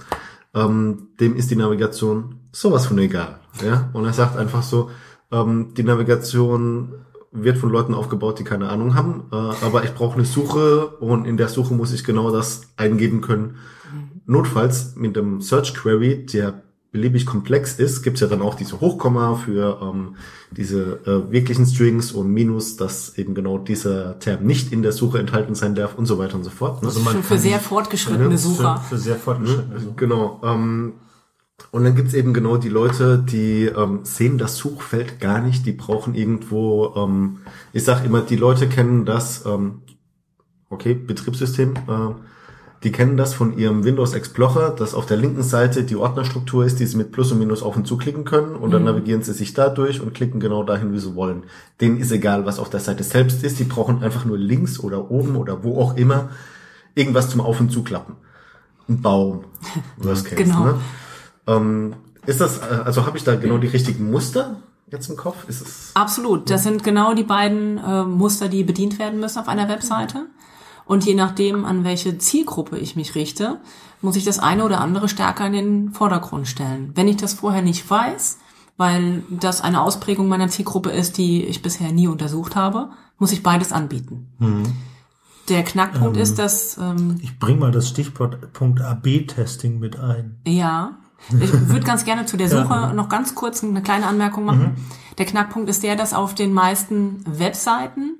ähm, 0.53 1.07
dem 1.21 1.37
ist 1.37 1.51
die 1.51 1.55
Navigation 1.55 2.35
sowas 2.51 2.85
von 2.85 2.97
egal. 2.99 3.39
Ja? 3.63 3.89
Und 3.93 4.03
er 4.03 4.11
sagt 4.11 4.35
einfach 4.35 4.61
so, 4.61 4.89
ähm, 5.31 5.73
die 5.77 5.83
Navigation 5.83 6.91
wird 7.31 7.57
von 7.57 7.69
Leuten 7.69 7.93
aufgebaut, 7.93 8.39
die 8.39 8.43
keine 8.43 8.67
Ahnung 8.67 8.93
haben, 8.93 9.23
äh, 9.31 9.35
aber 9.65 9.85
ich 9.85 9.93
brauche 9.93 10.15
eine 10.15 10.25
Suche 10.25 10.87
und 10.99 11.23
in 11.23 11.37
der 11.37 11.47
Suche 11.47 11.73
muss 11.73 11.93
ich 11.93 12.03
genau 12.03 12.29
das 12.29 12.73
eingeben 12.75 13.21
können. 13.21 13.55
Notfalls 14.25 14.97
mit 14.97 15.15
dem 15.15 15.39
Search 15.39 15.73
Query, 15.73 16.25
der 16.25 16.63
beliebig 16.91 17.25
komplex 17.25 17.79
ist, 17.79 18.03
gibt's 18.03 18.19
ja 18.19 18.27
dann 18.27 18.41
auch 18.41 18.55
diese 18.55 18.81
Hochkomma 18.81 19.35
für 19.35 19.79
ähm, 19.81 20.15
diese 20.51 20.99
äh, 21.05 21.31
wirklichen 21.31 21.65
Strings 21.65 22.11
und 22.11 22.29
Minus, 22.29 22.75
dass 22.75 23.17
eben 23.17 23.33
genau 23.33 23.57
dieser 23.57 24.19
Term 24.19 24.45
nicht 24.45 24.73
in 24.73 24.83
der 24.83 24.91
Suche 24.91 25.19
enthalten 25.19 25.55
sein 25.55 25.73
darf 25.73 25.97
und 25.97 26.05
so 26.05 26.17
weiter 26.19 26.35
und 26.35 26.43
so 26.43 26.49
fort. 26.49 26.81
Ne? 26.81 26.89
Also 26.89 26.99
man 26.99 27.23
für 27.23 27.37
sehr 27.37 27.59
fortgeschrittene 27.59 28.37
Sucher. 28.37 28.77
Für, 28.77 28.95
für 28.95 29.01
sehr 29.01 29.15
fortgeschrittene 29.15 29.79
Sucher. 29.79 29.95
Genau. 29.95 30.41
Ähm, 30.43 30.93
und 31.71 31.85
dann 31.85 31.95
gibt's 31.95 32.13
eben 32.13 32.33
genau 32.33 32.57
die 32.57 32.69
Leute, 32.69 33.19
die 33.19 33.65
ähm, 33.65 34.01
sehen 34.03 34.37
das 34.37 34.57
Suchfeld 34.57 35.21
gar 35.21 35.39
nicht, 35.41 35.65
die 35.65 35.71
brauchen 35.71 36.15
irgendwo, 36.15 36.93
ähm, 36.97 37.39
ich 37.71 37.85
sag 37.85 38.03
immer, 38.03 38.21
die 38.21 38.35
Leute 38.35 38.67
kennen 38.67 39.05
das, 39.05 39.45
ähm, 39.45 39.83
okay, 40.69 40.93
Betriebssystem, 40.93 41.75
äh, 41.87 42.30
die 42.83 42.91
kennen 42.91 43.15
das 43.15 43.33
von 43.33 43.57
ihrem 43.57 43.83
Windows 43.83 44.13
Explorer, 44.13 44.71
dass 44.71 44.95
auf 44.95 45.05
der 45.05 45.17
linken 45.17 45.43
Seite 45.43 45.83
die 45.83 45.95
Ordnerstruktur 45.95 46.65
ist, 46.65 46.79
die 46.79 46.85
sie 46.85 46.97
mit 46.97 47.11
Plus 47.11 47.31
und 47.31 47.39
Minus 47.39 47.61
auf 47.61 47.75
und 47.75 47.85
zu 47.85 47.97
klicken 47.97 48.25
können 48.25 48.55
und 48.55 48.71
dann 48.71 48.81
mhm. 48.81 48.87
navigieren 48.87 49.21
sie 49.21 49.33
sich 49.33 49.53
da 49.53 49.69
durch 49.69 50.01
und 50.01 50.13
klicken 50.13 50.39
genau 50.39 50.63
dahin, 50.63 50.91
wie 50.91 50.99
sie 50.99 51.15
wollen. 51.15 51.43
Denen 51.79 51.99
ist 51.99 52.11
egal, 52.11 52.45
was 52.45 52.57
auf 52.57 52.69
der 52.69 52.79
Seite 52.79 53.03
selbst 53.03 53.43
ist. 53.43 53.59
Die 53.59 53.65
brauchen 53.65 54.03
einfach 54.03 54.25
nur 54.25 54.37
links 54.37 54.79
oder 54.79 55.11
oben 55.11 55.35
oder 55.35 55.63
wo 55.63 55.79
auch 55.79 55.95
immer 55.95 56.29
irgendwas 56.95 57.29
zum 57.29 57.41
Auf 57.41 57.59
und 57.59 57.71
Zuklappen. 57.71 58.15
Ein 58.89 59.01
Baum. 59.01 59.45
Was 59.97 60.25
kennst, 60.25 60.43
genau. 60.43 60.65
Ne? 60.65 60.77
Ähm, 61.47 61.93
ist 62.25 62.41
das, 62.41 62.57
äh, 62.57 62.81
also 62.83 63.05
habe 63.05 63.17
ich 63.17 63.23
da 63.23 63.35
genau 63.35 63.57
die 63.57 63.67
richtigen 63.67 64.09
Muster? 64.11 64.57
jetzt 64.91 65.09
im 65.09 65.15
Kopf? 65.15 65.47
Ist 65.47 65.61
es 65.61 65.91
Absolut. 65.93 66.49
Das 66.49 66.63
sind 66.63 66.83
genau 66.83 67.13
die 67.13 67.23
beiden 67.23 67.77
äh, 67.77 68.03
Muster, 68.03 68.49
die 68.49 68.63
bedient 68.63 68.99
werden 68.99 69.19
müssen 69.19 69.39
auf 69.39 69.47
einer 69.47 69.69
Webseite. 69.69 70.27
Und 70.91 71.05
je 71.05 71.13
nachdem, 71.15 71.63
an 71.63 71.85
welche 71.85 72.17
Zielgruppe 72.17 72.77
ich 72.77 72.97
mich 72.97 73.15
richte, 73.15 73.61
muss 74.01 74.17
ich 74.17 74.25
das 74.25 74.39
eine 74.39 74.65
oder 74.65 74.81
andere 74.81 75.07
stärker 75.07 75.47
in 75.47 75.53
den 75.53 75.93
Vordergrund 75.93 76.49
stellen. 76.49 76.91
Wenn 76.95 77.07
ich 77.07 77.15
das 77.15 77.33
vorher 77.33 77.61
nicht 77.61 77.89
weiß, 77.89 78.39
weil 78.75 79.23
das 79.29 79.61
eine 79.61 79.79
Ausprägung 79.79 80.27
meiner 80.27 80.49
Zielgruppe 80.49 80.89
ist, 80.89 81.17
die 81.17 81.45
ich 81.45 81.61
bisher 81.61 81.93
nie 81.93 82.09
untersucht 82.09 82.57
habe, 82.57 82.89
muss 83.17 83.31
ich 83.31 83.41
beides 83.41 83.71
anbieten. 83.71 84.33
Mhm. 84.39 84.63
Der 85.47 85.63
Knackpunkt 85.63 86.17
ähm, 86.17 86.23
ist, 86.23 86.37
dass... 86.37 86.77
Ähm, 86.77 87.15
ich 87.21 87.39
bring 87.39 87.57
mal 87.57 87.71
das 87.71 87.87
Stichwort 87.87 88.51
Punkt 88.51 88.81
AB-Testing 88.81 89.79
mit 89.79 89.97
ein. 89.97 90.41
Ja, 90.45 90.97
Ich 91.29 91.53
würde 91.69 91.85
ganz 91.85 92.03
gerne 92.03 92.25
zu 92.25 92.35
der 92.35 92.49
Suche 92.57 92.91
noch 92.93 93.07
ganz 93.07 93.33
kurz 93.33 93.63
eine 93.63 93.81
kleine 93.81 94.07
Anmerkung 94.07 94.43
machen. 94.43 94.75
Der 95.17 95.25
Knackpunkt 95.25 95.69
ist 95.69 95.83
der, 95.83 95.95
dass 95.95 96.13
auf 96.13 96.35
den 96.35 96.51
meisten 96.51 97.23
Webseiten 97.25 98.17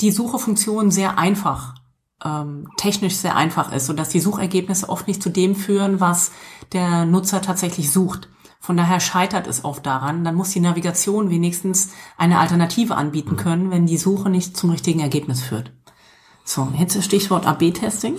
die 0.00 0.12
Suchefunktion 0.12 0.92
sehr 0.92 1.18
einfach, 1.18 1.74
ähm, 2.24 2.68
technisch 2.76 3.16
sehr 3.16 3.36
einfach 3.36 3.72
ist, 3.72 3.86
sodass 3.86 4.08
die 4.08 4.20
Suchergebnisse 4.20 4.88
oft 4.88 5.06
nicht 5.08 5.22
zu 5.22 5.28
dem 5.30 5.54
führen, 5.54 6.00
was 6.00 6.32
der 6.72 7.04
Nutzer 7.04 7.42
tatsächlich 7.42 7.90
sucht. 7.92 8.28
Von 8.60 8.76
daher 8.78 8.98
scheitert 9.00 9.46
es 9.46 9.64
oft 9.64 9.84
daran. 9.84 10.24
Dann 10.24 10.34
muss 10.34 10.50
die 10.50 10.60
Navigation 10.60 11.28
wenigstens 11.28 11.90
eine 12.16 12.38
Alternative 12.38 12.96
anbieten 12.96 13.36
können, 13.36 13.70
wenn 13.70 13.84
die 13.86 13.98
Suche 13.98 14.30
nicht 14.30 14.56
zum 14.56 14.70
richtigen 14.70 15.00
Ergebnis 15.00 15.42
führt. 15.42 15.70
So, 16.44 16.68
jetzt 16.78 16.96
das 16.96 17.04
Stichwort 17.04 17.46
AB-Testing. 17.46 18.16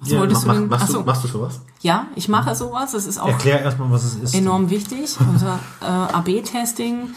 Was 0.00 0.08
Ja, 0.10 0.18
wolltest 0.20 0.46
Mach, 0.46 0.54
du 0.54 0.60
denn? 0.60 0.68
machst, 0.68 0.84
Achso, 0.84 0.98
du, 1.00 1.04
machst 1.04 1.24
du 1.24 1.28
sowas? 1.28 1.60
ja, 1.82 2.06
ich 2.14 2.28
mache 2.28 2.54
sowas. 2.54 2.94
Es 2.94 3.06
ist 3.06 3.18
auch 3.18 3.28
Erklär 3.28 3.60
erstmal, 3.60 3.90
was 3.90 4.04
es 4.04 4.14
ist. 4.16 4.34
enorm 4.34 4.70
wichtig. 4.70 5.16
Unser 5.20 5.58
äh, 5.82 5.84
AB-Testing 5.84 7.10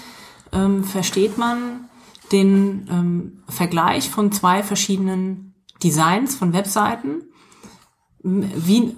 ähm, 0.52 0.84
versteht 0.84 1.38
man 1.38 1.88
den 2.34 2.88
ähm, 2.89 3.43
Vergleich 3.48 4.10
von 4.10 4.32
zwei 4.32 4.63
verschiedenen 4.63 5.54
Designs 5.84 6.36
von 6.36 6.54
Webseiten, 6.54 7.24
wie, 8.24 8.98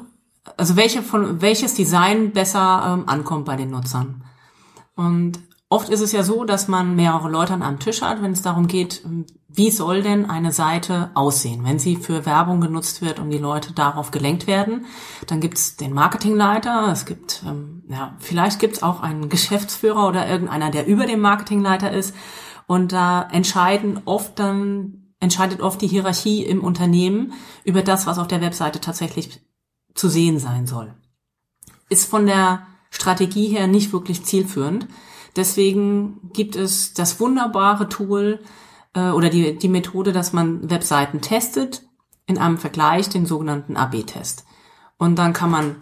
also 0.57 0.75
welche 0.75 1.01
von 1.01 1.41
welches 1.41 1.73
Design 1.73 2.31
besser 2.31 2.93
ähm, 2.93 3.09
ankommt 3.09 3.45
bei 3.45 3.55
den 3.55 3.71
Nutzern. 3.71 4.23
Und 4.95 5.39
oft 5.69 5.89
ist 5.89 6.01
es 6.01 6.11
ja 6.11 6.23
so, 6.23 6.45
dass 6.45 6.67
man 6.67 6.95
mehrere 6.95 7.29
Leute 7.29 7.53
an 7.53 7.63
einem 7.63 7.79
Tisch 7.79 8.01
hat, 8.01 8.21
wenn 8.21 8.31
es 8.31 8.41
darum 8.41 8.67
geht, 8.67 9.03
ähm, 9.05 9.25
wie 9.57 9.71
soll 9.71 10.01
denn 10.01 10.29
eine 10.29 10.51
Seite 10.51 11.11
aussehen, 11.13 11.63
wenn 11.63 11.79
sie 11.79 11.95
für 11.95 12.25
Werbung 12.25 12.59
genutzt 12.59 13.01
wird 13.01 13.19
und 13.19 13.29
die 13.29 13.37
Leute 13.37 13.73
darauf 13.73 14.11
gelenkt 14.11 14.47
werden. 14.47 14.85
Dann 15.27 15.39
gibt 15.39 15.57
es 15.57 15.77
den 15.77 15.93
Marketingleiter, 15.93 16.89
es 16.91 17.05
gibt, 17.05 17.41
ähm, 17.47 17.83
ja, 17.87 18.15
vielleicht 18.19 18.59
gibt 18.59 18.75
es 18.75 18.83
auch 18.83 19.01
einen 19.01 19.29
Geschäftsführer 19.29 20.07
oder 20.07 20.27
irgendeiner, 20.27 20.71
der 20.71 20.87
über 20.87 21.05
dem 21.05 21.21
Marketingleiter 21.21 21.91
ist. 21.91 22.13
Und 22.67 22.91
da 22.91 23.27
entscheiden 23.31 24.01
oft 24.05 24.39
dann, 24.39 25.13
entscheidet 25.19 25.61
oft 25.61 25.81
die 25.81 25.87
Hierarchie 25.87 26.43
im 26.43 26.63
Unternehmen 26.63 27.33
über 27.63 27.81
das, 27.81 28.07
was 28.07 28.17
auf 28.17 28.27
der 28.27 28.41
Webseite 28.41 28.81
tatsächlich 28.81 29.41
zu 29.93 30.09
sehen 30.09 30.39
sein 30.39 30.67
soll. 30.67 30.93
Ist 31.89 32.09
von 32.09 32.25
der 32.25 32.65
Strategie 32.89 33.47
her 33.47 33.67
nicht 33.67 33.93
wirklich 33.93 34.23
zielführend. 34.23 34.87
Deswegen 35.35 36.31
gibt 36.33 36.55
es 36.55 36.93
das 36.93 37.19
wunderbare 37.19 37.89
Tool 37.89 38.39
äh, 38.93 39.09
oder 39.09 39.29
die, 39.29 39.57
die 39.57 39.69
Methode, 39.69 40.13
dass 40.13 40.33
man 40.33 40.69
Webseiten 40.69 41.21
testet, 41.21 41.83
in 42.27 42.37
einem 42.37 42.57
Vergleich 42.57 43.09
den 43.09 43.25
sogenannten 43.25 43.77
AB-Test. 43.77 44.45
Und 44.97 45.17
dann 45.17 45.33
kann 45.33 45.51
man 45.51 45.75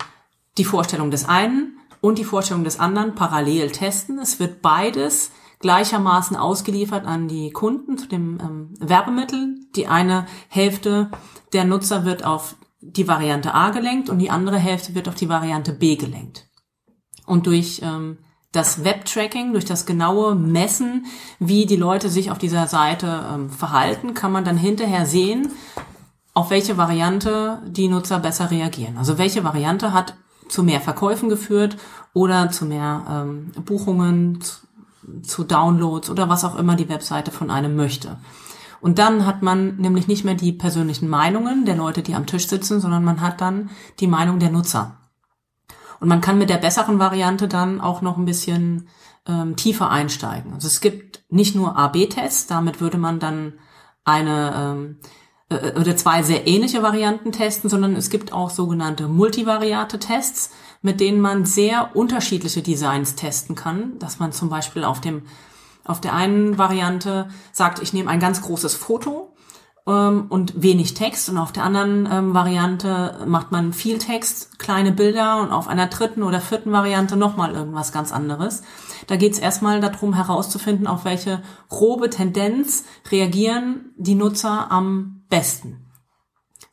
die 0.58 0.66
Vorstellung 0.66 1.12
des 1.12 1.26
einen 1.26 1.80
und 2.02 2.18
die 2.18 2.26
Vorstellung 2.26 2.64
des 2.64 2.80
anderen 2.80 3.16
parallel 3.16 3.72
testen. 3.72 4.20
Es 4.20 4.40
wird 4.40 4.62
beides 4.62 5.32
gleichermaßen 5.64 6.36
ausgeliefert 6.36 7.08
an 7.08 7.30
die 7.30 7.52
Kunden 7.52 7.98
zu 7.98 8.06
dem 8.08 8.38
ähm, 8.40 8.74
Werbemittel. 8.80 9.56
Die 9.76 9.88
eine 9.88 10.28
Hälfte 10.50 11.10
der 11.54 11.64
Nutzer 11.64 12.06
wird 12.06 12.26
auf 12.26 12.56
die 12.82 13.08
Variante 13.08 13.54
A 13.54 13.70
gelenkt 13.70 14.10
und 14.10 14.20
die 14.20 14.30
andere 14.30 14.60
Hälfte 14.60 14.94
wird 14.94 15.08
auf 15.08 15.16
die 15.16 15.30
Variante 15.30 15.72
B 15.72 15.96
gelenkt. 15.96 16.50
Und 17.26 17.48
durch 17.48 17.82
ähm, 17.82 18.18
das 18.52 18.84
Web-Tracking, 18.84 19.54
durch 19.54 19.64
das 19.64 19.86
genaue 19.86 20.36
Messen, 20.36 21.06
wie 21.40 21.66
die 21.66 21.78
Leute 21.78 22.10
sich 22.10 22.30
auf 22.30 22.38
dieser 22.38 22.68
Seite 22.68 23.24
ähm, 23.34 23.50
verhalten, 23.50 24.14
kann 24.14 24.34
man 24.34 24.44
dann 24.44 24.58
hinterher 24.58 25.06
sehen, 25.06 25.50
auf 26.34 26.50
welche 26.50 26.76
Variante 26.76 27.62
die 27.66 27.88
Nutzer 27.88 28.20
besser 28.20 28.52
reagieren. 28.52 28.98
Also 28.98 29.18
welche 29.18 29.46
Variante 29.46 29.94
hat 29.94 30.16
zu 30.50 30.62
mehr 30.62 30.82
Verkäufen 30.82 31.30
geführt 31.30 31.78
oder 32.14 32.52
zu 32.52 32.66
mehr 32.66 33.06
ähm, 33.10 33.52
Buchungen, 33.64 34.40
zu, 35.22 35.44
Downloads 35.44 36.10
oder 36.10 36.30
was 36.30 36.46
auch 36.46 36.58
immer 36.58 36.76
die 36.76 36.90
Webseite 36.90 37.32
von 37.32 37.50
einem 37.50 37.76
möchte. 37.76 38.18
Und 38.82 39.00
dann 39.00 39.26
hat 39.26 39.42
man 39.42 39.78
nämlich 39.78 40.08
nicht 40.08 40.26
mehr 40.26 40.36
die 40.36 40.52
persönlichen 40.52 41.08
Meinungen 41.08 41.66
der 41.66 41.76
Leute, 41.76 42.04
die 42.04 42.16
am 42.16 42.26
Tisch 42.26 42.48
sitzen, 42.48 42.82
sondern 42.82 43.04
man 43.04 43.22
hat 43.22 43.40
dann 43.40 43.70
die 44.00 44.08
Meinung 44.08 44.40
der 44.40 44.52
Nutzer. 44.52 44.98
Und 46.02 46.10
man 46.10 46.20
kann 46.20 46.38
mit 46.38 46.50
der 46.50 46.58
besseren 46.58 47.00
Variante 47.00 47.48
dann 47.48 47.80
auch 47.80 48.02
noch 48.02 48.18
ein 48.18 48.26
bisschen 48.26 48.90
ähm, 49.26 49.56
tiefer 49.56 49.90
einsteigen. 49.90 50.54
Also 50.54 50.68
es 50.68 50.82
gibt 50.82 51.24
nicht 51.30 51.56
nur 51.56 51.78
A-B-Tests, 51.78 52.48
damit 52.48 52.82
würde 52.82 52.98
man 52.98 53.20
dann 53.20 53.54
eine 54.04 54.54
ähm, 54.54 54.98
äh, 55.50 55.80
oder 55.80 55.96
zwei 55.96 56.24
sehr 56.24 56.48
ähnliche 56.48 56.84
Varianten 56.84 57.32
testen, 57.32 57.70
sondern 57.70 57.96
es 57.96 58.10
gibt 58.10 58.34
auch 58.34 58.50
sogenannte 58.50 59.08
Multivariate-Tests, 59.08 60.52
mit 60.84 61.00
denen 61.00 61.20
man 61.20 61.46
sehr 61.46 61.96
unterschiedliche 61.96 62.62
Designs 62.62 63.16
testen 63.16 63.56
kann, 63.56 63.98
dass 63.98 64.20
man 64.20 64.32
zum 64.32 64.50
Beispiel 64.50 64.84
auf 64.84 65.02
dem 65.02 65.24
auf 65.86 66.00
der 66.00 66.14
einen 66.14 66.58
Variante 66.58 67.28
sagt, 67.52 67.82
ich 67.82 67.92
nehme 67.92 68.10
ein 68.10 68.22
ganz 68.22 68.42
großes 68.42 68.74
Foto 68.74 69.36
ähm, 69.86 70.28
und 70.30 70.62
wenig 70.62 70.94
Text 70.94 71.30
und 71.30 71.38
auf 71.38 71.52
der 71.52 71.64
anderen 71.64 72.08
ähm, 72.10 72.34
Variante 72.34 73.20
macht 73.26 73.52
man 73.52 73.74
viel 73.74 73.98
Text, 73.98 74.60
kleine 74.60 74.92
Bilder 74.92 75.42
und 75.42 75.52
auf 75.52 75.68
einer 75.68 75.88
dritten 75.88 76.24
oder 76.24 76.40
vierten 76.40 76.72
Variante 76.72 77.18
nochmal 77.18 77.54
irgendwas 77.54 77.92
ganz 77.92 78.14
anderes. 78.14 78.64
Da 79.08 79.18
geht 79.18 79.34
es 79.34 79.40
erstmal 79.40 79.82
darum 79.82 80.14
herauszufinden, 80.14 80.88
auf 80.88 81.04
welche 81.04 81.42
grobe 81.68 82.10
Tendenz 82.10 82.86
reagieren 83.12 83.94
die 83.98 84.16
Nutzer 84.16 84.72
am 84.72 85.24
besten. 85.30 85.83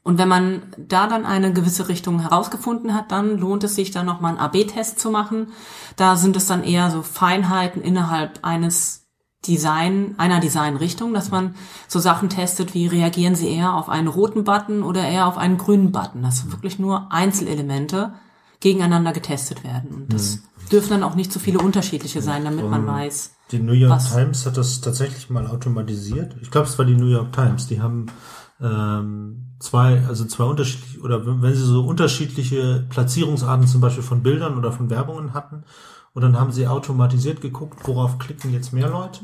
Und 0.02 0.16
wenn 0.18 0.28
man 0.28 0.62
da 0.78 1.06
dann 1.06 1.26
eine 1.26 1.52
gewisse 1.52 1.88
Richtung 1.88 2.20
herausgefunden 2.20 2.94
hat, 2.94 3.12
dann 3.12 3.36
lohnt 3.36 3.64
es 3.64 3.74
sich 3.74 3.90
dann 3.90 4.06
nochmal 4.06 4.30
einen 4.30 4.40
AB-Test 4.40 4.98
zu 4.98 5.10
machen. 5.10 5.48
Da 5.96 6.16
sind 6.16 6.36
es 6.36 6.46
dann 6.46 6.64
eher 6.64 6.90
so 6.90 7.02
Feinheiten 7.02 7.82
innerhalb 7.82 8.40
eines 8.42 9.08
Design, 9.46 10.14
einer 10.18 10.40
Designrichtung, 10.40 11.14
dass 11.14 11.30
man 11.30 11.54
so 11.88 11.98
Sachen 11.98 12.28
testet, 12.28 12.74
wie 12.74 12.86
reagieren 12.86 13.34
sie 13.34 13.48
eher 13.48 13.74
auf 13.74 13.88
einen 13.88 14.08
roten 14.08 14.44
Button 14.44 14.82
oder 14.82 15.02
eher 15.02 15.26
auf 15.26 15.38
einen 15.38 15.58
grünen 15.58 15.92
Button. 15.92 16.22
Dass 16.22 16.50
wirklich 16.50 16.78
nur 16.78 17.12
Einzelelemente 17.12 18.14
gegeneinander 18.60 19.12
getestet 19.12 19.64
werden. 19.64 19.94
Und 19.94 20.12
das 20.12 20.40
dürfen 20.70 20.90
dann 20.90 21.02
auch 21.02 21.14
nicht 21.14 21.32
zu 21.32 21.38
viele 21.38 21.58
unterschiedliche 21.58 22.22
sein, 22.22 22.44
damit 22.44 22.68
man 22.68 22.86
weiß. 22.86 23.34
Die 23.50 23.58
New 23.58 23.72
York 23.72 23.92
Was? 23.92 24.12
Times 24.12 24.46
hat 24.46 24.56
das 24.56 24.80
tatsächlich 24.80 25.30
mal 25.30 25.46
automatisiert. 25.46 26.36
Ich 26.40 26.50
glaube, 26.50 26.68
es 26.68 26.78
war 26.78 26.84
die 26.84 26.94
New 26.94 27.08
York 27.08 27.32
Times. 27.32 27.66
Die 27.66 27.80
haben 27.80 28.06
ähm, 28.60 29.49
zwei, 29.60 30.02
also 30.08 30.24
zwei 30.24 30.44
unterschiedliche, 30.44 31.00
oder 31.00 31.24
wenn 31.24 31.54
sie 31.54 31.62
so 31.62 31.86
unterschiedliche 31.86 32.84
Platzierungsarten 32.90 33.68
zum 33.68 33.80
Beispiel 33.80 34.02
von 34.02 34.22
Bildern 34.22 34.58
oder 34.58 34.72
von 34.72 34.90
Werbungen 34.90 35.32
hatten, 35.32 35.62
und 36.12 36.22
dann 36.22 36.40
haben 36.40 36.50
sie 36.50 36.66
automatisiert 36.66 37.40
geguckt, 37.40 37.86
worauf 37.86 38.18
klicken 38.18 38.52
jetzt 38.52 38.72
mehr 38.72 38.88
Leute 38.88 39.20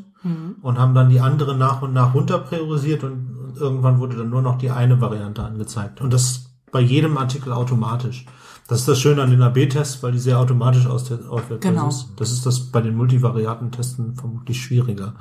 und 0.63 0.79
haben 0.79 0.95
dann 0.95 1.09
die 1.09 1.21
anderen 1.21 1.59
nach 1.59 1.83
und 1.83 1.93
nach 1.93 2.15
runter 2.15 2.39
priorisiert 2.39 3.05
und, 3.05 3.35
irgendwann 3.59 3.99
wurde 4.01 4.17
dann 4.17 4.29
nur 4.29 4.43
noch 4.43 4.59
die 4.59 4.71
eine 4.71 5.01
Variante 5.01 5.43
angezeigt. 5.43 6.01
Und 6.01 6.13
das 6.13 6.51
bei 6.73 6.81
jedem 6.81 7.17
Artikel 7.17 7.53
automatisch. 7.53 8.27
Das 8.69 8.81
ist 8.81 8.89
das 8.89 9.01
Schöne 9.01 9.23
an 9.23 9.31
den 9.31 9.41
AB-Tests, 9.41 10.03
weil 10.03 10.13
die 10.13 10.19
sehr 10.19 10.39
automatisch 10.39 10.87
aus 10.87 11.05
der 11.05 11.21
auswerten. 11.31 11.61
Genau. 11.61 11.87
Das 11.87 11.97
ist, 11.97 12.09
das 12.17 12.33
ist 12.33 12.47
das 12.47 12.61
bei 12.71 12.83
den 12.83 12.97
Multivariaten-Testen 12.97 14.17
vermutlich 14.17 14.61
schwieriger. 14.61 15.15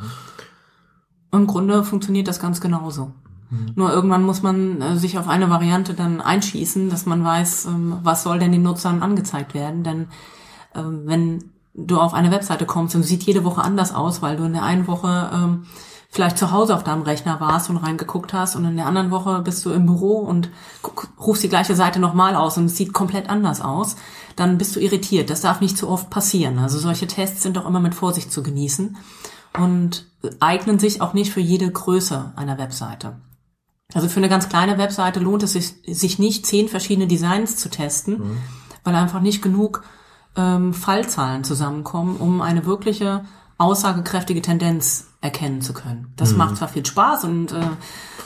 Im 1.32 1.47
Grunde 1.47 1.84
funktioniert 1.84 2.28
das 2.28 2.39
ganz 2.39 2.60
genauso. 2.60 3.13
Nur 3.76 3.91
irgendwann 3.91 4.24
muss 4.24 4.41
man 4.41 4.82
äh, 4.82 4.98
sich 4.98 5.18
auf 5.18 5.28
eine 5.28 5.50
Variante 5.50 5.94
dann 5.94 6.22
einschießen, 6.22 6.89
dass 6.89 7.06
man 7.06 7.24
weiß, 7.24 7.65
ähm, 7.65 7.98
was 8.04 8.24
soll 8.24 8.39
denn 8.39 8.52
den 8.52 8.63
Nutzern 8.63 9.02
angezeigt 9.02 9.54
werden. 9.54 9.84
Denn 9.84 10.08
ähm, 10.74 11.04
wenn 11.06 11.52
du 11.74 12.00
auf 12.00 12.13
eine 12.13 12.32
Webseite 12.32 12.65
kommst 12.65 12.96
und 12.96 13.04
sieht 13.04 13.24
jede 13.24 13.44
Woche 13.44 13.62
anders 13.62 13.94
aus, 13.94 14.22
weil 14.22 14.38
du 14.38 14.46
in 14.46 14.54
der 14.54 14.63
einen 14.63 14.88
Woche 14.88 15.30
ähm, 15.34 15.65
vielleicht 16.10 16.38
zu 16.38 16.52
Hause 16.52 16.74
auf 16.74 16.84
deinem 16.86 17.02
Rechner 17.02 17.41
warst 17.41 17.70
und 17.70 17.78
reingeguckt 17.78 18.32
hast 18.32 18.56
und 18.56 18.63
in 18.63 18.78
der 18.78 18.86
anderen 18.86 19.12
Woche 19.12 19.41
bist 19.41 19.65
du 19.65 19.72
im 19.72 19.86
Büro 19.86 20.20
und 20.20 20.50
rufst 21.20 21.44
die 21.44 21.50
gleiche 21.50 21.76
Seite 21.76 22.00
nochmal 22.00 22.36
aus 22.36 22.58
und 22.58 22.65
es 22.65 22.78
sieht 22.78 22.94
komplett 22.94 23.30
anders 23.30 23.60
aus, 23.60 23.98
dann 24.38 24.58
bist 24.58 24.76
du 24.76 24.80
irritiert. 24.80 25.30
Das 25.30 25.41
darf 25.41 25.60
nicht 25.60 25.78
zu 25.78 25.89
oft 25.89 26.10
passieren. 26.10 26.58
Also 26.60 26.80
solche 26.80 27.08
Tests 27.08 27.44
sind 27.44 27.58
doch 27.58 27.68
immer 27.68 27.82
mit 27.82 27.96
Vorsicht 27.96 28.32
zu 28.32 28.44
genießen 28.44 28.96
und 29.60 30.08
eignen 30.39 30.80
sich 30.80 31.02
auch 31.02 31.14
nicht 31.14 31.34
für 31.34 31.41
jede 31.41 31.70
Größe 31.70 32.32
einer 32.38 32.58
Webseite. 32.58 33.18
Also 33.94 34.10
für 34.10 34.18
eine 34.18 34.30
ganz 34.30 34.50
kleine 34.50 34.78
Webseite 34.78 35.20
lohnt 35.20 35.44
es 35.44 35.54
sich, 35.54 35.76
sich 35.88 36.20
nicht, 36.20 36.46
zehn 36.46 36.68
verschiedene 36.68 37.08
Designs 37.08 37.58
zu 37.58 37.70
testen, 37.70 38.40
weil 38.84 38.96
einfach 38.96 39.22
nicht 39.22 39.42
genug 39.42 39.84
ähm, 40.36 40.74
Fallzahlen 40.74 41.44
zusammenkommen, 41.44 42.18
um 42.18 42.42
eine 42.42 42.66
wirkliche 42.66 43.24
aussagekräftige 43.58 44.42
Tendenz 44.42 45.08
erkennen 45.22 45.62
zu 45.62 45.74
können. 45.74 46.14
Das 46.18 46.36
macht 46.36 46.58
zwar 46.58 46.68
viel 46.68 46.86
Spaß 46.86 47.24
und 47.24 47.52
äh, 47.54 47.62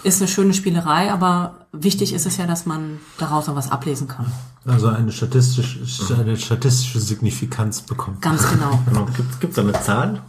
ist 0.03 0.21
eine 0.21 0.27
schöne 0.27 0.53
Spielerei, 0.53 1.11
aber 1.11 1.67
wichtig 1.71 2.13
ist 2.13 2.25
es 2.25 2.37
ja, 2.37 2.47
dass 2.47 2.65
man 2.65 2.99
daraus 3.19 3.47
auch 3.47 3.55
was 3.55 3.71
ablesen 3.71 4.07
kann. 4.07 4.31
Also 4.65 4.87
eine 4.87 5.11
statistische, 5.11 5.79
eine 6.19 6.35
statistische 6.35 6.99
Signifikanz 6.99 7.81
bekommt. 7.81 8.21
Ganz 8.21 8.49
genau. 8.49 8.79
Genau. 8.89 9.05
Gibt 9.05 9.39
gibt's 9.39 9.55
da 9.55 9.61
eine 9.61 9.73
Zahl? 9.73 10.21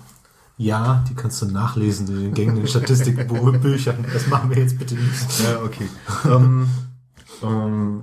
Ja, 0.61 1.03
die 1.09 1.15
kannst 1.15 1.41
du 1.41 1.47
nachlesen 1.47 2.07
in 2.09 2.21
den 2.21 2.35
gängigen 2.35 2.67
Statistikbüchern. 2.67 4.05
Das 4.13 4.27
machen 4.27 4.51
wir 4.51 4.59
jetzt 4.59 4.79
bitte 4.79 4.95
nicht. 4.95 5.43
Ja, 5.43 5.63
okay. 5.65 5.89
ähm, 6.27 6.69
ähm, 7.43 8.03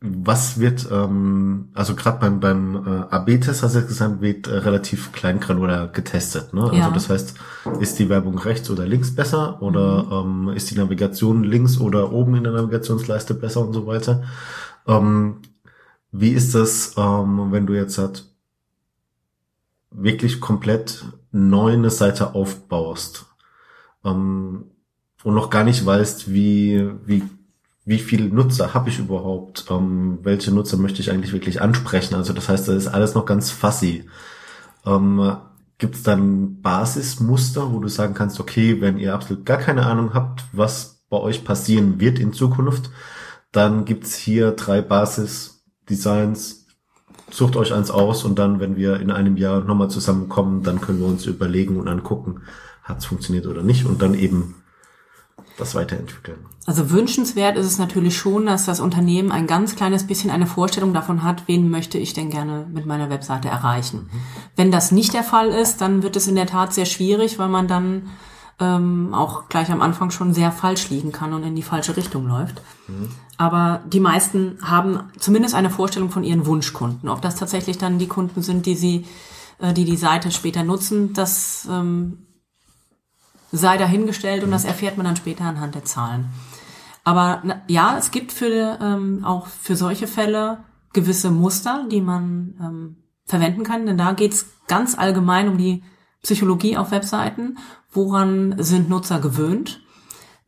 was 0.00 0.58
wird, 0.58 0.88
ähm, 0.90 1.68
also 1.74 1.94
gerade 1.94 2.20
beim, 2.20 2.40
beim 2.40 2.86
äh, 2.86 3.14
AB-Test, 3.14 3.62
hast 3.62 3.74
du 3.74 3.80
jetzt 3.80 3.88
gesagt, 3.88 4.22
wird 4.22 4.46
äh, 4.46 4.56
relativ 4.56 5.12
kleingranular 5.12 5.88
getestet. 5.88 6.54
Ne? 6.54 6.62
Also 6.62 6.74
Ja. 6.74 6.90
das 6.90 7.10
heißt, 7.10 7.34
ist 7.80 7.98
die 7.98 8.08
Werbung 8.08 8.38
rechts 8.38 8.70
oder 8.70 8.86
links 8.86 9.14
besser 9.14 9.60
oder 9.60 10.06
ähm, 10.10 10.48
ist 10.48 10.70
die 10.70 10.76
Navigation 10.76 11.44
links 11.44 11.78
oder 11.78 12.12
oben 12.12 12.34
in 12.36 12.44
der 12.44 12.54
Navigationsleiste 12.54 13.34
besser 13.34 13.60
und 13.60 13.74
so 13.74 13.86
weiter. 13.86 14.22
Ähm, 14.86 15.42
wie 16.12 16.30
ist 16.30 16.54
das, 16.54 16.94
ähm, 16.96 17.48
wenn 17.52 17.66
du 17.66 17.74
jetzt 17.74 17.98
halt 17.98 18.24
wirklich 19.90 20.40
komplett 20.40 21.04
neu 21.30 21.72
eine 21.72 21.90
Seite 21.90 22.34
aufbaust 22.34 23.26
ähm, 24.04 24.64
und 25.24 25.34
noch 25.34 25.50
gar 25.50 25.64
nicht 25.64 25.84
weißt, 25.84 26.32
wie, 26.32 26.90
wie, 27.04 27.22
wie 27.84 27.98
viele 27.98 28.28
Nutzer 28.28 28.74
habe 28.74 28.88
ich 28.88 28.98
überhaupt, 28.98 29.66
ähm, 29.70 30.18
welche 30.22 30.52
Nutzer 30.52 30.76
möchte 30.76 31.00
ich 31.00 31.10
eigentlich 31.10 31.32
wirklich 31.32 31.60
ansprechen. 31.60 32.14
Also 32.14 32.32
das 32.32 32.48
heißt, 32.48 32.68
das 32.68 32.76
ist 32.76 32.88
alles 32.88 33.14
noch 33.14 33.26
ganz 33.26 33.50
fuzzy. 33.50 34.08
Ähm, 34.86 35.36
Gibt 35.78 35.94
es 35.94 36.02
dann 36.02 36.60
Basismuster, 36.60 37.72
wo 37.72 37.78
du 37.78 37.86
sagen 37.86 38.14
kannst, 38.14 38.40
okay, 38.40 38.80
wenn 38.80 38.98
ihr 38.98 39.14
absolut 39.14 39.46
gar 39.46 39.58
keine 39.58 39.86
Ahnung 39.86 40.12
habt, 40.12 40.42
was 40.52 41.04
bei 41.08 41.16
euch 41.16 41.44
passieren 41.44 42.00
wird 42.00 42.18
in 42.18 42.32
Zukunft, 42.32 42.90
dann 43.52 43.84
gibt's 43.84 44.16
hier 44.16 44.50
drei 44.52 44.82
Basis-Designs, 44.82 46.57
sucht 47.30 47.56
euch 47.56 47.72
eins 47.72 47.90
aus 47.90 48.24
und 48.24 48.38
dann, 48.38 48.60
wenn 48.60 48.76
wir 48.76 49.00
in 49.00 49.10
einem 49.10 49.36
Jahr 49.36 49.60
nochmal 49.60 49.90
zusammenkommen, 49.90 50.62
dann 50.62 50.80
können 50.80 51.00
wir 51.00 51.06
uns 51.06 51.26
überlegen 51.26 51.76
und 51.76 51.88
angucken, 51.88 52.42
hat's 52.82 53.06
funktioniert 53.06 53.46
oder 53.46 53.62
nicht 53.62 53.84
und 53.84 54.00
dann 54.02 54.14
eben 54.14 54.54
das 55.58 55.74
weiterentwickeln. 55.74 56.38
Also 56.66 56.90
wünschenswert 56.90 57.56
ist 57.56 57.66
es 57.66 57.78
natürlich 57.78 58.16
schon, 58.16 58.46
dass 58.46 58.66
das 58.66 58.80
Unternehmen 58.80 59.32
ein 59.32 59.46
ganz 59.46 59.74
kleines 59.74 60.06
bisschen 60.06 60.30
eine 60.30 60.46
Vorstellung 60.46 60.94
davon 60.94 61.22
hat, 61.22 61.44
wen 61.46 61.70
möchte 61.70 61.98
ich 61.98 62.12
denn 62.12 62.30
gerne 62.30 62.66
mit 62.72 62.86
meiner 62.86 63.10
Webseite 63.10 63.48
erreichen. 63.48 64.10
Wenn 64.54 64.70
das 64.70 64.92
nicht 64.92 65.14
der 65.14 65.24
Fall 65.24 65.48
ist, 65.48 65.80
dann 65.80 66.02
wird 66.02 66.16
es 66.16 66.28
in 66.28 66.36
der 66.36 66.46
Tat 66.46 66.72
sehr 66.72 66.86
schwierig, 66.86 67.38
weil 67.38 67.48
man 67.48 67.68
dann 67.68 68.10
ähm, 68.60 69.14
auch 69.14 69.48
gleich 69.48 69.70
am 69.70 69.82
Anfang 69.82 70.10
schon 70.10 70.34
sehr 70.34 70.50
falsch 70.50 70.90
liegen 70.90 71.12
kann 71.12 71.32
und 71.32 71.44
in 71.44 71.54
die 71.54 71.62
falsche 71.62 71.96
Richtung 71.96 72.26
läuft. 72.26 72.60
Aber 73.36 73.82
die 73.86 74.00
meisten 74.00 74.58
haben 74.62 75.00
zumindest 75.18 75.54
eine 75.54 75.70
Vorstellung 75.70 76.10
von 76.10 76.24
ihren 76.24 76.46
Wunschkunden. 76.46 77.08
Ob 77.08 77.22
das 77.22 77.36
tatsächlich 77.36 77.78
dann 77.78 77.98
die 77.98 78.08
Kunden 78.08 78.42
sind, 78.42 78.66
die 78.66 78.74
sie, 78.74 79.06
äh, 79.58 79.72
die 79.72 79.84
die 79.84 79.96
Seite 79.96 80.30
später 80.32 80.64
nutzen, 80.64 81.12
das 81.12 81.68
ähm, 81.70 82.26
sei 83.52 83.78
dahingestellt 83.78 84.42
und 84.42 84.50
das 84.50 84.64
erfährt 84.64 84.96
man 84.96 85.06
dann 85.06 85.16
später 85.16 85.44
anhand 85.44 85.74
der 85.74 85.84
Zahlen. 85.84 86.28
Aber 87.04 87.40
na, 87.44 87.62
ja, 87.68 87.96
es 87.96 88.10
gibt 88.10 88.32
für 88.32 88.78
ähm, 88.82 89.24
auch 89.24 89.46
für 89.46 89.76
solche 89.76 90.06
Fälle 90.06 90.58
gewisse 90.92 91.30
Muster, 91.30 91.86
die 91.90 92.00
man 92.00 92.54
ähm, 92.60 92.96
verwenden 93.24 93.62
kann, 93.62 93.86
denn 93.86 93.98
da 93.98 94.12
geht's 94.12 94.46
ganz 94.66 94.98
allgemein 94.98 95.48
um 95.48 95.58
die 95.58 95.82
Psychologie 96.22 96.76
auf 96.76 96.90
Webseiten. 96.90 97.58
Woran 97.90 98.54
sind 98.58 98.88
Nutzer 98.88 99.20
gewöhnt? 99.20 99.80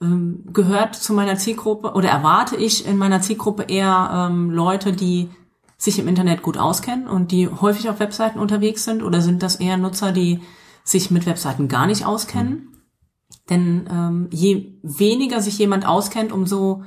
Ähm, 0.02 0.44
gehört 0.52 0.94
zu 0.94 1.12
meiner 1.12 1.36
Zielgruppe 1.36 1.92
oder 1.92 2.08
erwarte 2.08 2.56
ich 2.56 2.86
in 2.86 2.96
meiner 2.96 3.20
Zielgruppe 3.20 3.64
eher 3.64 4.28
ähm, 4.30 4.50
Leute, 4.50 4.92
die 4.92 5.28
sich 5.76 5.98
im 5.98 6.08
Internet 6.08 6.42
gut 6.42 6.58
auskennen 6.58 7.08
und 7.08 7.32
die 7.32 7.48
häufig 7.48 7.88
auf 7.88 8.00
Webseiten 8.00 8.38
unterwegs 8.38 8.84
sind? 8.84 9.02
Oder 9.02 9.20
sind 9.20 9.42
das 9.42 9.56
eher 9.56 9.76
Nutzer, 9.76 10.12
die 10.12 10.40
sich 10.84 11.10
mit 11.10 11.26
Webseiten 11.26 11.68
gar 11.68 11.86
nicht 11.86 12.04
auskennen? 12.04 12.68
Denn 13.48 13.88
ähm, 13.90 14.28
je 14.30 14.78
weniger 14.82 15.40
sich 15.40 15.58
jemand 15.58 15.86
auskennt, 15.86 16.32
umso 16.32 16.82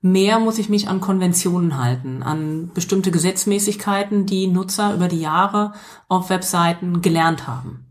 mehr 0.00 0.38
muss 0.38 0.58
ich 0.58 0.68
mich 0.68 0.88
an 0.88 1.00
Konventionen 1.00 1.78
halten, 1.78 2.22
an 2.22 2.70
bestimmte 2.72 3.10
Gesetzmäßigkeiten, 3.10 4.26
die 4.26 4.46
Nutzer 4.46 4.94
über 4.94 5.08
die 5.08 5.20
Jahre 5.20 5.72
auf 6.08 6.30
Webseiten 6.30 7.02
gelernt 7.02 7.46
haben. 7.46 7.85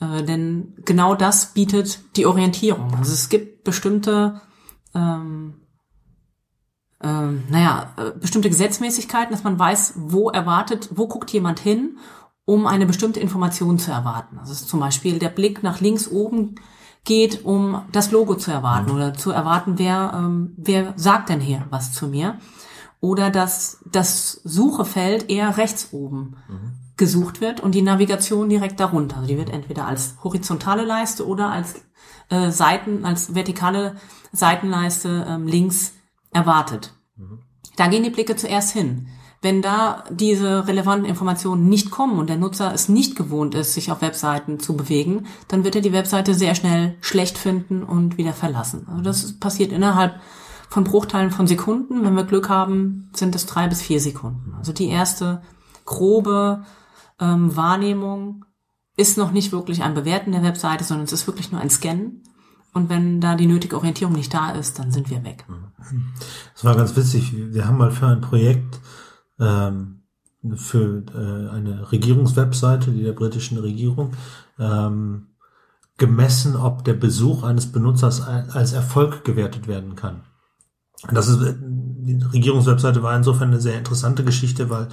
Äh, 0.00 0.24
denn 0.24 0.74
genau 0.84 1.14
das 1.14 1.52
bietet 1.54 2.00
die 2.16 2.26
Orientierung. 2.26 2.94
Also 2.96 3.12
es 3.12 3.28
gibt 3.28 3.64
bestimmte, 3.64 4.40
ähm, 4.94 5.54
ähm, 7.02 7.44
naja, 7.48 7.92
äh, 7.96 8.18
bestimmte 8.18 8.50
Gesetzmäßigkeiten, 8.50 9.32
dass 9.32 9.44
man 9.44 9.58
weiß, 9.58 9.94
wo 9.96 10.30
erwartet, 10.30 10.90
wo 10.94 11.06
guckt 11.06 11.30
jemand 11.32 11.60
hin, 11.60 11.98
um 12.44 12.66
eine 12.66 12.86
bestimmte 12.86 13.20
Information 13.20 13.78
zu 13.78 13.90
erwarten. 13.90 14.38
Also 14.38 14.52
es 14.52 14.62
ist 14.62 14.68
zum 14.68 14.80
Beispiel 14.80 15.18
der 15.18 15.30
Blick 15.30 15.62
nach 15.62 15.80
links 15.80 16.08
oben 16.08 16.56
geht, 17.04 17.44
um 17.44 17.82
das 17.92 18.10
Logo 18.10 18.34
zu 18.34 18.50
erwarten 18.50 18.90
oder 18.90 19.14
zu 19.14 19.30
erwarten, 19.30 19.78
wer, 19.78 20.12
ähm, 20.14 20.54
wer 20.56 20.94
sagt 20.96 21.28
denn 21.28 21.40
hier 21.40 21.66
was 21.70 21.92
zu 21.92 22.08
mir. 22.08 22.38
Oder 23.00 23.28
dass 23.30 23.82
das 23.90 24.40
Suchefeld 24.44 25.30
eher 25.30 25.58
rechts 25.58 25.88
oben 25.92 26.36
gesucht 26.96 27.40
wird 27.40 27.60
und 27.60 27.74
die 27.74 27.82
Navigation 27.82 28.48
direkt 28.48 28.78
darunter. 28.78 29.16
Also 29.16 29.28
die 29.28 29.38
wird 29.38 29.50
entweder 29.50 29.86
als 29.86 30.16
horizontale 30.22 30.84
Leiste 30.84 31.26
oder 31.26 31.50
als 31.50 31.74
äh, 32.30 32.50
Seiten, 32.50 33.04
als 33.04 33.34
vertikale 33.34 33.96
Seitenleiste 34.32 35.26
ähm, 35.28 35.46
links 35.46 35.94
erwartet. 36.32 36.94
Da 37.76 37.88
gehen 37.88 38.04
die 38.04 38.10
Blicke 38.10 38.36
zuerst 38.36 38.72
hin. 38.72 39.08
Wenn 39.42 39.60
da 39.60 40.04
diese 40.10 40.66
relevanten 40.66 41.06
Informationen 41.06 41.68
nicht 41.68 41.90
kommen 41.90 42.18
und 42.18 42.30
der 42.30 42.38
Nutzer 42.38 42.72
es 42.72 42.88
nicht 42.88 43.14
gewohnt 43.14 43.54
ist, 43.54 43.74
sich 43.74 43.92
auf 43.92 44.00
Webseiten 44.00 44.58
zu 44.58 44.74
bewegen, 44.74 45.26
dann 45.48 45.64
wird 45.64 45.76
er 45.76 45.82
die 45.82 45.92
Webseite 45.92 46.34
sehr 46.34 46.54
schnell 46.54 46.96
schlecht 47.02 47.36
finden 47.36 47.82
und 47.82 48.16
wieder 48.16 48.32
verlassen. 48.32 48.86
Also 48.88 49.02
das 49.02 49.38
passiert 49.38 49.70
innerhalb 49.70 50.18
von 50.70 50.84
Bruchteilen 50.84 51.30
von 51.30 51.46
Sekunden. 51.46 52.04
Wenn 52.04 52.14
wir 52.14 52.24
Glück 52.24 52.48
haben, 52.48 53.10
sind 53.14 53.34
es 53.34 53.44
drei 53.44 53.68
bis 53.68 53.82
vier 53.82 54.00
Sekunden. 54.00 54.54
Also 54.56 54.72
die 54.72 54.88
erste 54.88 55.42
grobe 55.84 56.64
ähm, 57.20 57.56
Wahrnehmung 57.56 58.44
ist 58.96 59.18
noch 59.18 59.32
nicht 59.32 59.52
wirklich 59.52 59.82
ein 59.82 59.94
Bewerten 59.94 60.32
der 60.32 60.42
Webseite, 60.42 60.84
sondern 60.84 61.04
es 61.04 61.12
ist 61.12 61.26
wirklich 61.26 61.50
nur 61.50 61.60
ein 61.60 61.70
Scannen. 61.70 62.22
Und 62.72 62.88
wenn 62.88 63.20
da 63.20 63.36
die 63.36 63.46
nötige 63.46 63.76
Orientierung 63.76 64.14
nicht 64.14 64.34
da 64.34 64.50
ist, 64.50 64.78
dann 64.78 64.90
sind 64.90 65.08
wir 65.10 65.22
weg. 65.24 65.46
Das 66.54 66.64
war 66.64 66.76
ganz 66.76 66.96
witzig. 66.96 67.32
Wir 67.34 67.66
haben 67.66 67.78
mal 67.78 67.92
für 67.92 68.06
ein 68.06 68.20
Projekt 68.20 68.80
ähm, 69.38 70.02
für 70.56 71.04
äh, 71.14 71.54
eine 71.54 71.90
Regierungswebseite, 71.92 72.90
die 72.90 73.02
der 73.02 73.12
britischen 73.12 73.58
Regierung, 73.58 74.12
ähm, 74.58 75.28
gemessen, 75.96 76.56
ob 76.56 76.84
der 76.84 76.94
Besuch 76.94 77.44
eines 77.44 77.70
Benutzers 77.70 78.20
als 78.20 78.72
Erfolg 78.72 79.24
gewertet 79.24 79.68
werden 79.68 79.94
kann. 79.94 80.24
Das 81.12 81.28
ist, 81.28 81.38
die 81.60 82.20
Regierungswebseite 82.20 83.02
war 83.02 83.16
insofern 83.16 83.48
eine 83.48 83.60
sehr 83.60 83.78
interessante 83.78 84.24
Geschichte, 84.24 84.70
weil 84.70 84.88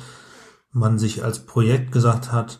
man 0.71 0.99
sich 0.99 1.23
als 1.23 1.45
Projekt 1.45 1.91
gesagt 1.91 2.31
hat, 2.31 2.59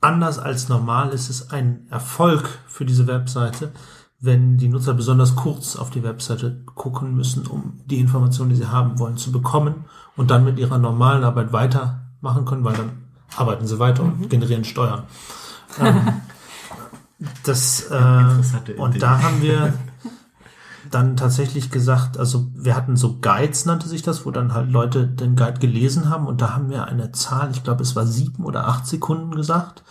anders 0.00 0.38
als 0.38 0.68
normal 0.68 1.10
ist 1.10 1.30
es 1.30 1.50
ein 1.50 1.86
Erfolg 1.90 2.48
für 2.66 2.84
diese 2.84 3.06
Webseite, 3.06 3.72
wenn 4.20 4.56
die 4.56 4.68
Nutzer 4.68 4.94
besonders 4.94 5.34
kurz 5.34 5.76
auf 5.76 5.90
die 5.90 6.04
Webseite 6.04 6.62
gucken 6.74 7.16
müssen, 7.16 7.46
um 7.46 7.80
die 7.86 7.98
Informationen, 7.98 8.50
die 8.50 8.56
sie 8.56 8.68
haben 8.68 8.98
wollen, 8.98 9.16
zu 9.16 9.32
bekommen 9.32 9.84
und 10.16 10.30
dann 10.30 10.44
mit 10.44 10.58
ihrer 10.58 10.78
normalen 10.78 11.24
Arbeit 11.24 11.52
weitermachen 11.52 12.44
können, 12.44 12.64
weil 12.64 12.74
dann 12.74 12.92
arbeiten 13.36 13.66
sie 13.66 13.78
weiter 13.78 14.04
und 14.04 14.30
generieren 14.30 14.64
Steuern. 14.64 15.04
Ähm, 15.80 16.20
das, 17.44 17.90
äh, 17.90 18.74
und 18.76 19.02
da 19.02 19.22
haben 19.22 19.40
wir 19.40 19.72
dann 20.94 21.16
tatsächlich 21.16 21.70
gesagt, 21.70 22.18
also 22.18 22.46
wir 22.54 22.76
hatten 22.76 22.96
so 22.96 23.18
Guides, 23.20 23.66
nannte 23.66 23.88
sich 23.88 24.02
das, 24.02 24.24
wo 24.26 24.30
dann 24.30 24.52
halt 24.54 24.70
Leute 24.70 25.06
den 25.06 25.36
Guide 25.36 25.58
gelesen 25.58 26.08
haben 26.10 26.26
und 26.26 26.40
da 26.42 26.54
haben 26.54 26.70
wir 26.70 26.84
eine 26.86 27.12
Zahl, 27.12 27.50
ich 27.50 27.64
glaube 27.64 27.82
es 27.82 27.96
war 27.96 28.06
sieben 28.06 28.44
oder 28.44 28.68
acht 28.68 28.86
Sekunden 28.86 29.34
gesagt. 29.34 29.82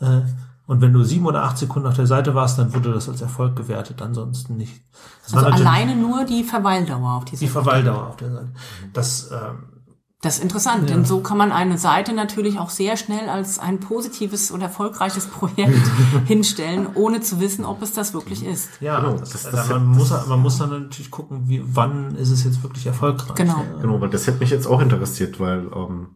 Äh, 0.00 0.22
Und 0.66 0.80
wenn 0.80 0.92
du 0.92 1.02
sieben 1.02 1.26
oder 1.26 1.42
acht 1.42 1.58
Sekunden 1.58 1.88
auf 1.88 1.96
der 1.96 2.06
Seite 2.06 2.34
warst, 2.34 2.58
dann 2.58 2.72
wurde 2.72 2.92
das 2.92 3.08
als 3.08 3.20
Erfolg 3.20 3.56
gewertet, 3.56 4.00
ansonsten 4.02 4.56
nicht. 4.56 4.82
Das 5.24 5.34
Also 5.34 5.46
alleine 5.48 5.96
nur 5.96 6.24
die 6.24 6.44
Verweildauer 6.44 7.12
auf 7.14 7.24
dieser 7.24 7.40
die 7.44 7.48
Verweildauer 7.50 8.06
auf 8.08 8.16
der 8.16 8.30
Seite. 8.30 8.48
Das, 8.92 9.30
ähm, 9.32 9.79
Das 10.22 10.36
ist 10.36 10.42
interessant, 10.42 10.90
denn 10.90 11.06
so 11.06 11.20
kann 11.20 11.38
man 11.38 11.50
eine 11.50 11.78
Seite 11.78 12.12
natürlich 12.12 12.58
auch 12.58 12.68
sehr 12.68 12.98
schnell 12.98 13.30
als 13.30 13.58
ein 13.58 13.80
positives 13.80 14.50
und 14.50 14.60
erfolgreiches 14.60 15.26
Projekt 15.38 15.80
hinstellen, 16.26 16.88
ohne 16.94 17.22
zu 17.22 17.40
wissen, 17.40 17.64
ob 17.64 17.80
es 17.80 17.92
das 17.94 18.12
wirklich 18.12 18.44
ist. 18.44 18.68
ja, 18.80 19.00
Genau, 19.00 19.12
das, 19.16 19.30
das- 19.30 19.42
das, 19.44 19.52
das- 19.52 19.68
man, 19.70 19.86
muss, 19.86 20.10
man 20.28 20.40
muss 20.40 20.58
dann 20.58 20.70
natürlich 20.70 21.10
gucken, 21.10 21.44
wie, 21.46 21.62
wann 21.64 22.14
ist 22.16 22.30
es 22.30 22.44
jetzt 22.44 22.62
wirklich 22.62 22.86
erfolgreich. 22.86 23.34
Genau. 23.34 23.56
Ja. 23.76 23.80
Genau, 23.80 24.00
weil 24.00 24.10
das 24.10 24.26
hätte 24.26 24.40
mich 24.40 24.50
jetzt 24.50 24.66
auch 24.66 24.82
interessiert, 24.82 25.40
weil, 25.40 25.70
ähm, 25.74 26.08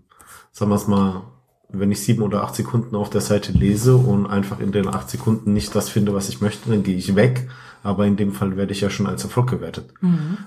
sagen 0.52 0.70
wir 0.70 0.76
es 0.76 0.86
mal, 0.86 1.22
wenn 1.70 1.90
ich 1.90 2.02
sieben 2.04 2.22
oder 2.22 2.44
acht 2.44 2.54
Sekunden 2.54 2.94
auf 2.96 3.08
der 3.10 3.22
Seite 3.22 3.52
lese 3.52 3.96
und 3.96 4.26
einfach 4.26 4.60
in 4.60 4.70
den 4.70 4.86
acht 4.86 5.08
Sekunden 5.10 5.54
nicht 5.54 5.74
das 5.74 5.88
finde, 5.88 6.12
was 6.14 6.28
ich 6.28 6.40
möchte, 6.42 6.68
dann 6.70 6.82
gehe 6.82 6.96
ich 6.96 7.16
weg. 7.16 7.48
Aber 7.84 8.06
in 8.06 8.16
dem 8.16 8.32
Fall 8.32 8.56
werde 8.56 8.72
ich 8.72 8.80
ja 8.80 8.90
schon 8.90 9.06
als 9.06 9.22
Erfolg 9.22 9.48
gewertet. 9.50 9.92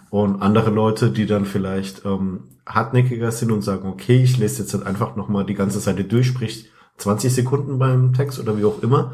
Und 0.09 0.41
andere 0.41 0.69
Leute, 0.71 1.11
die 1.11 1.25
dann 1.25 1.45
vielleicht 1.45 2.03
ähm, 2.03 2.41
hartnäckiger 2.65 3.31
sind 3.31 3.51
und 3.51 3.61
sagen, 3.61 3.87
okay, 3.87 4.21
ich 4.21 4.37
lese 4.37 4.63
jetzt 4.63 4.73
halt 4.73 4.85
einfach 4.85 5.15
nochmal 5.15 5.45
die 5.45 5.53
ganze 5.53 5.79
Seite 5.79 6.03
durch, 6.03 6.27
sprich 6.27 6.69
20 6.97 7.31
Sekunden 7.33 7.77
beim 7.79 8.11
Text 8.13 8.39
oder 8.39 8.57
wie 8.57 8.65
auch 8.65 8.81
immer, 8.83 9.13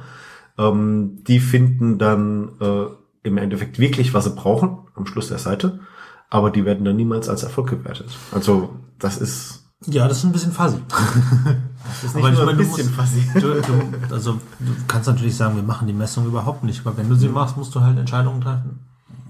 ähm, 0.57 1.24
die 1.28 1.39
finden 1.39 1.97
dann 1.99 2.53
äh, 2.59 2.86
im 3.24 3.38
Endeffekt 3.38 3.78
wirklich, 3.78 4.13
was 4.13 4.24
sie 4.24 4.32
brauchen 4.32 4.80
am 4.95 5.05
Schluss 5.05 5.28
der 5.28 5.38
Seite. 5.38 5.80
aber 6.30 6.49
die 6.49 6.65
werden 6.65 6.84
dann 6.86 6.95
niemals 6.95 7.30
als 7.30 7.43
Erfolg 7.43 7.69
gewertet. 7.69 8.07
Also 8.32 8.69
das 8.99 9.17
ist, 9.17 9.65
Ja, 9.86 10.07
das 10.07 10.17
ist 10.19 10.24
ein 10.24 10.32
bisschen 10.32 10.51
fuzzy. 10.53 10.78
das 11.86 12.04
ist 12.04 12.16
Aber 12.16 12.30
ich 12.32 12.38
nur 12.38 12.46
meine, 12.46 12.64
fuzzy. 12.64 13.30
Du, 13.34 13.62
du, 13.62 14.14
also 14.14 14.34
du 14.60 14.76
kannst 14.88 15.08
natürlich 15.08 15.36
sagen, 15.36 15.56
wir 15.56 15.64
machen 15.64 15.88
die 15.88 15.94
Messung 15.94 16.26
überhaupt 16.26 16.64
nicht, 16.64 16.86
aber 16.86 16.98
wenn 16.98 17.10
du 17.10 17.16
sie 17.16 17.30
machst, 17.30 17.58
musst 17.58 17.76
du 17.76 17.82
halt 17.82 17.98
Entscheidungen 17.98 18.42
treffen. 18.42 18.80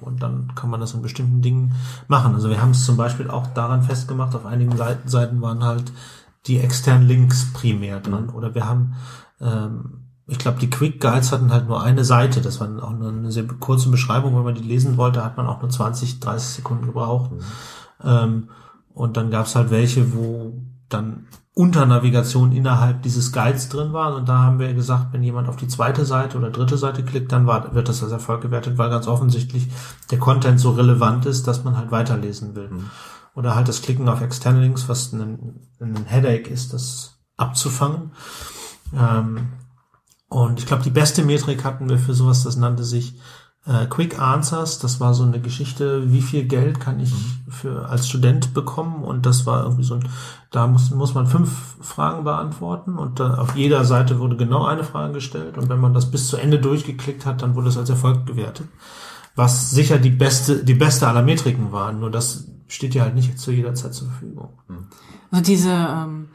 Und 0.02 0.22
dann 0.22 0.54
kann 0.56 0.70
man 0.70 0.80
das 0.80 0.94
in 0.94 1.02
bestimmten 1.02 1.42
Dingen 1.42 1.74
machen. 2.08 2.36
Also 2.36 2.50
wir 2.50 2.62
haben 2.62 2.72
es 2.72 2.86
zum 2.86 2.98
Beispiel 2.98 3.30
auch 3.30 3.48
daran 3.48 3.84
festgemacht, 3.84 4.36
auf 4.36 4.46
einigen 4.46 4.76
Seiten, 4.78 5.42
waren 5.42 5.64
halt 5.64 5.92
die 6.46 6.60
externen 6.60 7.08
Links 7.08 7.52
primär 7.54 8.00
dran. 8.02 8.30
Oder 8.30 8.54
wir 8.54 8.68
haben, 8.68 8.96
ähm, 9.40 10.02
ich 10.28 10.38
glaube, 10.38 10.60
die 10.60 10.70
Quick 10.70 11.00
Guides 11.00 11.32
hatten 11.32 11.52
halt 11.52 11.68
nur 11.68 11.82
eine 11.82 12.04
Seite. 12.04 12.42
Das 12.42 12.60
war 12.60 12.68
auch 12.84 12.92
nur 12.92 13.10
eine 13.10 13.32
sehr 13.32 13.48
kurze 13.48 13.90
Beschreibung. 13.90 14.36
Wenn 14.36 14.44
man 14.44 14.56
die 14.56 14.62
lesen 14.62 14.98
wollte, 14.98 15.24
hat 15.24 15.38
man 15.38 15.48
auch 15.48 15.62
nur 15.62 15.70
20, 15.70 16.20
30 16.20 16.50
Sekunden 16.58 16.86
gebraucht. 16.86 17.32
Ähm, 18.04 18.50
und 18.94 19.18
dann 19.18 19.32
gab's 19.32 19.56
halt 19.56 19.72
welche, 19.72 20.14
wo 20.14 20.54
dann 20.90 21.28
Unternavigation 21.56 22.52
innerhalb 22.52 23.04
dieses 23.04 23.32
Guides 23.32 23.70
drin 23.70 23.94
waren. 23.94 24.16
Und 24.16 24.28
da 24.28 24.40
haben 24.40 24.58
wir 24.58 24.74
gesagt, 24.74 25.14
wenn 25.14 25.22
jemand 25.22 25.50
auf 25.50 25.56
die 25.56 25.68
zweite 25.68 26.04
Seite 26.04 26.38
oder 26.38 26.50
dritte 26.50 26.78
Seite 26.78 27.04
klickt, 27.04 27.32
dann 27.32 27.46
wird 27.46 27.90
das 27.90 28.02
als 28.02 28.12
Erfolg 28.12 28.42
gewertet, 28.42 28.78
weil 28.78 28.90
ganz 28.90 29.08
offensichtlich 29.08 29.68
der 30.10 30.18
Content 30.18 30.60
so 30.60 30.72
relevant 30.72 31.28
ist, 31.28 31.48
dass 31.48 31.64
man 31.64 31.78
halt 31.78 31.92
weiterlesen 31.92 32.56
will. 32.56 32.70
Oder 33.36 33.56
halt 33.56 33.68
das 33.68 33.84
Klicken 33.84 34.10
auf 34.10 34.22
externe 34.22 34.62
Links, 34.62 34.90
was 34.90 35.14
ein, 35.14 35.68
ein 35.80 36.06
Headache 36.06 36.50
ist, 36.50 36.74
das 36.74 37.20
abzufangen. 37.38 38.12
Ähm, 38.96 39.50
und 40.30 40.60
ich 40.60 40.66
glaube, 40.66 40.84
die 40.84 40.90
beste 40.90 41.24
Metrik 41.24 41.64
hatten 41.64 41.88
wir 41.88 42.00
für 42.00 42.16
sowas, 42.16 42.44
das 42.44 42.56
nannte 42.56 42.84
sich 42.84 43.20
äh, 43.66 43.86
Quick 43.88 44.20
Answers. 44.20 44.80
Das 44.80 45.00
war 45.00 45.14
so 45.14 45.24
eine 45.24 45.40
Geschichte, 45.40 46.12
wie 46.12 46.22
viel 46.22 46.46
Geld 46.46 46.80
kann 46.80 47.00
ich 47.00 47.14
für 47.50 47.88
als 47.90 48.08
Student 48.08 48.54
bekommen? 48.54 49.04
Und 49.04 49.26
das 49.26 49.46
war 49.46 49.64
irgendwie 49.64 49.84
so 49.84 49.96
ein, 49.96 50.08
da 50.52 50.68
muss, 50.68 50.92
muss 50.92 51.14
man 51.14 51.28
fünf 51.28 51.78
Fragen 51.82 52.24
beantworten 52.24 52.98
und 52.98 53.20
da 53.20 53.36
auf 53.36 53.56
jeder 53.56 53.86
Seite 53.86 54.20
wurde 54.20 54.36
genau 54.36 54.66
eine 54.66 54.84
Frage 54.84 55.14
gestellt. 55.14 55.58
Und 55.58 55.70
wenn 55.70 55.80
man 55.80 55.94
das 55.94 56.12
bis 56.12 56.28
zu 56.28 56.38
Ende 56.38 56.60
durchgeklickt 56.60 57.26
hat, 57.26 57.42
dann 57.42 57.56
wurde 57.56 57.70
es 57.70 57.78
als 57.78 57.90
Erfolg 57.90 58.26
gewertet. 58.26 58.68
Was 59.36 59.72
sicher 59.72 59.98
die 59.98 60.12
beste, 60.12 60.64
die 60.64 60.76
beste 60.76 61.08
aller 61.08 61.24
Metriken 61.24 61.72
war. 61.72 61.92
Nur 61.92 62.12
das 62.12 62.48
steht 62.68 62.94
ja 62.94 63.04
halt 63.04 63.16
nicht 63.16 63.40
zu 63.40 63.52
jeder 63.52 63.74
Zeit 63.74 63.94
zur 63.94 64.08
Verfügung. 64.10 64.50
Also 65.32 65.44
diese 65.44 65.72
ähm, 65.72 66.30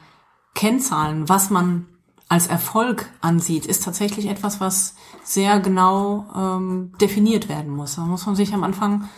Kennzahlen, 0.53 1.29
was 1.29 1.49
man 1.49 1.85
als 2.29 2.47
Erfolg 2.47 3.09
ansieht, 3.21 3.65
ist 3.65 3.83
tatsächlich 3.83 4.27
etwas, 4.27 4.61
was 4.61 4.95
sehr 5.23 5.59
genau 5.59 6.27
ähm, 6.35 6.93
definiert 7.01 7.49
werden 7.49 7.75
muss. 7.75 7.95
Da 7.95 8.03
muss 8.03 8.25
man 8.25 8.35
sich 8.35 8.53
am 8.53 8.63
Anfang 8.63 9.09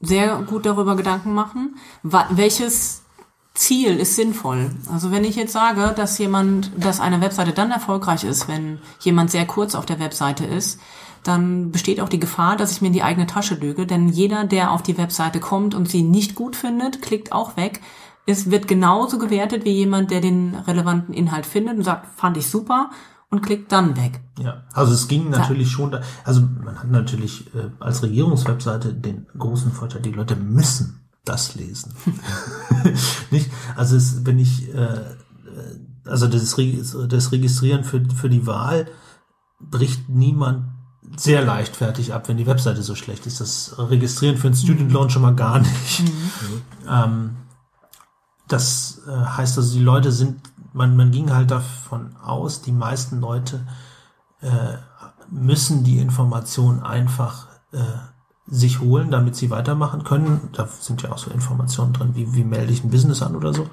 sehr 0.00 0.42
gut 0.42 0.66
darüber 0.66 0.96
Gedanken 0.96 1.32
machen, 1.32 1.76
welches 2.02 3.02
Ziel 3.54 3.98
ist 3.98 4.16
sinnvoll. 4.16 4.70
Also 4.92 5.10
wenn 5.10 5.24
ich 5.24 5.36
jetzt 5.36 5.52
sage, 5.52 5.92
dass 5.96 6.18
jemand, 6.18 6.70
dass 6.76 7.00
eine 7.00 7.20
Webseite 7.20 7.52
dann 7.52 7.70
erfolgreich 7.70 8.24
ist, 8.24 8.48
wenn 8.48 8.78
jemand 9.00 9.30
sehr 9.30 9.46
kurz 9.46 9.74
auf 9.74 9.86
der 9.86 9.98
Webseite 9.98 10.44
ist, 10.44 10.80
dann 11.24 11.72
besteht 11.72 12.00
auch 12.00 12.08
die 12.08 12.20
Gefahr, 12.20 12.56
dass 12.56 12.70
ich 12.70 12.80
mir 12.80 12.88
in 12.88 12.92
die 12.92 13.02
eigene 13.02 13.26
Tasche 13.26 13.56
lüge. 13.56 13.86
Denn 13.86 14.08
jeder, 14.08 14.44
der 14.44 14.70
auf 14.70 14.82
die 14.82 14.96
Webseite 14.98 15.40
kommt 15.40 15.74
und 15.74 15.88
sie 15.88 16.02
nicht 16.02 16.36
gut 16.36 16.54
findet, 16.54 17.02
klickt 17.02 17.32
auch 17.32 17.56
weg. 17.56 17.80
Es 18.28 18.50
wird 18.50 18.68
genauso 18.68 19.18
gewertet 19.18 19.64
wie 19.64 19.72
jemand, 19.72 20.10
der 20.10 20.20
den 20.20 20.54
relevanten 20.54 21.14
Inhalt 21.14 21.46
findet 21.46 21.78
und 21.78 21.82
sagt, 21.82 22.06
fand 22.18 22.36
ich 22.36 22.46
super 22.46 22.90
und 23.30 23.40
klickt 23.40 23.72
dann 23.72 23.96
weg. 23.96 24.20
Ja, 24.38 24.64
also 24.74 24.92
es 24.92 25.08
ging 25.08 25.30
natürlich 25.30 25.70
schon 25.70 25.92
da, 25.92 26.02
also 26.24 26.42
man 26.42 26.78
hat 26.78 26.90
natürlich 26.90 27.46
äh, 27.54 27.70
als 27.80 28.02
Regierungswebseite 28.02 28.92
den 28.92 29.26
großen 29.38 29.72
Vorteil, 29.72 30.02
die 30.02 30.12
Leute 30.12 30.36
müssen 30.36 31.08
das 31.24 31.54
lesen. 31.54 31.94
Nicht? 33.30 33.50
Also 33.76 33.96
es, 33.96 34.26
wenn 34.26 34.38
ich, 34.38 34.74
äh, 34.74 34.76
äh, 34.76 35.08
also 36.04 36.26
das, 36.26 36.54
das 37.08 37.32
Registrieren 37.32 37.82
für, 37.82 38.04
für 38.14 38.28
die 38.28 38.46
Wahl 38.46 38.88
bricht 39.58 40.10
niemand 40.10 40.64
sehr 41.16 41.42
leichtfertig 41.42 42.12
ab, 42.12 42.28
wenn 42.28 42.36
die 42.36 42.46
Webseite 42.46 42.82
so 42.82 42.94
schlecht 42.94 43.26
ist. 43.26 43.40
Das 43.40 43.74
Registrieren 43.78 44.36
für 44.36 44.48
einen 44.48 44.56
Student 44.56 44.92
Loan 44.92 45.08
schon 45.08 45.22
mal 45.22 45.34
gar 45.34 45.60
nicht. 45.60 46.02
Ähm, 46.86 47.30
das 48.48 49.02
äh, 49.06 49.10
heißt 49.10 49.58
also, 49.58 49.74
die 49.74 49.84
Leute 49.84 50.12
sind, 50.12 50.40
man, 50.72 50.96
man 50.96 51.10
ging 51.10 51.32
halt 51.32 51.50
davon 51.50 52.16
aus, 52.16 52.62
die 52.62 52.72
meisten 52.72 53.20
Leute 53.20 53.66
äh, 54.40 54.76
müssen 55.30 55.84
die 55.84 55.98
Information 55.98 56.82
einfach 56.82 57.46
äh, 57.72 57.78
sich 58.46 58.80
holen, 58.80 59.10
damit 59.10 59.36
sie 59.36 59.50
weitermachen 59.50 60.04
können. 60.04 60.48
Da 60.52 60.66
sind 60.66 61.02
ja 61.02 61.12
auch 61.12 61.18
so 61.18 61.30
Informationen 61.30 61.92
drin, 61.92 62.14
wie, 62.14 62.34
wie 62.34 62.44
melde 62.44 62.72
ich 62.72 62.82
ein 62.82 62.90
Business 62.90 63.22
an 63.22 63.36
oder 63.36 63.52
so. 63.52 63.68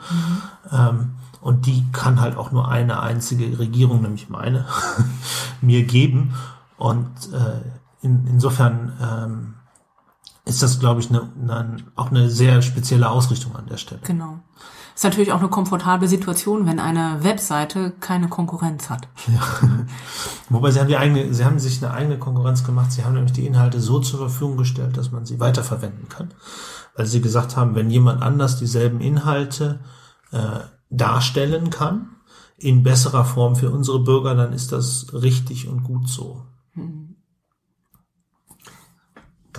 Ähm, 0.71 1.13
und 1.41 1.65
die 1.65 1.86
kann 1.91 2.19
halt 2.19 2.36
auch 2.36 2.51
nur 2.51 2.67
eine 2.69 2.99
einzige 3.01 3.57
Regierung, 3.57 4.01
nämlich 4.01 4.30
meine, 4.30 4.65
mir 5.61 5.84
geben. 5.84 6.34
Und 6.78 7.07
äh, 7.32 7.61
in, 8.01 8.28
insofern 8.28 8.93
ähm, 9.01 9.53
ist 10.46 10.62
das, 10.62 10.80
glaube 10.80 11.02
ich, 11.02 11.10
eine, 11.10 11.30
eine, 11.41 11.78
auch 11.96 12.12
eine 12.12 12.30
sehr 12.30 12.62
spezielle 12.62 13.10
Ausrichtung 13.10 13.56
an 13.56 13.66
der 13.68 13.78
Stelle. 13.78 14.02
Genau. 14.04 14.39
Ist 14.93 15.04
natürlich 15.04 15.34
auch 15.34 15.39
eine 15.39 15.50
komfortable 15.50 16.08
Situation, 16.08 16.66
wenn 16.66 16.80
eine 16.80 17.22
Webseite 17.22 17.91
keine 18.00 18.30
Konkurrenz 18.30 18.89
hat. 18.89 19.10
Wobei 20.50 20.72
sie 20.72 20.80
haben 20.80 20.88
die 20.88 20.96
eigene, 20.96 21.34
sie 21.34 21.43
haben 21.43 21.60
sich 21.60 21.84
eine 21.84 21.93
eigene 21.93 22.18
Konkurrenz 22.18 22.64
gemacht. 22.64 22.93
Sie 22.93 23.04
haben 23.04 23.16
nämlich 23.16 23.34
die 23.34 23.46
Inhalte 23.46 23.82
so 23.82 24.00
zur 24.00 24.20
Verfügung 24.20 24.56
gestellt, 24.56 24.96
dass 24.96 25.12
man 25.12 25.26
sie 25.26 25.41
weiterverwenden 25.41 26.08
kann. 26.08 26.34
Weil 26.96 27.08
sie 27.08 27.20
gesagt 27.20 27.58
haben, 27.58 27.76
wenn 27.76 27.89
jemand 27.89 28.22
anders 28.22 28.58
dieselben 28.58 29.02
Inhalte 29.02 29.82
äh, 30.32 30.60
darstellen 30.89 31.72
kann, 31.72 32.12
in 32.58 32.84
besserer 32.84 33.26
Form 33.26 33.58
für 33.58 33.72
unsere 33.72 34.00
Bürger, 34.00 34.34
dann 34.34 34.54
ist 34.54 34.72
das 34.72 35.08
richtig 35.12 35.68
und 35.68 35.84
gut 35.84 36.08
so. 36.08 36.46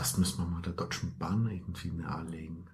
Das 0.06 0.18
müssen 0.18 0.38
wir 0.38 0.46
mal 0.46 0.62
der 0.62 0.72
Deutschen 0.72 1.18
Bahn 1.18 1.50
irgendwie 1.50 1.90
nahelegen. 1.90 2.64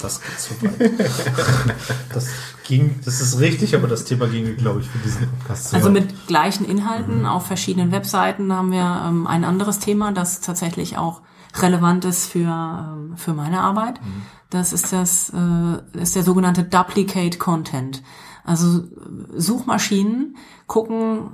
Das 0.00 0.22
geht 0.22 0.40
so 0.40 0.54
weit. 0.62 0.98
das 2.14 2.30
ging, 2.66 2.98
das 3.04 3.20
ist 3.20 3.38
richtig, 3.38 3.76
aber 3.76 3.86
das 3.86 4.06
Thema 4.06 4.28
ging, 4.28 4.56
glaube 4.56 4.80
ich, 4.80 4.88
für 4.88 4.96
diesen 4.96 5.28
Podcast 5.28 5.68
zu 5.68 5.76
Also 5.76 5.90
mit 5.90 6.26
gleichen 6.26 6.64
Inhalten 6.64 7.26
auf 7.26 7.46
verschiedenen 7.46 7.92
Webseiten 7.92 8.50
haben 8.50 8.72
wir 8.72 9.04
ähm, 9.06 9.26
ein 9.26 9.44
anderes 9.44 9.78
Thema, 9.78 10.10
das 10.12 10.40
tatsächlich 10.40 10.96
auch 10.96 11.20
relevant 11.56 12.06
ist 12.06 12.30
für, 12.30 12.48
ähm, 12.48 13.18
für 13.18 13.34
meine 13.34 13.60
Arbeit. 13.60 14.00
Das 14.48 14.72
ist 14.72 14.90
das 14.90 15.30
äh, 15.34 16.00
ist 16.00 16.16
der 16.16 16.22
sogenannte 16.22 16.64
Duplicate 16.64 17.38
Content. 17.38 18.02
Also 18.42 18.84
Suchmaschinen 19.34 20.38
gucken, 20.66 21.32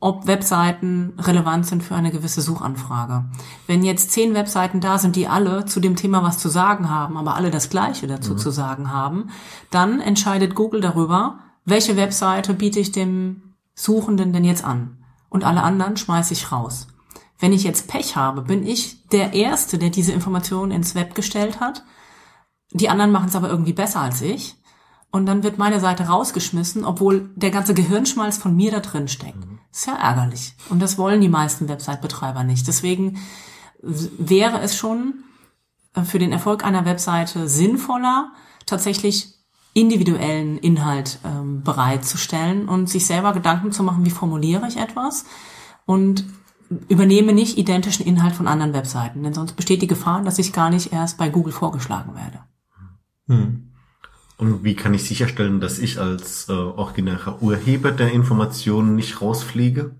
ob 0.00 0.26
Webseiten 0.26 1.14
relevant 1.18 1.66
sind 1.66 1.82
für 1.82 1.96
eine 1.96 2.12
gewisse 2.12 2.40
Suchanfrage. 2.40 3.24
Wenn 3.66 3.82
jetzt 3.82 4.12
zehn 4.12 4.32
Webseiten 4.34 4.80
da 4.80 4.98
sind, 4.98 5.16
die 5.16 5.26
alle 5.26 5.64
zu 5.64 5.80
dem 5.80 5.96
Thema 5.96 6.22
was 6.22 6.38
zu 6.38 6.48
sagen 6.48 6.88
haben, 6.88 7.16
aber 7.16 7.34
alle 7.34 7.50
das 7.50 7.68
Gleiche 7.68 8.06
dazu 8.06 8.36
zu 8.36 8.50
sagen 8.50 8.92
haben, 8.92 9.30
dann 9.70 10.00
entscheidet 10.00 10.54
Google 10.54 10.80
darüber, 10.80 11.40
welche 11.64 11.96
Webseite 11.96 12.54
biete 12.54 12.78
ich 12.78 12.92
dem 12.92 13.54
Suchenden 13.74 14.32
denn 14.32 14.44
jetzt 14.44 14.64
an? 14.64 14.98
Und 15.28 15.44
alle 15.44 15.62
anderen 15.62 15.96
schmeiße 15.96 16.32
ich 16.32 16.52
raus. 16.52 16.86
Wenn 17.38 17.52
ich 17.52 17.62
jetzt 17.64 17.88
Pech 17.88 18.16
habe, 18.16 18.42
bin 18.42 18.66
ich 18.66 19.06
der 19.08 19.32
Erste, 19.34 19.78
der 19.78 19.90
diese 19.90 20.12
Information 20.12 20.70
ins 20.70 20.94
Web 20.94 21.14
gestellt 21.14 21.60
hat. 21.60 21.84
Die 22.72 22.88
anderen 22.88 23.12
machen 23.12 23.28
es 23.28 23.36
aber 23.36 23.50
irgendwie 23.50 23.72
besser 23.72 24.00
als 24.00 24.22
ich. 24.22 24.56
Und 25.10 25.26
dann 25.26 25.42
wird 25.42 25.58
meine 25.58 25.80
Seite 25.80 26.04
rausgeschmissen, 26.04 26.84
obwohl 26.84 27.30
der 27.34 27.50
ganze 27.50 27.74
Gehirnschmalz 27.74 28.38
von 28.38 28.54
mir 28.54 28.70
da 28.70 28.80
drin 28.80 29.08
steckt. 29.08 29.38
Ist 29.72 29.86
ja 29.86 29.94
ärgerlich. 29.94 30.54
Und 30.70 30.80
das 30.80 30.98
wollen 30.98 31.20
die 31.20 31.28
meisten 31.28 31.68
Website-Betreiber 31.68 32.42
nicht. 32.44 32.66
Deswegen 32.66 33.18
wäre 33.80 34.60
es 34.60 34.76
schon 34.76 35.24
äh, 35.94 36.02
für 36.02 36.18
den 36.18 36.32
Erfolg 36.32 36.64
einer 36.64 36.84
Webseite 36.84 37.48
sinnvoller, 37.48 38.32
tatsächlich 38.66 39.34
individuellen 39.74 40.58
Inhalt 40.58 41.18
ähm, 41.24 41.62
bereitzustellen 41.62 42.68
und 42.68 42.88
sich 42.88 43.06
selber 43.06 43.32
Gedanken 43.32 43.70
zu 43.70 43.82
machen, 43.82 44.04
wie 44.04 44.10
formuliere 44.10 44.66
ich 44.66 44.76
etwas 44.76 45.24
und 45.86 46.24
übernehme 46.88 47.32
nicht 47.32 47.56
identischen 47.58 48.04
Inhalt 48.04 48.34
von 48.34 48.48
anderen 48.48 48.74
Webseiten, 48.74 49.22
denn 49.22 49.32
sonst 49.32 49.54
besteht 49.54 49.80
die 49.80 49.86
Gefahr, 49.86 50.22
dass 50.22 50.38
ich 50.38 50.52
gar 50.52 50.70
nicht 50.70 50.92
erst 50.92 51.16
bei 51.16 51.28
Google 51.28 51.52
vorgeschlagen 51.52 52.14
werde. 52.14 52.40
Hm. 53.28 53.67
Und 54.38 54.62
wie 54.62 54.76
kann 54.76 54.94
ich 54.94 55.04
sicherstellen, 55.04 55.60
dass 55.60 55.80
ich 55.80 56.00
als 56.00 56.48
äh, 56.48 56.52
originärer 56.52 57.42
Urheber 57.42 57.90
der 57.90 58.12
Informationen 58.12 58.94
nicht 58.94 59.20
rausfliege? 59.20 59.96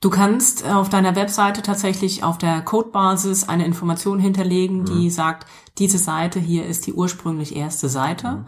Du 0.00 0.08
kannst 0.10 0.64
äh, 0.64 0.70
auf 0.70 0.88
deiner 0.88 1.14
Webseite 1.14 1.60
tatsächlich 1.60 2.24
auf 2.24 2.38
der 2.38 2.62
Codebasis 2.62 3.46
eine 3.46 3.66
Information 3.66 4.18
hinterlegen, 4.18 4.86
die 4.86 5.10
sagt, 5.10 5.46
diese 5.78 5.98
Seite 5.98 6.40
hier 6.40 6.66
ist 6.66 6.86
die 6.86 6.94
ursprünglich 6.94 7.54
erste 7.54 7.90
Seite. 7.90 8.46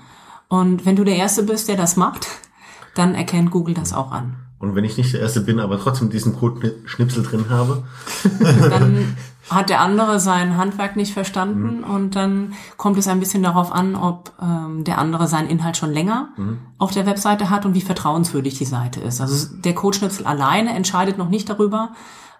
Und 0.49 0.86
wenn 0.86 0.97
du 0.97 1.05
der 1.05 1.16
Erste 1.16 1.42
bist, 1.42 1.68
der 1.68 1.76
das 1.76 1.97
macht, 1.97 2.26
dann 2.94 3.14
erkennt 3.14 3.51
Google 3.51 3.74
das 3.74 3.92
auch 3.92 4.12
an. 4.12 4.36
Und 4.59 4.74
wenn 4.74 4.84
ich 4.84 4.97
nicht 4.97 5.12
der 5.12 5.20
Erste 5.20 5.42
bin, 5.42 5.61
aber 5.61 5.78
trotzdem 5.78 6.09
diesen 6.09 6.34
Code-Schnipsel 6.36 7.22
drin 7.22 7.51
habe, 7.51 7.84
dann 8.40 9.16
hat 9.49 9.70
der 9.70 9.80
andere 9.80 10.18
sein 10.18 10.57
Handwerk 10.57 10.97
nicht 10.97 11.12
verstanden 11.12 11.84
und 11.84 12.16
dann 12.16 12.55
kommt 12.76 12.99
es 12.99 13.07
ein 13.07 13.20
bisschen 13.20 13.42
darauf 13.42 13.72
an, 13.72 13.94
ob 13.94 14.32
ähm, 14.42 14.84
der 14.84 14.99
andere 14.99 15.28
seinen 15.28 15.49
Inhalt 15.49 15.76
schon 15.76 15.92
länger 15.92 16.30
auf 16.78 16.90
der 16.90 17.07
Webseite 17.07 17.49
hat 17.49 17.64
und 17.64 17.74
wie 17.74 17.80
vertrauenswürdig 17.80 18.59
die 18.59 18.64
Seite 18.64 19.01
ist. 19.01 19.20
Also 19.20 19.55
der 19.57 19.74
Codeschnipsel 19.74 20.26
alleine 20.26 20.74
entscheidet 20.74 21.16
noch 21.16 21.28
nicht 21.28 21.49
darüber, 21.49 21.92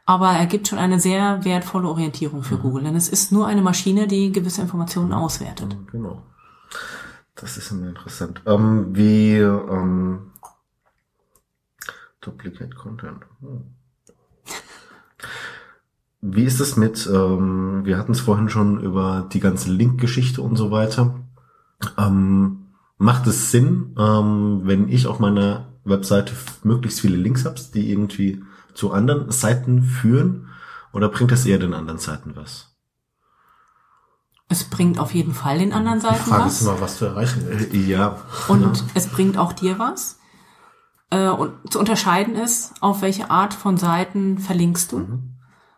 aber 0.05 0.31
er 0.31 0.47
gibt 0.47 0.69
schon 0.69 0.79
eine 0.79 0.99
sehr 0.99 1.45
wertvolle 1.45 1.89
Orientierung 1.89 2.43
für 2.43 2.59
Google, 2.59 2.85
denn 2.85 2.97
es 2.97 3.09
ist 3.09 3.33
nur 3.33 3.47
eine 3.47 3.63
Maschine, 3.63 4.07
die 4.07 4.33
gewisse 4.33 4.63
Informationen 4.63 5.13
auswertet. 5.13 5.77
genau. 5.91 6.23
Das 7.37 7.59
ist 7.59 7.71
immer 7.71 7.89
interessant. 7.89 8.41
Ähm, 8.47 8.97
wie 8.97 9.37
ähm, 9.37 10.33
Duplicate 12.23 12.75
Content. 12.75 13.25
Hm. 13.41 13.75
Wie 16.29 16.45
ist 16.45 16.61
es 16.61 16.77
mit, 16.77 17.09
ähm, 17.13 17.83
wir 17.85 17.99
hatten 17.99 18.13
es 18.13 18.21
vorhin 18.21 18.49
schon 18.49 18.81
über 18.81 19.29
die 19.33 19.41
ganze 19.41 19.71
Link-Geschichte 19.71 20.43
und 20.43 20.57
so 20.57 20.71
weiter. 20.71 21.21
Ähm, 21.97 22.67
macht 22.99 23.27
es 23.27 23.51
Sinn, 23.51 23.95
ähm, 23.99 24.63
wenn 24.65 24.89
ich 24.89 25.07
auf 25.07 25.19
meiner 25.19 25.69
Webseite 25.85 26.33
möglichst 26.63 27.01
viele 27.01 27.17
Links 27.17 27.45
habe, 27.45 27.61
die 27.75 27.91
irgendwie 27.91 28.43
zu 28.75 28.93
anderen 28.93 29.31
Seiten 29.31 29.83
führen? 29.83 30.49
Oder 30.93 31.09
bringt 31.11 31.31
das 31.31 31.47
eher 31.47 31.59
den 31.59 31.75
anderen 31.75 31.99
Seiten 31.99 32.33
was? 32.35 32.75
Es 34.49 34.65
bringt 34.65 34.99
auf 34.99 35.13
jeden 35.15 35.35
Fall 35.35 35.59
den 35.59 35.73
anderen 35.73 36.01
Die 36.01 36.07
Seiten 36.07 36.25
Frage 36.25 36.45
was. 36.45 36.61
ist 36.61 36.63
immer, 36.67 36.81
was 36.81 36.99
du 36.99 37.05
erreichen 37.07 37.43
willst. 37.47 37.75
Äh, 37.75 37.79
Ja. 37.79 38.19
Und 38.49 38.85
es 38.95 39.07
bringt 39.09 39.39
auch 39.39 39.53
dir 39.53 39.79
was. 39.79 40.19
Äh, 41.11 41.29
und 41.29 41.53
zu 41.71 41.79
unterscheiden 41.79 42.35
ist, 42.35 42.75
auf 42.81 43.03
welche 43.03 43.31
Art 43.31 43.55
von 43.55 43.77
Seiten 43.77 44.39
verlinkst 44.39 44.93
du. 44.93 45.19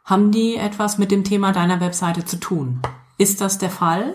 Haben 0.09 0.33
die 0.33 0.57
etwas 0.57 0.97
mit 0.97 1.11
dem 1.11 1.23
Thema 1.23 1.53
deiner 1.53 1.81
Webseite 1.81 2.25
zu 2.25 2.41
tun? 2.41 2.81
Ist 3.19 3.43
das 3.43 3.59
der 3.59 3.69
Fall? 3.69 4.15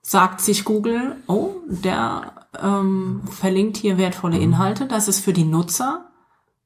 Sagt 0.00 0.40
sich 0.40 0.64
Google, 0.64 1.16
oh, 1.26 1.56
der 1.66 2.46
ähm, 2.62 3.22
verlinkt 3.28 3.76
hier 3.76 3.98
wertvolle 3.98 4.38
Inhalte, 4.38 4.86
das 4.86 5.08
ist 5.08 5.18
für 5.18 5.32
die 5.32 5.44
Nutzer 5.44 6.04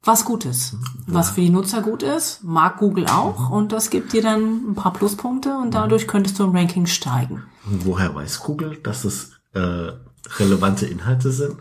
was 0.02 0.26
Gutes. 0.26 0.76
Was 1.06 1.30
für 1.30 1.40
die 1.40 1.48
Nutzer 1.48 1.80
gut 1.80 2.02
ist, 2.02 2.44
mag 2.44 2.76
Google 2.78 3.06
auch 3.06 3.48
und 3.50 3.72
das 3.72 3.88
gibt 3.88 4.12
dir 4.12 4.20
dann 4.22 4.70
ein 4.70 4.74
paar 4.74 4.92
Pluspunkte 4.92 5.56
und 5.56 5.72
dadurch 5.72 6.06
könntest 6.06 6.38
du 6.38 6.44
im 6.44 6.54
Ranking 6.54 6.84
steigen. 6.84 7.44
Und 7.64 7.86
woher 7.86 8.14
weiß 8.14 8.40
Google, 8.40 8.76
dass 8.82 9.04
es 9.04 9.32
äh, 9.54 9.92
relevante 10.38 10.84
Inhalte 10.84 11.32
sind? 11.32 11.56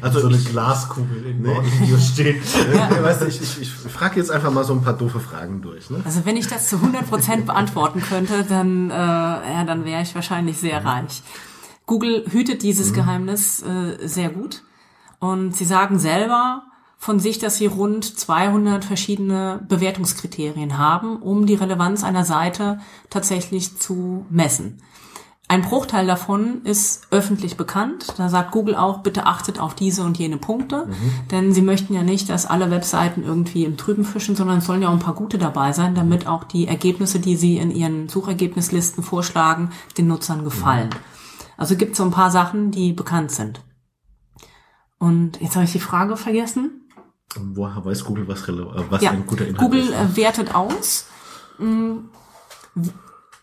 Also 0.00 0.20
so 0.20 0.28
eine 0.28 0.36
ich- 0.36 0.46
Glaskugel 0.46 1.26
in 1.26 1.42
nee. 1.42 1.56
Video 1.80 1.98
steht. 1.98 2.42
Ja, 2.74 3.02
weißt 3.02 3.22
du, 3.22 3.26
ich, 3.26 3.40
ich, 3.40 3.60
ich 3.60 3.70
frage 3.70 4.18
jetzt 4.18 4.30
einfach 4.30 4.50
mal 4.50 4.64
so 4.64 4.72
ein 4.72 4.82
paar 4.82 4.94
doofe 4.94 5.20
Fragen 5.20 5.60
durch. 5.60 5.90
Ne? 5.90 6.00
Also 6.04 6.24
wenn 6.24 6.36
ich 6.36 6.46
das 6.46 6.68
zu 6.68 6.76
100% 6.76 7.44
beantworten 7.44 8.00
könnte, 8.00 8.44
dann, 8.44 8.90
äh, 8.90 8.94
ja, 8.94 9.64
dann 9.66 9.84
wäre 9.84 10.02
ich 10.02 10.14
wahrscheinlich 10.14 10.58
sehr 10.58 10.84
reich. 10.84 11.22
Google 11.86 12.24
hütet 12.30 12.62
dieses 12.62 12.92
Geheimnis 12.92 13.62
äh, 13.62 14.06
sehr 14.06 14.30
gut. 14.30 14.62
Und 15.18 15.54
sie 15.54 15.64
sagen 15.64 15.98
selber 15.98 16.62
von 16.96 17.18
sich, 17.18 17.38
dass 17.38 17.56
sie 17.56 17.66
rund 17.66 18.04
200 18.04 18.84
verschiedene 18.84 19.60
Bewertungskriterien 19.68 20.78
haben, 20.78 21.16
um 21.20 21.46
die 21.46 21.54
Relevanz 21.54 22.04
einer 22.04 22.24
Seite 22.24 22.78
tatsächlich 23.10 23.78
zu 23.78 24.24
messen. 24.30 24.80
Ein 25.52 25.60
Bruchteil 25.60 26.06
davon 26.06 26.62
ist 26.64 27.02
öffentlich 27.10 27.58
bekannt. 27.58 28.14
Da 28.16 28.30
sagt 28.30 28.52
Google 28.52 28.74
auch, 28.74 29.00
bitte 29.00 29.26
achtet 29.26 29.60
auf 29.60 29.74
diese 29.74 30.02
und 30.02 30.16
jene 30.16 30.38
Punkte. 30.38 30.88
Denn 31.30 31.52
sie 31.52 31.60
möchten 31.60 31.92
ja 31.92 32.02
nicht, 32.02 32.30
dass 32.30 32.46
alle 32.46 32.70
Webseiten 32.70 33.22
irgendwie 33.22 33.66
im 33.66 33.76
Trüben 33.76 34.06
fischen, 34.06 34.34
sondern 34.34 34.58
es 34.60 34.64
sollen 34.64 34.80
ja 34.80 34.88
auch 34.88 34.94
ein 34.94 34.98
paar 34.98 35.12
gute 35.12 35.36
dabei 35.36 35.72
sein, 35.72 35.94
damit 35.94 36.26
auch 36.26 36.44
die 36.44 36.66
Ergebnisse, 36.68 37.20
die 37.20 37.36
sie 37.36 37.58
in 37.58 37.70
ihren 37.70 38.08
Suchergebnislisten 38.08 39.04
vorschlagen, 39.04 39.72
den 39.98 40.06
Nutzern 40.06 40.42
gefallen. 40.42 40.88
Also 41.58 41.76
gibt 41.76 41.92
es 41.92 41.98
so 41.98 42.04
ein 42.04 42.10
paar 42.12 42.30
Sachen, 42.30 42.70
die 42.70 42.94
bekannt 42.94 43.30
sind. 43.30 43.60
Und 44.96 45.38
jetzt 45.42 45.54
habe 45.56 45.66
ich 45.66 45.72
die 45.72 45.80
Frage 45.80 46.16
vergessen. 46.16 46.88
Woher 47.36 47.84
weiß 47.84 48.04
Google, 48.04 48.26
was, 48.26 48.48
äh, 48.48 48.54
was 48.88 49.02
Ja, 49.02 49.10
ein 49.10 49.26
guter 49.26 49.46
Inhalt 49.46 49.58
Google 49.58 49.82
ist? 49.82 49.92
äh, 49.92 50.16
wertet 50.16 50.54
aus, 50.54 51.08
mh, 51.58 51.96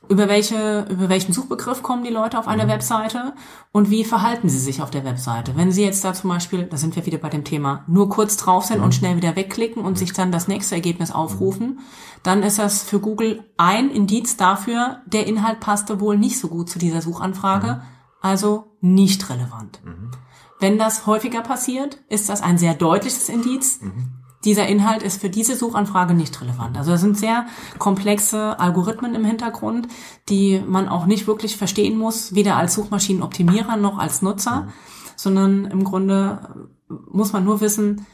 über 0.09 0.27
welche, 0.27 0.85
über 0.89 1.07
welchen 1.07 1.33
Suchbegriff 1.33 1.83
kommen 1.83 2.03
die 2.03 2.09
Leute 2.09 2.37
auf 2.39 2.47
eine 2.47 2.65
Mhm. 2.65 2.69
Webseite 2.69 3.33
und 3.71 3.89
wie 3.91 4.03
verhalten 4.03 4.49
sie 4.49 4.57
sich 4.57 4.81
auf 4.81 4.89
der 4.89 5.05
Webseite. 5.05 5.55
Wenn 5.55 5.71
sie 5.71 5.83
jetzt 5.83 6.03
da 6.03 6.13
zum 6.13 6.29
Beispiel, 6.31 6.63
da 6.63 6.77
sind 6.77 6.95
wir 6.95 7.05
wieder 7.05 7.19
bei 7.19 7.29
dem 7.29 7.43
Thema, 7.43 7.83
nur 7.87 8.09
kurz 8.09 8.35
drauf 8.35 8.65
sind 8.65 8.79
Mhm. 8.79 8.83
und 8.85 8.95
schnell 8.95 9.15
wieder 9.17 9.35
wegklicken 9.35 9.85
und 9.85 9.97
sich 9.97 10.11
dann 10.13 10.31
das 10.31 10.47
nächste 10.47 10.75
Ergebnis 10.75 11.11
aufrufen, 11.11 11.79
dann 12.23 12.41
ist 12.43 12.57
das 12.59 12.81
für 12.83 12.99
Google 12.99 13.45
ein 13.57 13.91
Indiz 13.91 14.35
dafür, 14.35 14.97
der 15.05 15.27
Inhalt 15.27 15.59
passte 15.59 15.99
wohl 16.01 16.17
nicht 16.17 16.39
so 16.39 16.47
gut 16.47 16.69
zu 16.69 16.79
dieser 16.79 17.01
Suchanfrage, 17.01 17.75
Mhm. 17.75 17.81
also 18.21 18.65
nicht 18.81 19.29
relevant. 19.29 19.79
Wenn 20.59 20.77
das 20.77 21.05
häufiger 21.05 21.41
passiert, 21.41 21.99
ist 22.09 22.27
das 22.29 22.41
ein 22.41 22.57
sehr 22.57 22.73
deutliches 22.73 23.29
Indiz. 23.29 23.79
Dieser 24.45 24.67
Inhalt 24.67 25.03
ist 25.03 25.19
für 25.19 25.29
diese 25.29 25.55
Suchanfrage 25.55 26.13
nicht 26.13 26.39
relevant. 26.41 26.77
Also 26.77 26.91
das 26.91 27.01
sind 27.01 27.17
sehr 27.17 27.45
komplexe 27.77 28.57
Algorithmen 28.59 29.13
im 29.15 29.25
Hintergrund, 29.25 29.87
die 30.29 30.63
man 30.65 30.87
auch 30.87 31.05
nicht 31.05 31.27
wirklich 31.27 31.57
verstehen 31.57 31.97
muss, 31.97 32.35
weder 32.35 32.55
als 32.55 32.73
Suchmaschinenoptimierer 32.75 33.75
noch 33.75 33.97
als 33.97 34.21
Nutzer, 34.21 34.69
sondern 35.17 35.65
im 35.65 35.83
Grunde 35.83 36.67
muss 36.87 37.33
man 37.33 37.43
nur 37.43 37.59
wissen, 37.59 38.05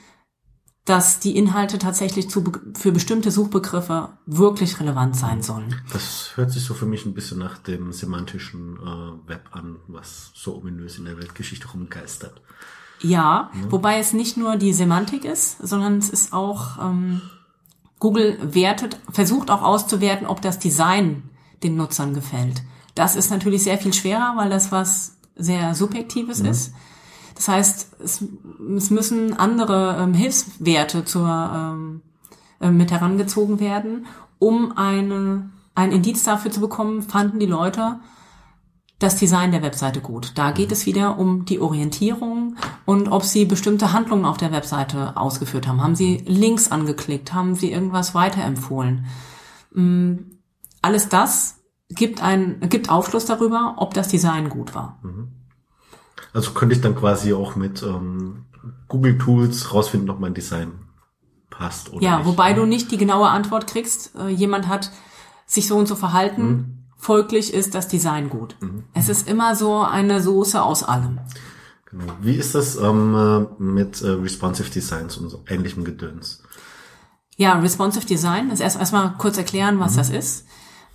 dass 0.85 1.19
die 1.19 1.35
Inhalte 1.35 1.79
tatsächlich 1.79 2.29
zu, 2.29 2.43
für 2.75 2.91
bestimmte 2.91 3.31
Suchbegriffe 3.31 4.17
wirklich 4.27 4.79
relevant 4.79 5.15
sein 5.15 5.41
sollen. 5.41 5.75
Das 5.91 6.33
hört 6.35 6.51
sich 6.51 6.63
so 6.63 6.75
für 6.75 6.85
mich 6.85 7.05
ein 7.05 7.15
bisschen 7.15 7.39
nach 7.39 7.57
dem 7.57 7.91
semantischen 7.91 8.77
äh, 8.77 9.29
Web 9.29 9.49
an, 9.51 9.77
was 9.87 10.31
so 10.35 10.55
ominös 10.55 10.99
in 10.99 11.05
der 11.05 11.17
Weltgeschichte 11.17 11.67
rumgeistert. 11.69 12.39
Ja, 13.01 13.51
wobei 13.69 13.99
es 13.99 14.13
nicht 14.13 14.37
nur 14.37 14.55
die 14.55 14.73
Semantik 14.73 15.25
ist, 15.25 15.59
sondern 15.59 15.97
es 15.97 16.09
ist 16.09 16.33
auch, 16.33 16.79
ähm, 16.81 17.21
Google 17.99 18.37
wertet, 18.41 18.99
versucht 19.11 19.51
auch 19.51 19.61
auszuwerten, 19.61 20.27
ob 20.27 20.41
das 20.41 20.59
Design 20.59 21.23
den 21.63 21.75
Nutzern 21.75 22.13
gefällt. 22.13 22.63
Das 22.93 23.15
ist 23.15 23.29
natürlich 23.29 23.63
sehr 23.63 23.77
viel 23.77 23.93
schwerer, 23.93 24.33
weil 24.37 24.49
das 24.49 24.71
was 24.71 25.17
sehr 25.35 25.75
Subjektives 25.75 26.39
ist. 26.39 26.73
Das 27.35 27.47
heißt, 27.49 27.97
es, 28.03 28.23
es 28.77 28.89
müssen 28.89 29.37
andere 29.37 29.97
ähm, 29.99 30.13
Hilfswerte 30.13 31.03
zur, 31.03 31.27
ähm, 31.27 32.01
äh, 32.61 32.71
mit 32.71 32.91
herangezogen 32.91 33.59
werden, 33.59 34.05
um 34.39 34.77
eine, 34.77 35.49
ein 35.75 35.91
Indiz 35.91 36.23
dafür 36.23 36.51
zu 36.51 36.61
bekommen, 36.61 37.01
fanden 37.01 37.39
die 37.39 37.45
Leute 37.45 37.99
das 38.99 39.17
Design 39.17 39.51
der 39.51 39.61
Webseite 39.61 39.99
gut. 40.01 40.31
Da 40.35 40.51
geht 40.51 40.71
es 40.71 40.85
wieder 40.85 41.17
um 41.19 41.45
die 41.45 41.59
Orientierung 41.59 42.55
und 42.85 43.09
ob 43.09 43.23
sie 43.23 43.45
bestimmte 43.45 43.91
Handlungen 43.91 44.23
auf 44.25 44.37
der 44.37 44.51
Webseite 44.53 45.17
ausgeführt 45.17 45.67
haben. 45.67 45.83
Haben 45.83 45.95
sie 45.95 46.23
Links 46.25 46.71
angeklickt? 46.71 47.33
Haben 47.33 47.55
sie 47.55 47.71
irgendwas 47.71 48.15
weiterempfohlen? 48.15 49.05
Mm, 49.73 50.13
Alles 50.81 51.09
das 51.09 51.59
gibt 51.89 52.21
ein, 52.23 52.59
gibt 52.69 52.89
Aufschluss 52.89 53.25
darüber, 53.25 53.75
ob 53.77 53.93
das 53.93 54.07
Design 54.07 54.49
gut 54.49 54.73
war. 54.75 54.99
Also 56.33 56.51
könnte 56.51 56.75
ich 56.75 56.81
dann 56.81 56.95
quasi 56.95 57.33
auch 57.33 57.55
mit 57.55 57.83
ähm, 57.83 58.45
Google 58.87 59.17
Tools 59.17 59.73
rausfinden, 59.73 60.09
ob 60.09 60.19
mein 60.19 60.33
Design 60.33 60.71
passt 61.49 61.91
oder 61.91 62.01
Ja, 62.03 62.17
nicht. 62.17 62.27
wobei 62.27 62.53
du 62.53 62.65
nicht 62.65 62.91
die 62.91 62.97
genaue 62.97 63.29
Antwort 63.29 63.67
kriegst. 63.67 64.15
Äh, 64.15 64.29
jemand 64.29 64.67
hat 64.67 64.91
sich 65.45 65.67
so 65.67 65.75
und 65.77 65.87
so 65.87 65.95
verhalten. 65.95 66.84
Folglich 67.05 67.53
ist 67.53 67.75
das 67.75 67.87
Design 67.87 68.31
gut. 68.31 68.55
Es 68.95 69.09
ist 69.09 69.29
immer 69.29 69.55
so 69.55 69.83
eine 69.83 70.23
Soße 70.23 70.59
aus 70.59 70.81
allem. 70.81 71.19
Genau. 71.91 72.11
Wie 72.19 72.33
ist 72.33 72.55
das 72.55 72.77
ähm, 72.77 73.13
äh, 73.13 73.61
mit 73.61 74.01
äh, 74.01 74.09
responsive 74.09 74.71
Designs 74.71 75.15
und 75.17 75.29
so 75.29 75.43
ähnlichem 75.47 75.83
Gedöns? 75.83 76.41
Ja, 77.37 77.59
responsive 77.59 78.07
Design, 78.07 78.49
das 78.49 78.59
erst 78.59 78.79
erstmal 78.79 79.13
kurz 79.19 79.37
erklären, 79.37 79.79
was 79.79 79.97
das 79.97 80.09
ist. 80.09 80.47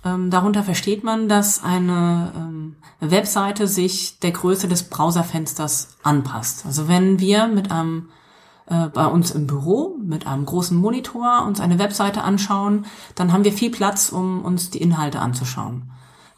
Ähm, 0.03 0.29
darunter 0.29 0.63
versteht 0.63 1.05
man, 1.05 1.29
dass 1.29 1.63
eine 1.63 2.33
ähm, 2.35 2.75
Webseite 2.99 3.67
sich 3.67 4.19
der 4.19 4.31
Größe 4.31 4.67
des 4.67 4.89
Browserfensters 4.89 5.95
anpasst. 6.03 6.65
Also 6.65 6.89
wenn 6.89 7.21
wir 7.21 7.47
mit 7.47 7.71
einem 7.71 8.09
äh, 8.65 8.89
bei 8.89 9.05
uns 9.05 9.31
im 9.31 9.47
Büro 9.47 9.95
mit 10.03 10.27
einem 10.27 10.45
großen 10.45 10.75
Monitor 10.75 11.45
uns 11.47 11.61
eine 11.61 11.79
Webseite 11.79 12.21
anschauen, 12.23 12.85
dann 13.15 13.31
haben 13.31 13.45
wir 13.45 13.53
viel 13.53 13.71
Platz, 13.71 14.09
um 14.09 14.43
uns 14.43 14.71
die 14.71 14.81
Inhalte 14.81 15.19
anzuschauen. 15.19 15.89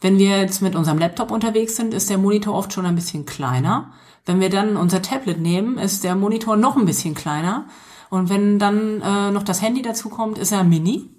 Wenn 0.04 0.20
wir 0.20 0.38
jetzt 0.38 0.62
mit 0.62 0.76
unserem 0.76 0.98
Laptop 0.98 1.32
unterwegs 1.32 1.78
sind, 1.78 1.94
ist 1.94 2.10
der 2.10 2.18
Monitor 2.18 2.54
oft 2.54 2.74
schon 2.74 2.86
ein 2.86 2.96
bisschen 2.96 3.26
kleiner. 3.26 3.92
Wenn 4.26 4.42
wir 4.42 4.50
dann 4.50 4.76
unser 4.76 5.02
Tablet 5.02 5.40
nehmen, 5.40 5.78
ist 5.78 6.04
der 6.04 6.16
Monitor 6.16 6.58
noch 6.58 6.76
ein 6.76 6.86
bisschen 6.86 7.16
kleiner. 7.16 7.66
Und 8.10 8.30
wenn 8.30 8.60
dann 8.60 9.02
äh, 9.02 9.32
noch 9.32 9.44
das 9.44 9.62
Handy 9.62 9.82
dazu 9.82 10.10
kommt, 10.10 10.38
ist 10.38 10.52
er 10.52 10.66
mini. 10.66 11.10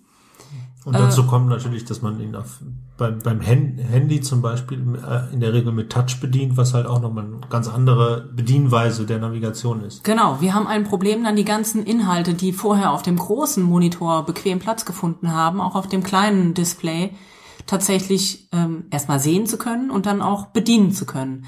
Und 0.85 0.95
dazu 0.97 1.27
kommt 1.27 1.49
natürlich, 1.49 1.87
dass 1.87 2.03
man 2.03 2.21
ihn 2.21 2.37
auf, 2.37 2.59
beim, 2.99 3.21
beim 3.21 3.41
Hand- 3.41 3.81
Handy 3.81 4.21
zum 4.21 4.43
Beispiel 4.43 4.79
äh, 4.79 5.33
in 5.33 5.41
der 5.41 5.55
Regel 5.55 5.73
mit 5.73 5.91
Touch 5.91 6.21
bedient, 6.21 6.59
was 6.59 6.75
halt 6.75 6.87
auch 6.87 7.01
nochmal 7.01 7.25
eine 7.25 7.41
ganz 7.49 7.69
andere 7.69 8.29
Bedienweise 8.37 9.07
der 9.07 9.19
Navigation 9.19 9.83
ist. 9.83 10.05
Genau, 10.05 10.43
wir 10.43 10.53
haben 10.53 10.67
ein 10.67 10.85
Problem, 10.85 11.25
dann 11.25 11.37
die 11.37 11.47
ganzen 11.47 11.87
Inhalte, 11.87 12.35
die 12.35 12.53
vorher 12.53 12.93
auf 12.93 13.01
dem 13.01 13.17
großen 13.17 13.63
Monitor 13.63 14.27
bequem 14.27 14.59
Platz 14.59 14.85
gefunden 14.85 15.33
haben, 15.33 15.63
auch 15.63 15.75
auf 15.75 15.89
dem 15.89 16.03
kleinen 16.03 16.53
Display 16.53 17.13
tatsächlich 17.67 18.49
ähm, 18.53 18.85
erstmal 18.91 19.21
sehen 19.21 19.47
zu 19.47 19.59
können 19.59 19.91
und 19.91 20.07
dann 20.07 20.23
auch 20.23 20.47
bedienen 20.47 20.93
zu 20.93 21.07
können. 21.07 21.47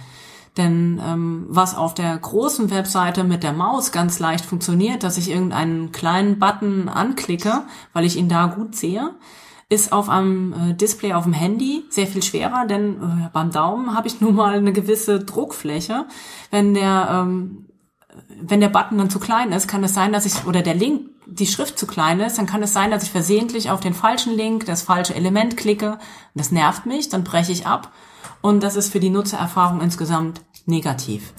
Denn 0.57 1.01
ähm, 1.05 1.47
was 1.49 1.77
auf 1.77 1.93
der 1.93 2.17
großen 2.17 2.71
Webseite 2.71 3.25
mit 3.25 3.43
der 3.43 3.53
Maus 3.53 3.93
ganz 3.93 4.19
leicht 4.19 4.45
funktioniert, 4.45 5.03
dass 5.03 5.19
ich 5.19 5.31
irgendeinen 5.31 5.93
kleinen 5.93 6.39
Button 6.39 6.89
anklicke, 6.89 7.65
weil 7.93 8.07
ich 8.07 8.17
ihn 8.17 8.31
da 8.31 8.47
gut 8.47 8.75
sehe, 8.75 9.15
ist 9.69 9.93
auf 9.93 10.09
einem 10.09 10.53
äh, 10.53 10.75
Display 10.75 11.13
auf 11.13 11.25
dem 11.25 11.33
Handy 11.33 11.85
sehr 11.91 12.07
viel 12.07 12.23
schwerer, 12.23 12.67
denn 12.67 13.03
äh, 13.03 13.29
beim 13.33 13.51
Daumen 13.51 13.95
habe 13.95 14.07
ich 14.07 14.21
nun 14.21 14.35
mal 14.35 14.55
eine 14.55 14.73
gewisse 14.73 15.21
Druckfläche. 15.21 16.07
Wenn 16.51 16.73
der 16.73 17.09
ähm, 17.11 17.67
wenn 18.41 18.61
der 18.61 18.69
Button 18.69 18.99
dann 18.99 19.11
zu 19.11 19.19
klein 19.19 19.53
ist, 19.53 19.69
kann 19.69 19.85
es 19.85 19.95
sein, 19.95 20.13
dass 20.13 20.27
ich, 20.27 20.47
oder 20.47 20.63
der 20.63 20.75
Link, 20.75 21.11
die 21.27 21.47
Schrift 21.47 21.79
zu 21.79 21.87
klein 21.87 22.21
ist, 22.21 22.39
dann 22.39 22.47
kann 22.47 22.63
es 22.63 22.73
sein, 22.73 22.91
dass 22.91 23.03
ich 23.03 23.11
versehentlich 23.11 23.71
auf 23.71 23.81
den 23.81 23.95
falschen 23.95 24.35
Link, 24.35 24.67
das 24.67 24.83
falsche 24.83 25.15
Element 25.15 25.57
klicke. 25.57 25.99
Das 26.35 26.53
nervt 26.53 26.87
mich, 26.87 27.09
dann 27.09 27.25
breche 27.25 27.53
ich 27.53 27.67
ab. 27.67 27.93
Und 28.43 28.63
das 28.63 28.77
ist 28.77 28.93
für 28.93 29.01
die 29.01 29.11
Nutzererfahrung 29.11 29.81
insgesamt 29.81 30.43
negativ. 30.67 31.33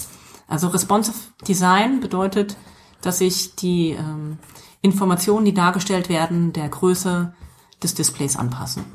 Also 0.48 0.68
responsive 0.68 1.16
Design 1.48 2.00
bedeutet, 2.00 2.58
dass 3.02 3.20
sich 3.20 3.56
die 3.56 3.92
ähm, 3.92 4.40
Informationen, 4.82 5.46
die 5.46 5.54
dargestellt 5.54 6.10
werden, 6.10 6.54
der 6.54 6.68
Größe 6.68 7.34
des 7.82 7.94
Displays 7.94 8.38
anpassen. 8.38 8.86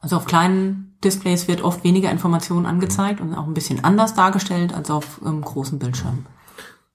Also 0.00 0.16
auf 0.16 0.26
kleinen 0.26 0.96
Displays 1.02 1.48
wird 1.48 1.62
oft 1.62 1.84
weniger 1.84 2.10
Informationen 2.10 2.66
angezeigt 2.66 3.20
und 3.20 3.34
auch 3.34 3.46
ein 3.46 3.54
bisschen 3.54 3.84
anders 3.84 4.14
dargestellt 4.14 4.74
als 4.74 4.90
auf 4.90 5.20
ähm, 5.24 5.40
großen 5.40 5.78
Bildschirmen. 5.78 6.26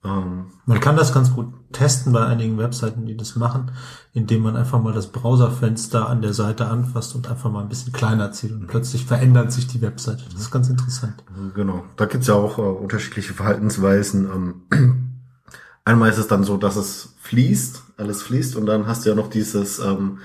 Ähm, 0.04 0.46
Man 0.64 0.80
kann 0.80 0.96
das 0.96 1.12
ganz 1.12 1.34
gut 1.34 1.52
testen 1.72 2.12
bei 2.12 2.24
einigen 2.24 2.56
Webseiten, 2.58 3.06
die 3.06 3.16
das 3.16 3.36
machen, 3.36 3.70
indem 4.14 4.42
man 4.42 4.56
einfach 4.56 4.80
mal 4.82 4.94
das 4.94 5.08
Browserfenster 5.08 6.08
an 6.08 6.22
der 6.22 6.32
Seite 6.32 6.66
anfasst 6.66 7.14
und 7.14 7.28
einfach 7.28 7.50
mal 7.50 7.62
ein 7.62 7.68
bisschen 7.68 7.92
kleiner 7.92 8.32
zieht 8.32 8.52
und 8.52 8.66
plötzlich 8.66 9.04
verändert 9.04 9.52
sich 9.52 9.66
die 9.66 9.82
Webseite. 9.82 10.24
Das 10.32 10.40
ist 10.40 10.50
ganz 10.50 10.68
interessant. 10.68 11.22
Genau. 11.54 11.84
Da 11.96 12.06
gibt's 12.06 12.28
ja 12.28 12.34
auch 12.34 12.58
äh, 12.58 12.62
unterschiedliche 12.62 13.34
Verhaltensweisen. 13.34 14.64
Ähm, 14.70 15.12
einmal 15.84 16.10
ist 16.10 16.18
es 16.18 16.28
dann 16.28 16.44
so, 16.44 16.56
dass 16.56 16.76
es 16.76 17.14
fließt, 17.20 17.82
alles 17.98 18.22
fließt 18.22 18.56
und 18.56 18.66
dann 18.66 18.86
hast 18.86 19.04
du 19.04 19.10
ja 19.10 19.14
noch 19.14 19.28
dieses, 19.28 19.80
ähm, 19.80 20.18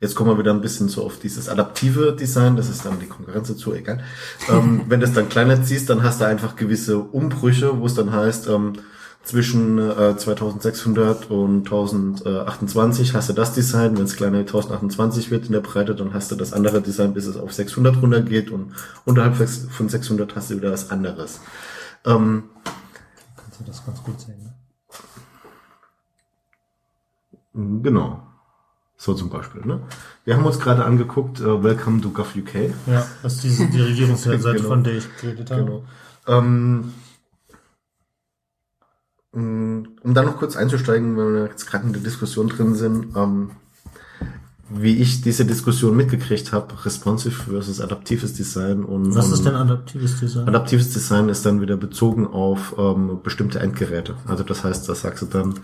jetzt 0.00 0.16
kommen 0.16 0.30
wir 0.30 0.38
wieder 0.38 0.52
ein 0.52 0.60
bisschen 0.60 0.88
so 0.88 1.04
auf 1.04 1.20
dieses 1.20 1.48
adaptive 1.48 2.16
Design, 2.16 2.56
das 2.56 2.68
ist 2.68 2.84
dann 2.84 2.98
die 2.98 3.06
Konkurrenz 3.06 3.46
dazu, 3.46 3.72
egal. 3.74 4.02
Ähm, 4.48 4.82
wenn 4.88 4.98
du 4.98 5.06
es 5.06 5.12
dann 5.12 5.28
kleiner 5.28 5.62
ziehst, 5.62 5.88
dann 5.88 6.02
hast 6.02 6.20
du 6.20 6.26
einfach 6.26 6.56
gewisse 6.56 6.98
Umbrüche, 6.98 7.78
wo 7.78 7.86
es 7.86 7.94
dann 7.94 8.12
heißt, 8.12 8.48
ähm, 8.48 8.72
zwischen 9.22 9.78
äh, 9.78 10.16
2600 10.16 11.30
und 11.30 11.58
1028 11.66 13.14
hast 13.14 13.28
du 13.28 13.32
das 13.32 13.52
Design, 13.52 13.96
wenn 13.96 14.04
es 14.04 14.16
kleiner 14.16 14.38
als 14.38 14.48
1028 14.48 15.30
wird 15.30 15.46
in 15.46 15.52
der 15.52 15.60
Breite, 15.60 15.94
dann 15.94 16.14
hast 16.14 16.30
du 16.30 16.36
das 16.36 16.52
andere 16.52 16.80
Design, 16.80 17.14
bis 17.14 17.26
es 17.26 17.36
auf 17.36 17.52
600 17.52 18.00
runtergeht 18.02 18.50
und 18.50 18.72
unterhalb 19.04 19.36
von 19.36 19.88
600 19.88 20.34
hast 20.34 20.50
du 20.50 20.56
wieder 20.56 20.72
was 20.72 20.90
anderes. 20.90 21.40
Ähm, 22.04 22.44
Kannst 23.36 23.60
du 23.60 23.64
das 23.64 23.84
ganz 23.84 24.02
gut 24.02 24.20
sehen. 24.20 24.42
Ne? 27.54 27.80
Genau. 27.82 28.22
So 28.96 29.14
zum 29.14 29.30
Beispiel. 29.30 29.62
Ne? 29.64 29.80
Wir 30.24 30.36
haben 30.36 30.44
uns 30.44 30.58
gerade 30.60 30.84
angeguckt, 30.84 31.40
äh, 31.40 31.62
Welcome 31.62 32.00
to 32.00 32.10
Gov 32.10 32.34
UK. 32.36 32.70
Ja, 32.86 33.06
das 33.22 33.34
ist 33.36 33.44
diese, 33.44 33.66
die 33.68 33.80
Regierungsseite, 33.80 34.52
Genau. 34.56 34.68
von 34.68 34.84
der 34.84 34.94
ich 34.94 35.16
geredet 35.20 35.50
habe. 35.50 35.64
Genau. 35.64 35.84
Ähm, 36.26 36.92
um 39.32 40.14
da 40.14 40.22
noch 40.22 40.38
kurz 40.38 40.56
einzusteigen, 40.56 41.16
wenn 41.16 41.34
wir 41.34 41.46
jetzt 41.46 41.66
gerade 41.66 41.86
in 41.86 41.92
der 41.92 42.02
Diskussion 42.02 42.48
drin 42.48 42.74
sind, 42.74 43.16
ähm, 43.16 43.50
wie 44.70 44.96
ich 44.96 45.20
diese 45.20 45.44
Diskussion 45.44 45.96
mitgekriegt 45.96 46.52
habe, 46.52 46.84
responsive 46.84 47.50
versus 47.50 47.80
adaptives 47.80 48.34
Design 48.34 48.84
und 48.84 49.14
Was 49.14 49.30
ist 49.32 49.44
denn 49.44 49.56
adaptives 49.56 50.20
Design? 50.20 50.48
Adaptives 50.48 50.90
Design 50.92 51.28
ist 51.28 51.44
dann 51.44 51.60
wieder 51.60 51.76
bezogen 51.76 52.26
auf 52.26 52.74
ähm, 52.78 53.18
bestimmte 53.22 53.58
Endgeräte. 53.58 54.14
Also 54.26 54.44
das 54.44 54.62
heißt, 54.62 54.88
da 54.88 54.94
sagst 54.94 55.22
du 55.22 55.26
dann, 55.26 55.54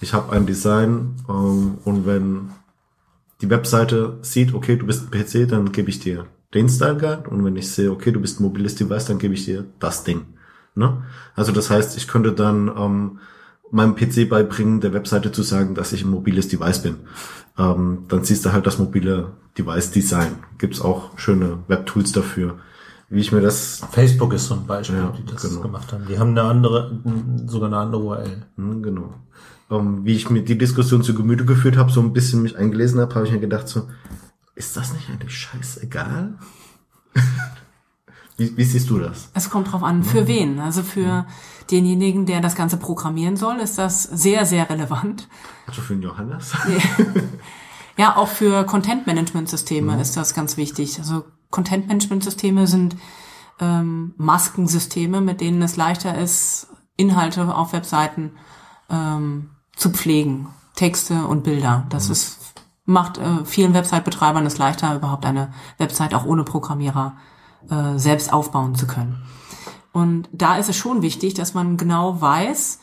ich 0.00 0.14
habe 0.14 0.32
ein 0.32 0.46
Design 0.46 1.16
ähm, 1.28 1.78
und 1.84 2.06
wenn 2.06 2.50
die 3.40 3.50
Webseite 3.50 4.18
sieht, 4.22 4.54
okay, 4.54 4.76
du 4.76 4.86
bist 4.86 5.02
ein 5.02 5.10
PC, 5.10 5.48
dann 5.48 5.72
gebe 5.72 5.90
ich 5.90 5.98
dir 5.98 6.26
den 6.54 6.68
Style 6.68 6.96
Guide 6.96 7.28
und 7.28 7.44
wenn 7.44 7.56
ich 7.56 7.68
sehe, 7.68 7.90
okay, 7.90 8.12
du 8.12 8.20
bist 8.20 8.38
ein 8.38 8.44
mobiles 8.44 8.76
Device, 8.76 9.06
dann 9.06 9.18
gebe 9.18 9.34
ich 9.34 9.44
dir 9.44 9.64
das 9.80 10.04
Ding. 10.04 10.26
Ne? 10.74 11.02
Also 11.34 11.52
das 11.52 11.70
heißt, 11.70 11.96
ich 11.96 12.08
könnte 12.08 12.32
dann 12.32 12.68
ähm, 12.76 13.18
meinem 13.70 13.94
PC 13.94 14.28
beibringen, 14.28 14.80
der 14.80 14.92
Webseite 14.92 15.32
zu 15.32 15.42
sagen, 15.42 15.74
dass 15.74 15.92
ich 15.92 16.04
ein 16.04 16.10
mobiles 16.10 16.48
Device 16.48 16.82
bin. 16.82 16.96
Ähm, 17.58 18.04
dann 18.08 18.24
siehst 18.24 18.44
du 18.44 18.52
halt 18.52 18.66
das 18.66 18.78
mobile 18.78 19.32
Device 19.58 19.90
Design. 19.90 20.36
Gibt's 20.58 20.80
auch 20.80 21.18
schöne 21.18 21.58
Webtools 21.68 22.12
dafür. 22.12 22.58
Wie 23.10 23.20
ich 23.20 23.32
mir 23.32 23.42
das 23.42 23.82
Facebook 23.90 24.32
ist 24.32 24.46
so 24.46 24.54
ein 24.54 24.66
Beispiel, 24.66 24.96
Ja, 24.96 25.12
die 25.16 25.24
das 25.30 25.42
genau. 25.42 25.60
gemacht 25.60 25.92
haben. 25.92 26.06
Die 26.08 26.18
haben 26.18 26.30
eine 26.30 26.42
andere, 26.44 26.98
sogar 27.46 27.68
eine 27.68 27.76
andere 27.78 28.02
URL. 28.02 28.46
Hm, 28.56 28.82
Genau. 28.82 29.14
Ähm, 29.70 30.04
wie 30.04 30.14
ich 30.16 30.28
mir 30.30 30.42
die 30.42 30.56
Diskussion 30.58 31.02
zu 31.02 31.14
Gemüte 31.14 31.44
geführt 31.44 31.76
habe, 31.76 31.90
so 31.92 32.00
ein 32.00 32.12
bisschen 32.14 32.42
mich 32.42 32.56
eingelesen 32.56 33.00
habe, 33.00 33.14
habe 33.14 33.26
ich 33.26 33.32
mir 33.32 33.40
gedacht 33.40 33.68
so, 33.68 33.88
ist 34.54 34.76
das 34.76 34.92
nicht 34.94 35.08
eigentlich 35.10 35.36
scheißegal? 35.36 36.34
Wie, 38.42 38.56
wie 38.56 38.64
siehst 38.64 38.90
du 38.90 38.98
das? 38.98 39.30
Es 39.34 39.50
kommt 39.50 39.72
drauf 39.72 39.82
an, 39.82 40.02
für 40.02 40.26
wen. 40.26 40.58
Also 40.58 40.82
für 40.82 41.26
denjenigen, 41.70 42.26
der 42.26 42.40
das 42.40 42.54
Ganze 42.54 42.76
programmieren 42.76 43.36
soll, 43.36 43.56
ist 43.56 43.78
das 43.78 44.02
sehr, 44.02 44.44
sehr 44.44 44.68
relevant. 44.68 45.28
Also 45.66 45.80
für 45.80 45.94
den 45.94 46.02
Johannes? 46.02 46.52
Ja, 47.96 48.16
auch 48.16 48.28
für 48.28 48.64
Content-Management-Systeme 48.64 50.00
ist 50.00 50.16
das 50.16 50.34
ganz 50.34 50.56
wichtig. 50.56 50.98
Also 50.98 51.24
Content-Management-Systeme 51.50 52.66
sind 52.66 52.96
ähm, 53.60 54.14
Maskensysteme, 54.16 55.20
mit 55.20 55.40
denen 55.40 55.60
es 55.62 55.76
leichter 55.76 56.16
ist, 56.18 56.68
Inhalte 56.96 57.54
auf 57.54 57.72
Webseiten 57.72 58.32
ähm, 58.88 59.50
zu 59.76 59.90
pflegen. 59.90 60.48
Texte 60.74 61.26
und 61.26 61.44
Bilder. 61.44 61.86
Das 61.90 62.08
ist, 62.08 62.38
macht 62.86 63.18
äh, 63.18 63.44
vielen 63.44 63.74
Website-Betreibern 63.74 64.46
es 64.46 64.56
leichter, 64.56 64.94
überhaupt 64.94 65.26
eine 65.26 65.52
Website 65.76 66.14
auch 66.14 66.24
ohne 66.24 66.44
Programmierer 66.44 67.16
äh, 67.70 67.98
selbst 67.98 68.32
aufbauen 68.32 68.74
zu 68.74 68.86
können. 68.86 69.22
Und 69.92 70.28
da 70.32 70.56
ist 70.56 70.68
es 70.68 70.76
schon 70.76 71.02
wichtig, 71.02 71.34
dass 71.34 71.54
man 71.54 71.76
genau 71.76 72.20
weiß, 72.20 72.80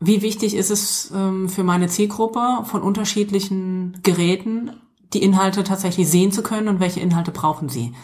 wie 0.00 0.22
wichtig 0.22 0.54
ist 0.54 0.70
es 0.70 1.10
ähm, 1.14 1.48
für 1.48 1.64
meine 1.64 1.88
Zielgruppe 1.88 2.64
von 2.64 2.82
unterschiedlichen 2.82 3.98
Geräten, 4.02 4.72
die 5.12 5.22
Inhalte 5.22 5.64
tatsächlich 5.64 6.08
sehen 6.08 6.32
zu 6.32 6.42
können 6.42 6.68
und 6.68 6.80
welche 6.80 7.00
Inhalte 7.00 7.30
brauchen 7.30 7.68
sie. 7.68 7.94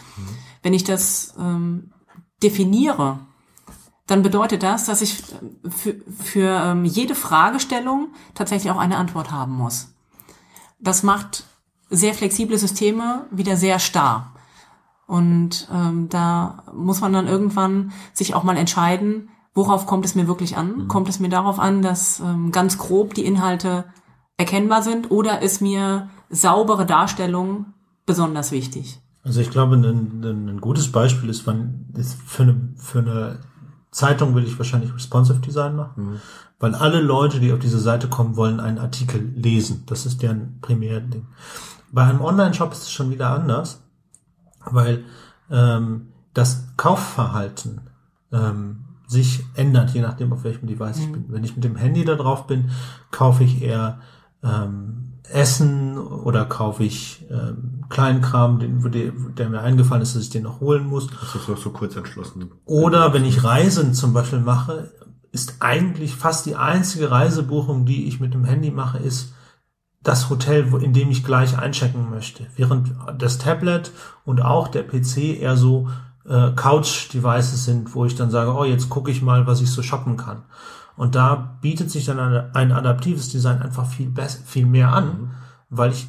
Wenn 0.61 0.73
ich 0.73 0.83
das 0.83 1.33
ähm, 1.37 1.91
definiere, 2.41 3.19
dann 4.07 4.21
bedeutet 4.21 4.63
das, 4.63 4.85
dass 4.85 5.01
ich 5.01 5.19
äh, 5.19 5.69
für, 5.69 5.95
für 6.17 6.61
ähm, 6.63 6.85
jede 6.85 7.15
Fragestellung 7.15 8.09
tatsächlich 8.33 8.71
auch 8.71 8.79
eine 8.79 8.97
Antwort 8.97 9.31
haben 9.31 9.53
muss. 9.53 9.93
Das 10.79 11.03
macht 11.03 11.45
sehr 11.89 12.13
flexible 12.13 12.57
Systeme 12.57 13.27
wieder 13.31 13.55
sehr 13.55 13.79
starr. 13.79 14.32
Und 15.07 15.67
ähm, 15.73 16.07
da 16.09 16.63
muss 16.73 17.01
man 17.01 17.13
dann 17.13 17.27
irgendwann 17.27 17.91
sich 18.13 18.35
auch 18.35 18.43
mal 18.43 18.57
entscheiden, 18.57 19.29
worauf 19.53 19.85
kommt 19.85 20.05
es 20.05 20.15
mir 20.15 20.27
wirklich 20.27 20.57
an? 20.57 20.87
Kommt 20.87 21.09
es 21.09 21.19
mir 21.19 21.29
darauf 21.29 21.59
an, 21.59 21.81
dass 21.81 22.19
ähm, 22.19 22.51
ganz 22.51 22.77
grob 22.77 23.13
die 23.13 23.25
Inhalte 23.25 23.85
erkennbar 24.37 24.81
sind 24.81 25.11
oder 25.11 25.41
ist 25.41 25.61
mir 25.61 26.09
saubere 26.29 26.85
Darstellung 26.85 27.65
besonders 28.05 28.51
wichtig? 28.51 28.99
Also 29.23 29.39
ich 29.39 29.51
glaube, 29.51 29.75
ein, 29.75 29.83
ein, 29.85 30.49
ein 30.49 30.61
gutes 30.61 30.91
Beispiel 30.91 31.29
ist, 31.29 31.45
man 31.45 31.85
ist 31.95 32.17
für 32.25 32.43
eine, 32.43 32.73
für 32.75 32.99
eine 32.99 33.39
Zeitung 33.91 34.35
will 34.35 34.43
ich 34.43 34.57
wahrscheinlich 34.57 34.93
responsive 34.93 35.39
Design 35.39 35.75
machen, 35.75 36.19
weil 36.59 36.75
alle 36.75 36.99
Leute, 36.99 37.39
die 37.39 37.53
auf 37.53 37.59
diese 37.59 37.79
Seite 37.79 38.07
kommen, 38.07 38.35
wollen 38.35 38.59
einen 38.59 38.79
Artikel 38.79 39.31
lesen. 39.35 39.83
Das 39.85 40.05
ist 40.05 40.21
deren 40.21 40.59
Primärding. 40.61 41.27
Bei 41.91 42.03
einem 42.03 42.21
Online-Shop 42.21 42.71
ist 42.71 42.83
es 42.83 42.91
schon 42.91 43.11
wieder 43.11 43.29
anders, 43.29 43.82
weil 44.65 45.03
ähm, 45.51 46.07
das 46.33 46.67
Kaufverhalten 46.77 47.81
ähm, 48.31 48.85
sich 49.07 49.45
ändert, 49.55 49.91
je 49.91 50.01
nachdem, 50.01 50.33
auf 50.33 50.43
welchem 50.43 50.67
Device 50.67 50.99
ich 50.99 51.11
bin. 51.11 51.25
Wenn 51.27 51.43
ich 51.43 51.55
mit 51.55 51.63
dem 51.63 51.75
Handy 51.75 52.03
da 52.03 52.15
drauf 52.15 52.47
bin, 52.47 52.71
kaufe 53.11 53.43
ich 53.43 53.61
eher 53.61 53.99
ähm, 54.43 55.13
Essen 55.29 55.97
oder 55.97 56.45
kaufe 56.45 56.83
ich 56.83 57.25
ähm, 57.29 57.85
Kleinkram, 57.89 58.59
den, 58.59 59.35
der 59.37 59.49
mir 59.49 59.61
eingefallen 59.61 60.01
ist, 60.01 60.15
dass 60.15 60.23
ich 60.23 60.29
den 60.29 60.43
noch 60.43 60.59
holen 60.59 60.85
muss. 60.85 61.07
Das 61.07 61.35
ist 61.35 61.47
doch 61.47 61.57
so 61.57 61.69
kurz 61.69 61.95
entschlossen. 61.95 62.51
Oder 62.65 63.13
wenn 63.13 63.23
ich 63.23 63.43
Reisen 63.43 63.93
zum 63.93 64.13
Beispiel 64.13 64.39
mache, 64.39 64.91
ist 65.31 65.57
eigentlich 65.59 66.15
fast 66.15 66.45
die 66.45 66.55
einzige 66.55 67.09
Reisebuchung, 67.09 67.85
die 67.85 68.07
ich 68.07 68.19
mit 68.19 68.33
dem 68.33 68.45
Handy 68.45 68.71
mache, 68.71 68.99
ist 68.99 69.33
das 70.03 70.29
Hotel, 70.29 70.71
wo- 70.71 70.77
in 70.77 70.93
dem 70.93 71.09
ich 71.09 71.23
gleich 71.23 71.57
einchecken 71.57 72.09
möchte. 72.09 72.47
Während 72.55 72.91
das 73.17 73.37
Tablet 73.37 73.91
und 74.25 74.41
auch 74.43 74.67
der 74.67 74.83
PC 74.83 75.39
eher 75.39 75.55
so 75.57 75.89
äh, 76.25 76.51
Couch-Devices 76.51 77.65
sind, 77.65 77.95
wo 77.95 78.05
ich 78.05 78.15
dann 78.15 78.29
sage, 78.31 78.53
oh, 78.53 78.63
jetzt 78.63 78.89
gucke 78.89 79.11
ich 79.11 79.21
mal, 79.21 79.47
was 79.47 79.61
ich 79.61 79.71
so 79.71 79.81
shoppen 79.81 80.17
kann. 80.17 80.43
Und 80.95 81.15
da 81.15 81.57
bietet 81.61 81.89
sich 81.89 82.05
dann 82.05 82.19
eine, 82.19 82.51
ein 82.53 82.71
adaptives 82.71 83.29
Design 83.29 83.61
einfach 83.61 83.85
viel 83.85 84.09
besser, 84.09 84.43
viel 84.45 84.65
mehr 84.65 84.93
an, 84.93 85.31
weil 85.69 85.91
ich 85.91 86.07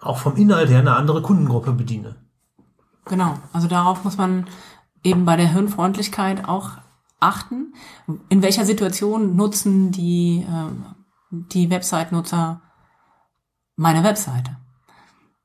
auch 0.00 0.18
vom 0.18 0.36
Inhalt 0.36 0.70
her 0.70 0.78
eine 0.78 0.96
andere 0.96 1.22
Kundengruppe 1.22 1.72
bediene. 1.72 2.16
Genau, 3.04 3.34
also 3.52 3.68
darauf 3.68 4.04
muss 4.04 4.16
man 4.16 4.46
eben 5.02 5.24
bei 5.24 5.36
der 5.36 5.48
Hirnfreundlichkeit 5.52 6.48
auch 6.48 6.70
achten. 7.20 7.74
In 8.28 8.42
welcher 8.42 8.64
Situation 8.64 9.34
nutzen 9.36 9.90
die, 9.92 10.46
ähm, 10.48 10.84
die 11.30 11.68
Website-Nutzer 11.70 12.60
meine 13.78 14.04
Webseite? 14.04 14.56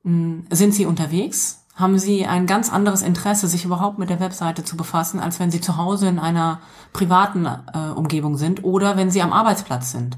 Hm, 0.03 0.45
Sind 0.49 0.73
sie 0.73 0.85
unterwegs? 0.85 1.65
Haben 1.75 1.97
sie 1.97 2.25
ein 2.25 2.45
ganz 2.45 2.71
anderes 2.71 3.01
Interesse, 3.01 3.47
sich 3.47 3.65
überhaupt 3.65 3.97
mit 3.97 4.09
der 4.09 4.19
Webseite 4.19 4.63
zu 4.63 4.77
befassen, 4.77 5.19
als 5.19 5.39
wenn 5.39 5.49
sie 5.49 5.61
zu 5.61 5.77
Hause 5.77 6.07
in 6.07 6.19
einer 6.19 6.59
privaten 6.91 7.45
äh, 7.45 7.89
Umgebung 7.95 8.37
sind 8.37 8.63
oder 8.63 8.97
wenn 8.97 9.09
sie 9.09 9.21
am 9.21 9.33
Arbeitsplatz 9.33 9.91
sind? 9.91 10.17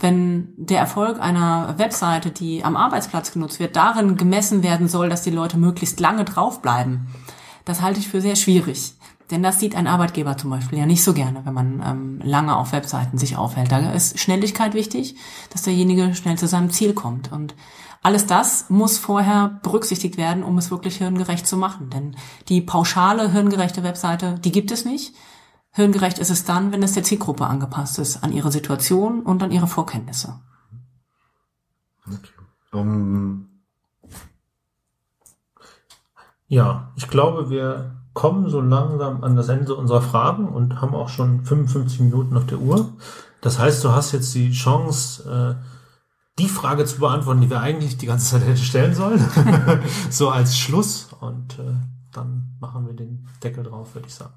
wenn 0.00 0.52
der 0.56 0.80
Erfolg 0.80 1.20
einer 1.20 1.78
Webseite, 1.78 2.30
die 2.30 2.64
am 2.64 2.76
Arbeitsplatz 2.76 3.32
genutzt 3.32 3.60
wird, 3.60 3.76
darin 3.76 4.16
gemessen 4.16 4.62
werden 4.62 4.88
soll, 4.88 5.08
dass 5.08 5.22
die 5.22 5.30
Leute 5.30 5.56
möglichst 5.56 6.00
lange 6.00 6.24
draufbleiben, 6.24 7.06
das 7.64 7.80
halte 7.80 8.00
ich 8.00 8.08
für 8.08 8.20
sehr 8.20 8.36
schwierig. 8.36 8.94
Denn 9.30 9.42
das 9.42 9.58
sieht 9.58 9.74
ein 9.74 9.86
Arbeitgeber 9.86 10.36
zum 10.36 10.50
Beispiel 10.50 10.78
ja 10.78 10.86
nicht 10.86 11.02
so 11.02 11.14
gerne, 11.14 11.44
wenn 11.44 11.54
man 11.54 11.82
ähm, 11.84 12.20
lange 12.22 12.56
auf 12.56 12.72
Webseiten 12.72 13.16
sich 13.16 13.36
aufhält. 13.36 13.72
Da 13.72 13.92
ist 13.92 14.18
Schnelligkeit 14.18 14.74
wichtig, 14.74 15.16
dass 15.50 15.62
derjenige 15.62 16.14
schnell 16.14 16.36
zu 16.36 16.46
seinem 16.46 16.70
Ziel 16.70 16.92
kommt. 16.92 17.32
Und 17.32 17.54
alles 18.02 18.26
das 18.26 18.68
muss 18.68 18.98
vorher 18.98 19.60
berücksichtigt 19.62 20.18
werden, 20.18 20.42
um 20.42 20.58
es 20.58 20.70
wirklich 20.70 20.96
hirngerecht 20.98 21.46
zu 21.46 21.56
machen. 21.56 21.88
Denn 21.88 22.16
die 22.48 22.60
pauschale 22.60 23.32
hirngerechte 23.32 23.82
Webseite, 23.82 24.34
die 24.40 24.52
gibt 24.52 24.70
es 24.70 24.84
nicht. 24.84 25.14
Hirngerecht 25.70 26.18
ist 26.18 26.30
es 26.30 26.44
dann, 26.44 26.70
wenn 26.70 26.82
es 26.82 26.92
der 26.92 27.02
Zielgruppe 27.02 27.46
angepasst 27.46 27.98
ist, 27.98 28.22
an 28.22 28.32
ihre 28.32 28.52
Situation 28.52 29.22
und 29.22 29.42
an 29.42 29.50
ihre 29.50 29.66
Vorkenntnisse. 29.66 30.40
Okay. 32.06 32.30
Um, 32.72 33.48
Ja, 36.46 36.92
ich 36.94 37.08
glaube, 37.08 37.50
wir 37.50 38.03
kommen 38.14 38.48
so 38.48 38.60
langsam 38.60 39.22
an 39.22 39.36
das 39.36 39.48
Ende 39.48 39.74
unserer 39.74 40.00
Fragen 40.00 40.48
und 40.48 40.80
haben 40.80 40.94
auch 40.94 41.08
schon 41.08 41.44
55 41.44 42.00
Minuten 42.00 42.36
auf 42.36 42.46
der 42.46 42.58
Uhr. 42.58 42.92
Das 43.40 43.58
heißt, 43.58 43.84
du 43.84 43.90
hast 43.90 44.12
jetzt 44.12 44.34
die 44.34 44.52
Chance, 44.52 45.58
äh, 45.58 45.64
die 46.38 46.48
Frage 46.48 46.84
zu 46.86 47.00
beantworten, 47.00 47.42
die 47.42 47.50
wir 47.50 47.60
eigentlich 47.60 47.98
die 47.98 48.06
ganze 48.06 48.30
Zeit 48.30 48.46
hätte 48.46 48.62
stellen 48.62 48.94
sollen. 48.94 49.22
so 50.10 50.30
als 50.30 50.56
Schluss. 50.56 51.08
Und 51.20 51.58
äh, 51.58 51.74
dann 52.12 52.56
machen 52.60 52.86
wir 52.86 52.94
den 52.94 53.28
Deckel 53.42 53.64
drauf, 53.64 53.94
würde 53.94 54.08
ich 54.08 54.14
sagen. 54.14 54.34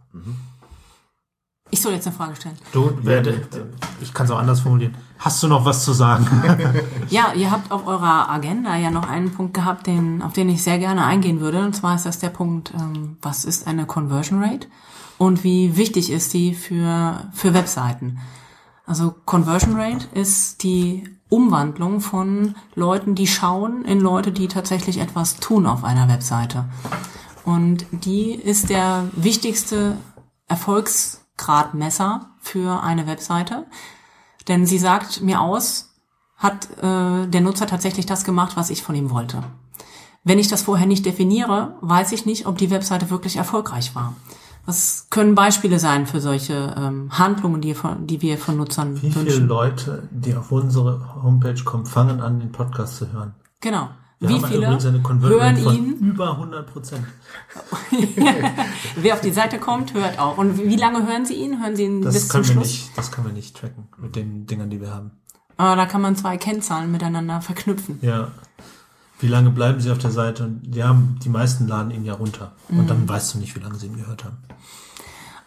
Ich 1.69 1.81
soll 1.81 1.93
jetzt 1.93 2.07
eine 2.07 2.15
Frage 2.15 2.35
stellen. 2.35 2.55
Du, 2.73 2.91
werde, 3.03 3.47
ich 4.01 4.13
kann 4.13 4.25
es 4.25 4.31
auch 4.31 4.39
anders 4.39 4.61
formulieren. 4.61 4.95
Hast 5.19 5.41
du 5.41 5.47
noch 5.47 5.65
was 5.65 5.83
zu 5.83 5.93
sagen? 5.93 6.27
Ja, 7.09 7.31
ihr 7.33 7.51
habt 7.51 7.71
auf 7.71 7.87
eurer 7.87 8.29
Agenda 8.29 8.75
ja 8.75 8.91
noch 8.91 9.07
einen 9.07 9.31
Punkt 9.31 9.53
gehabt, 9.53 9.87
den, 9.87 10.21
auf 10.21 10.33
den 10.33 10.49
ich 10.49 10.61
sehr 10.61 10.77
gerne 10.77 11.05
eingehen 11.05 11.39
würde. 11.39 11.63
Und 11.63 11.73
zwar 11.73 11.95
ist 11.95 12.05
das 12.05 12.19
der 12.19 12.29
Punkt, 12.29 12.73
ähm, 12.75 13.15
was 13.21 13.45
ist 13.45 13.65
eine 13.65 13.85
Conversion 13.85 14.43
Rate 14.43 14.67
und 15.17 15.45
wie 15.45 15.77
wichtig 15.77 16.11
ist 16.11 16.33
die 16.33 16.53
für, 16.53 17.29
für 17.31 17.53
Webseiten? 17.53 18.19
Also 18.85 19.15
Conversion 19.25 19.79
Rate 19.79 20.07
ist 20.13 20.63
die 20.63 21.07
Umwandlung 21.29 21.99
von 21.99 22.55
Leuten, 22.75 23.15
die 23.15 23.27
schauen, 23.27 23.83
in 23.85 23.99
Leute, 23.99 24.31
die 24.31 24.47
tatsächlich 24.47 24.99
etwas 24.99 25.37
tun 25.37 25.65
auf 25.65 25.83
einer 25.83 26.07
Webseite. 26.07 26.65
Und 27.43 27.85
die 27.91 28.31
ist 28.31 28.69
der 28.69 29.05
wichtigste 29.13 29.97
Erfolgsgradmesser 30.47 32.29
für 32.39 32.81
eine 32.81 33.07
Webseite. 33.07 33.65
Denn 34.47 34.65
sie 34.65 34.77
sagt 34.77 35.21
mir 35.21 35.41
aus, 35.41 35.93
hat 36.37 36.69
äh, 36.77 37.27
der 37.27 37.41
Nutzer 37.41 37.67
tatsächlich 37.67 38.05
das 38.05 38.23
gemacht, 38.23 38.55
was 38.55 38.69
ich 38.69 38.83
von 38.83 38.95
ihm 38.95 39.09
wollte. 39.09 39.43
Wenn 40.23 40.39
ich 40.39 40.47
das 40.47 40.61
vorher 40.61 40.87
nicht 40.87 41.05
definiere, 41.05 41.75
weiß 41.81 42.11
ich 42.11 42.25
nicht, 42.25 42.45
ob 42.47 42.57
die 42.57 42.69
Webseite 42.69 43.09
wirklich 43.09 43.37
erfolgreich 43.37 43.95
war. 43.95 44.13
Was 44.65 45.07
können 45.09 45.33
Beispiele 45.33 45.79
sein 45.79 46.05
für 46.05 46.19
solche 46.19 46.75
ähm, 46.77 47.09
Handlungen, 47.17 47.61
die, 47.61 47.73
von, 47.73 48.05
die 48.05 48.21
wir 48.21 48.37
von 48.37 48.57
Nutzern 48.57 49.01
Wie 49.01 49.11
viele 49.11 49.25
wünschen? 49.25 49.47
Leute, 49.47 50.09
die 50.11 50.35
auf 50.35 50.51
unsere 50.51 51.23
Homepage 51.23 51.63
kommen, 51.63 51.85
fangen 51.85 52.19
an, 52.19 52.41
den 52.41 52.51
Podcast 52.51 52.97
zu 52.97 53.11
hören? 53.11 53.33
Genau. 53.61 53.87
Wir 54.19 54.29
Wie 54.29 54.39
viele 54.47 54.67
hören 54.67 55.57
ihn? 55.57 55.93
über 55.99 56.31
100 56.31 56.65
Prozent. 56.71 57.05
Wer 58.95 59.13
auf 59.13 59.21
die 59.21 59.31
Seite 59.31 59.59
kommt, 59.59 59.93
hört 59.93 60.17
auch. 60.19 60.37
Und 60.37 60.57
wie 60.57 60.75
lange 60.75 61.05
hören 61.07 61.25
Sie 61.25 61.35
ihn? 61.35 61.61
Hören 61.61 61.75
Sie 61.75 61.83
ihn 61.83 62.01
Das 62.01 62.13
bis 62.13 62.27
zum 62.27 62.31
können 62.41 62.45
wir 62.47 62.53
Schluss? 62.53 62.67
nicht, 62.67 62.97
das 62.97 63.11
können 63.11 63.27
wir 63.27 63.33
nicht 63.33 63.55
tracken 63.55 63.87
mit 63.97 64.15
den 64.15 64.45
Dingern, 64.47 64.69
die 64.69 64.81
wir 64.81 64.91
haben. 64.93 65.11
Aber 65.57 65.75
da 65.75 65.85
kann 65.85 66.01
man 66.01 66.15
zwei 66.15 66.37
Kennzahlen 66.37 66.91
miteinander 66.91 67.41
verknüpfen. 67.41 67.99
Ja. 68.01 68.31
Wie 69.19 69.27
lange 69.27 69.49
bleiben 69.49 69.79
sie 69.79 69.91
auf 69.91 69.97
der 69.97 70.11
Seite? 70.11 70.43
Und 70.45 70.75
ja, 70.75 70.95
die 71.23 71.29
meisten 71.29 71.67
laden 71.67 71.91
ihn 71.91 72.05
ja 72.05 72.13
runter. 72.13 72.53
Und 72.69 72.83
Mhm. 72.83 72.87
dann 72.87 73.09
weißt 73.09 73.33
du 73.33 73.39
nicht, 73.39 73.55
wie 73.55 73.59
lange 73.59 73.75
sie 73.75 73.87
ihn 73.87 73.97
gehört 73.97 74.23
haben. 74.23 74.37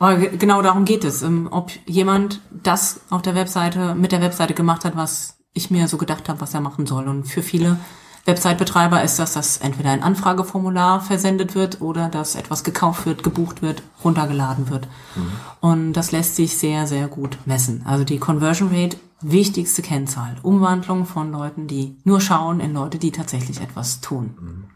Aber 0.01 0.17
ge- 0.17 0.37
genau 0.37 0.63
darum 0.63 0.85
geht 0.85 1.05
es. 1.05 1.23
ähm, 1.23 1.49
Ob 1.51 1.71
jemand 1.87 2.41
das 2.51 3.01
auf 3.11 3.23
der 3.23 3.35
Webseite, 3.35 3.95
mit 3.95 4.13
der 4.13 4.21
Webseite 4.21 4.55
gemacht 4.55 4.85
hat, 4.85 4.97
was 4.97 5.39
ich 5.53 5.71
mir 5.71 5.87
so 5.89 5.99
gedacht 5.99 6.29
habe, 6.29 6.41
was 6.41 6.55
er 6.55 6.61
machen 6.61 6.87
soll. 6.87 7.07
Und 7.07 7.25
für 7.25 7.43
viele 7.43 7.79
Website-Betreiber 8.27 9.03
ist 9.03 9.19
das, 9.19 9.33
dass 9.33 9.59
entweder 9.59 9.91
ein 9.91 10.03
Anfrageformular 10.03 11.01
versendet 11.01 11.55
wird 11.55 11.81
oder 11.81 12.09
dass 12.09 12.35
etwas 12.35 12.65
gekauft 12.65 13.07
wird, 13.07 13.23
gebucht 13.23 13.63
wird, 13.63 13.83
runtergeladen 14.05 14.69
wird. 14.69 14.89
Und 15.61 15.95
das 15.95 16.13
lässt 16.13 16.37
sich 16.37 16.59
sehr, 16.59 16.87
sehr 16.87 17.09
gut 17.09 17.39
messen. 17.47 17.83
Also 17.87 18.05
die 18.05 18.19
Conversion 18.19 18.71
Rate, 18.73 18.99
wichtigste 19.23 19.83
Kennzahl. 19.83 20.37
Umwandlung 20.43 21.07
von 21.07 21.33
Leuten, 21.33 21.67
die 21.67 21.97
nur 22.05 22.21
schauen, 22.21 22.61
in 22.61 22.75
Leute, 22.75 22.99
die 22.99 23.13
tatsächlich 23.13 23.61
etwas 23.61 24.01
tun. 24.01 24.69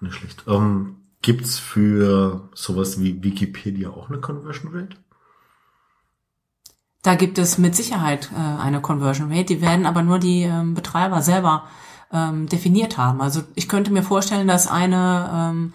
nicht 0.00 0.14
schlecht. 0.14 0.46
Um, 0.46 0.96
gibt's 1.22 1.58
für 1.58 2.48
sowas 2.54 3.00
wie 3.00 3.22
Wikipedia 3.22 3.90
auch 3.90 4.08
eine 4.08 4.20
Conversion 4.20 4.74
Rate? 4.74 4.96
Da 7.02 7.14
gibt 7.14 7.38
es 7.38 7.56
mit 7.56 7.74
Sicherheit 7.74 8.30
äh, 8.34 8.38
eine 8.38 8.82
Conversion 8.82 9.32
Rate, 9.32 9.44
die 9.44 9.62
werden 9.62 9.86
aber 9.86 10.02
nur 10.02 10.18
die 10.18 10.42
ähm, 10.42 10.74
Betreiber 10.74 11.22
selber 11.22 11.64
ähm, 12.12 12.48
definiert 12.48 12.98
haben. 12.98 13.20
Also 13.20 13.42
ich 13.54 13.68
könnte 13.68 13.92
mir 13.92 14.02
vorstellen, 14.02 14.48
dass 14.48 14.66
eine 14.66 15.30
ähm, 15.32 15.74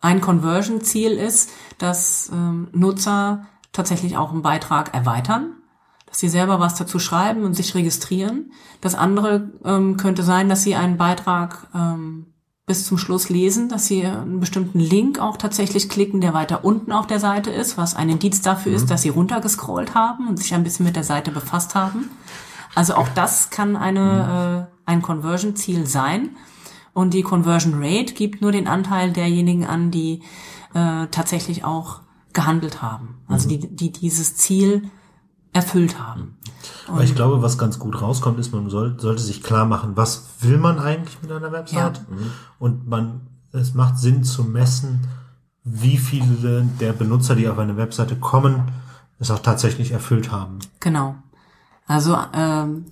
ein 0.00 0.20
Conversion-Ziel 0.20 1.12
ist, 1.12 1.50
dass 1.78 2.30
ähm, 2.32 2.68
Nutzer 2.72 3.46
tatsächlich 3.72 4.16
auch 4.16 4.32
einen 4.32 4.42
Beitrag 4.42 4.94
erweitern, 4.94 5.52
dass 6.06 6.18
sie 6.18 6.28
selber 6.28 6.58
was 6.58 6.74
dazu 6.74 6.98
schreiben 6.98 7.44
und 7.44 7.54
sich 7.54 7.74
registrieren. 7.74 8.52
Das 8.80 8.94
andere 8.94 9.50
ähm, 9.64 9.96
könnte 9.96 10.22
sein, 10.22 10.48
dass 10.48 10.62
sie 10.62 10.74
einen 10.74 10.96
Beitrag 10.96 11.68
ähm, 11.74 12.26
bis 12.66 12.86
zum 12.86 12.98
Schluss 12.98 13.28
lesen, 13.28 13.68
dass 13.68 13.86
sie 13.86 14.06
einen 14.06 14.40
bestimmten 14.40 14.78
Link 14.78 15.18
auch 15.18 15.36
tatsächlich 15.36 15.88
klicken, 15.88 16.20
der 16.20 16.34
weiter 16.34 16.64
unten 16.64 16.92
auf 16.92 17.06
der 17.06 17.18
Seite 17.18 17.50
ist, 17.50 17.76
was 17.76 17.96
ein 17.96 18.08
Indiz 18.08 18.42
dafür 18.42 18.72
ist, 18.72 18.90
dass 18.90 19.02
sie 19.02 19.08
runtergescrollt 19.08 19.94
haben 19.94 20.28
und 20.28 20.38
sich 20.38 20.54
ein 20.54 20.62
bisschen 20.62 20.86
mit 20.86 20.96
der 20.96 21.04
Seite 21.04 21.32
befasst 21.32 21.74
haben. 21.74 22.10
Also 22.74 22.94
auch 22.94 23.08
das 23.08 23.50
kann 23.50 23.76
eine, 23.76 24.68
äh, 24.69 24.69
ein 24.90 25.02
Conversion-Ziel 25.02 25.86
sein. 25.86 26.30
Und 26.92 27.14
die 27.14 27.22
Conversion 27.22 27.74
Rate 27.76 28.14
gibt 28.14 28.42
nur 28.42 28.52
den 28.52 28.66
Anteil 28.66 29.12
derjenigen 29.12 29.64
an, 29.64 29.90
die 29.90 30.22
äh, 30.74 31.06
tatsächlich 31.10 31.64
auch 31.64 32.00
gehandelt 32.32 32.82
haben. 32.82 33.20
Also 33.28 33.48
die, 33.48 33.58
die 33.58 33.92
dieses 33.92 34.36
Ziel 34.36 34.90
erfüllt 35.52 35.98
haben. 35.98 36.36
Aber 36.86 37.02
ich 37.02 37.14
glaube, 37.14 37.42
was 37.42 37.58
ganz 37.58 37.78
gut 37.78 38.00
rauskommt, 38.00 38.38
ist, 38.38 38.52
man 38.52 38.68
soll, 38.70 38.98
sollte 38.98 39.22
sich 39.22 39.42
klar 39.42 39.64
machen, 39.64 39.96
was 39.96 40.28
will 40.40 40.58
man 40.58 40.78
eigentlich 40.78 41.20
mit 41.22 41.30
einer 41.32 41.50
Website? 41.50 42.04
Und 42.58 42.86
man, 42.88 43.22
es 43.52 43.74
macht 43.74 43.98
Sinn 43.98 44.22
zu 44.22 44.44
messen, 44.44 45.00
wie 45.64 45.96
viele 45.96 46.64
der 46.80 46.92
Benutzer, 46.92 47.34
die 47.34 47.48
auf 47.48 47.58
eine 47.58 47.76
Webseite 47.76 48.16
kommen, 48.16 48.70
es 49.18 49.30
auch 49.30 49.40
tatsächlich 49.40 49.92
erfüllt 49.92 50.30
haben. 50.30 50.58
Genau. 50.80 51.16
Also 51.86 52.16
ähm, 52.32 52.86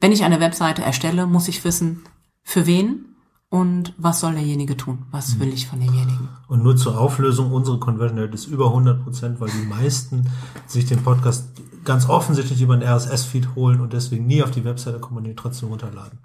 wenn 0.00 0.12
ich 0.12 0.24
eine 0.24 0.40
Webseite 0.40 0.82
erstelle, 0.82 1.26
muss 1.26 1.48
ich 1.48 1.64
wissen, 1.64 2.04
für 2.42 2.66
wen 2.66 3.04
und 3.50 3.94
was 3.96 4.20
soll 4.20 4.34
derjenige 4.34 4.76
tun? 4.76 5.06
Was 5.10 5.40
will 5.40 5.52
ich 5.52 5.66
von 5.66 5.80
demjenigen? 5.80 6.28
Und 6.48 6.62
nur 6.62 6.76
zur 6.76 6.98
Auflösung, 6.98 7.52
unsere 7.52 7.78
Conversion 7.78 8.18
Rate 8.18 8.34
ist 8.34 8.46
über 8.46 8.66
100 8.66 9.02
Prozent, 9.02 9.40
weil 9.40 9.50
die 9.50 9.66
meisten 9.66 10.30
sich 10.66 10.86
den 10.86 11.02
Podcast 11.02 11.48
ganz 11.84 12.08
offensichtlich 12.08 12.60
über 12.60 12.74
einen 12.74 12.82
RSS-Feed 12.82 13.54
holen 13.54 13.80
und 13.80 13.92
deswegen 13.94 14.26
nie 14.26 14.42
auf 14.42 14.50
die 14.50 14.64
Webseite 14.64 14.98
kommen 14.98 15.18
und 15.18 15.24
ihn 15.26 15.36
trotzdem 15.36 15.70
runterladen. 15.70 16.18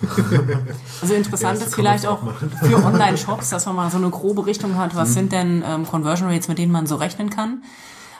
Also 1.02 1.14
interessant 1.14 1.58
Ja, 1.58 1.66
ist 1.66 1.74
vielleicht 1.74 2.06
auch 2.06 2.22
auch 2.22 2.32
für 2.62 2.84
Online-Shops, 2.84 3.50
dass 3.50 3.66
man 3.66 3.76
mal 3.76 3.90
so 3.90 3.96
eine 3.96 4.10
grobe 4.10 4.46
Richtung 4.46 4.76
hat, 4.76 4.94
was 4.94 5.14
sind 5.14 5.32
denn 5.32 5.64
ähm, 5.66 5.86
Conversion 5.86 6.28
Rates, 6.28 6.48
mit 6.48 6.58
denen 6.58 6.70
man 6.70 6.86
so 6.86 6.96
rechnen 6.96 7.30
kann. 7.30 7.62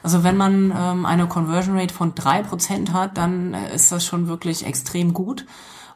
Also 0.02 0.24
wenn 0.24 0.36
man 0.36 0.72
ähm, 0.76 1.06
eine 1.06 1.26
Conversion 1.26 1.78
Rate 1.78 1.94
von 1.94 2.14
drei 2.14 2.42
Prozent 2.42 2.92
hat, 2.92 3.16
dann 3.16 3.54
äh, 3.54 3.74
ist 3.74 3.92
das 3.92 4.04
schon 4.04 4.28
wirklich 4.28 4.66
extrem 4.66 5.12
gut. 5.12 5.46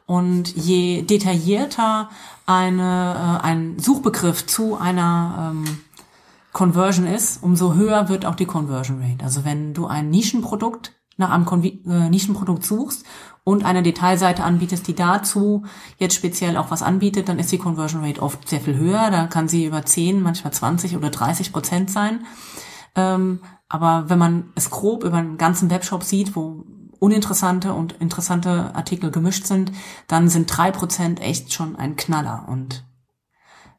Und 0.05 0.55
je 0.55 1.03
detaillierter 1.03 2.09
eine, 2.45 3.39
äh, 3.41 3.45
ein 3.45 3.79
Suchbegriff 3.79 4.45
zu 4.45 4.77
einer 4.77 5.53
ähm, 5.53 5.79
Conversion 6.51 7.07
ist, 7.07 7.41
umso 7.41 7.73
höher 7.73 8.09
wird 8.09 8.25
auch 8.25 8.35
die 8.35 8.45
Conversion 8.45 9.01
Rate. 9.01 9.23
Also 9.23 9.43
wenn 9.45 9.73
du 9.73 9.87
ein 9.87 10.09
Nischenprodukt 10.09 10.93
nach 11.17 11.29
einem 11.29 11.45
Konvi 11.45 11.81
äh, 11.87 12.09
Nischenprodukt 12.09 12.63
suchst 12.63 13.05
und 13.43 13.65
eine 13.65 13.83
Detailseite 13.83 14.43
anbietest, 14.43 14.87
die 14.87 14.95
dazu 14.95 15.65
jetzt 15.97 16.15
speziell 16.15 16.57
auch 16.57 16.71
was 16.71 16.81
anbietet, 16.81 17.29
dann 17.29 17.39
ist 17.39 17.51
die 17.51 17.57
Conversion 17.57 18.03
Rate 18.03 18.21
oft 18.21 18.47
sehr 18.47 18.61
viel 18.61 18.77
höher. 18.77 19.09
Da 19.11 19.27
kann 19.27 19.47
sie 19.47 19.65
über 19.65 19.85
10, 19.85 20.21
manchmal 20.21 20.53
20 20.53 20.95
oder 20.97 21.09
30 21.09 21.51
Prozent 21.51 21.89
sein. 21.91 22.25
Ähm, 22.95 23.41
aber 23.73 24.07
wenn 24.07 24.19
man 24.19 24.51
es 24.53 24.69
grob 24.69 25.03
über 25.03 25.17
einen 25.17 25.39
ganzen 25.39 25.71
Webshop 25.71 26.03
sieht, 26.03 26.35
wo 26.35 26.63
uninteressante 26.99 27.73
und 27.73 27.93
interessante 27.93 28.75
Artikel 28.75 29.09
gemischt 29.09 29.47
sind, 29.47 29.71
dann 30.07 30.29
sind 30.29 30.45
drei 30.45 30.69
Prozent 30.69 31.19
echt 31.19 31.51
schon 31.51 31.75
ein 31.75 31.95
Knaller. 31.95 32.45
Und 32.47 32.85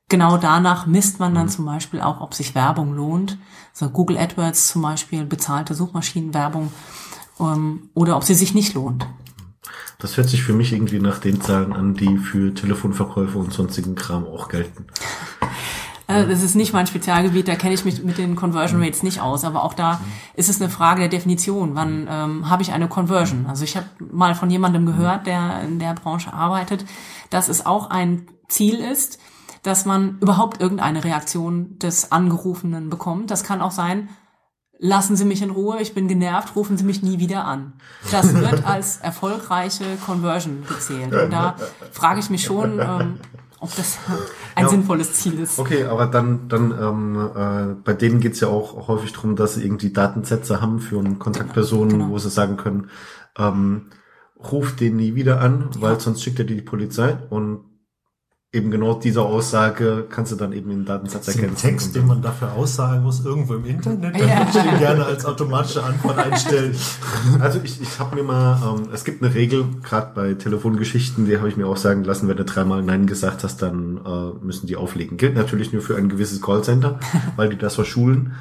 genau 0.08 0.36
danach 0.36 0.86
misst 0.86 1.20
man 1.20 1.32
dann 1.36 1.48
zum 1.48 1.64
Beispiel 1.64 2.00
auch, 2.00 2.20
ob 2.20 2.34
sich 2.34 2.56
Werbung 2.56 2.92
lohnt. 2.92 3.38
Also 3.72 3.88
Google 3.88 4.18
AdWords 4.18 4.66
zum 4.66 4.82
Beispiel, 4.82 5.26
bezahlte 5.26 5.74
Suchmaschinenwerbung, 5.74 6.72
ähm, 7.38 7.90
oder 7.94 8.16
ob 8.16 8.24
sie 8.24 8.34
sich 8.34 8.52
nicht 8.52 8.74
lohnt. 8.74 9.06
Das 10.00 10.16
hört 10.16 10.28
sich 10.28 10.42
für 10.42 10.54
mich 10.54 10.72
irgendwie 10.72 10.98
nach 10.98 11.20
den 11.20 11.40
Zahlen 11.40 11.72
an, 11.72 11.94
die 11.94 12.18
für 12.18 12.52
Telefonverkäufe 12.52 13.38
und 13.38 13.52
sonstigen 13.52 13.94
Kram 13.94 14.24
auch 14.24 14.48
gelten. 14.48 14.86
Also 16.06 16.28
das 16.28 16.42
ist 16.42 16.54
nicht 16.54 16.72
mein 16.72 16.86
Spezialgebiet, 16.86 17.48
da 17.48 17.54
kenne 17.54 17.74
ich 17.74 17.84
mich 17.84 18.02
mit 18.02 18.18
den 18.18 18.36
Conversion 18.36 18.82
Rates 18.82 19.02
nicht 19.02 19.20
aus, 19.20 19.44
aber 19.44 19.64
auch 19.64 19.72
da 19.72 20.00
ist 20.34 20.50
es 20.50 20.60
eine 20.60 20.70
Frage 20.70 21.00
der 21.00 21.08
Definition. 21.08 21.74
Wann 21.74 22.06
ähm, 22.10 22.50
habe 22.50 22.62
ich 22.62 22.72
eine 22.72 22.88
Conversion? 22.88 23.46
Also 23.46 23.64
ich 23.64 23.76
habe 23.76 23.86
mal 24.12 24.34
von 24.34 24.50
jemandem 24.50 24.84
gehört, 24.84 25.26
der 25.26 25.62
in 25.62 25.78
der 25.78 25.94
Branche 25.94 26.32
arbeitet, 26.32 26.84
dass 27.30 27.48
es 27.48 27.64
auch 27.64 27.88
ein 27.88 28.26
Ziel 28.48 28.80
ist, 28.80 29.18
dass 29.62 29.86
man 29.86 30.18
überhaupt 30.20 30.60
irgendeine 30.60 31.04
Reaktion 31.04 31.78
des 31.78 32.12
Angerufenen 32.12 32.90
bekommt. 32.90 33.30
Das 33.30 33.42
kann 33.42 33.62
auch 33.62 33.70
sein, 33.70 34.10
lassen 34.78 35.16
Sie 35.16 35.24
mich 35.24 35.40
in 35.40 35.50
Ruhe, 35.50 35.80
ich 35.80 35.94
bin 35.94 36.08
genervt, 36.08 36.54
rufen 36.54 36.76
Sie 36.76 36.84
mich 36.84 37.02
nie 37.02 37.18
wieder 37.18 37.46
an. 37.46 37.72
Das 38.10 38.34
wird 38.34 38.66
als 38.66 38.98
erfolgreiche 38.98 39.96
Conversion 40.04 40.64
gezählt. 40.68 41.14
Und 41.14 41.30
da 41.30 41.56
frage 41.92 42.20
ich 42.20 42.28
mich 42.28 42.44
schon, 42.44 42.78
ähm, 42.78 43.20
ob 43.64 43.74
das 43.76 43.98
ein 44.54 44.64
ja, 44.64 44.68
sinnvolles 44.68 45.14
Ziel 45.14 45.40
ist. 45.40 45.58
Okay, 45.58 45.84
aber 45.84 46.06
dann, 46.06 46.48
dann 46.48 46.70
ähm, 46.70 47.30
äh, 47.34 47.74
bei 47.82 47.94
denen 47.94 48.20
geht's 48.20 48.40
ja 48.40 48.48
auch 48.48 48.88
häufig 48.88 49.12
darum, 49.12 49.36
dass 49.36 49.54
sie 49.54 49.64
irgendwie 49.64 49.90
Datensätze 49.90 50.60
haben 50.60 50.78
für 50.80 51.02
Kontaktpersonen, 51.18 51.98
genau. 51.98 52.10
wo 52.10 52.18
sie 52.18 52.30
sagen 52.30 52.56
können, 52.56 52.90
ähm, 53.38 53.86
ruf 54.38 54.76
den 54.76 54.96
nie 54.96 55.14
wieder 55.14 55.40
an, 55.40 55.70
weil 55.78 55.94
ja. 55.94 56.00
sonst 56.00 56.22
schickt 56.22 56.38
er 56.38 56.44
dir 56.44 56.56
die 56.56 56.62
Polizei 56.62 57.16
und 57.30 57.64
eben 58.54 58.70
genau 58.70 58.94
diese 58.94 59.22
Aussage 59.22 60.06
kannst 60.08 60.32
du 60.32 60.36
dann 60.36 60.52
eben 60.52 60.70
im 60.70 60.84
Datensatz 60.84 61.28
erkennen. 61.28 61.56
Text, 61.56 61.94
den 61.94 62.06
man 62.06 62.22
dafür 62.22 62.52
aussagen 62.52 63.02
muss, 63.02 63.24
irgendwo 63.24 63.54
im 63.54 63.64
Internet, 63.64 64.14
dann 64.14 64.28
ja. 64.28 64.38
würde 64.38 64.50
ich 64.58 64.70
den 64.70 64.78
gerne 64.78 65.04
als 65.04 65.24
automatische 65.24 65.82
Antwort 65.82 66.18
einstellen. 66.18 66.74
Also 67.40 67.60
ich, 67.64 67.80
ich 67.80 67.98
habe 67.98 68.16
mir 68.16 68.22
mal, 68.22 68.60
ähm, 68.62 68.88
es 68.92 69.04
gibt 69.04 69.22
eine 69.22 69.34
Regel, 69.34 69.64
gerade 69.82 70.12
bei 70.14 70.34
Telefongeschichten, 70.34 71.26
die 71.26 71.38
habe 71.38 71.48
ich 71.48 71.56
mir 71.56 71.66
auch 71.66 71.76
sagen 71.76 72.04
lassen, 72.04 72.28
wenn 72.28 72.36
du 72.36 72.44
dreimal 72.44 72.82
Nein 72.82 73.06
gesagt 73.06 73.44
hast, 73.44 73.60
dann 73.62 74.00
äh, 74.04 74.44
müssen 74.44 74.66
die 74.66 74.76
auflegen. 74.76 75.16
Gilt 75.16 75.34
natürlich 75.34 75.72
nur 75.72 75.82
für 75.82 75.96
ein 75.96 76.08
gewisses 76.08 76.40
Callcenter, 76.40 77.00
weil 77.36 77.48
die 77.48 77.58
das 77.58 77.74
verschulen. 77.74 78.34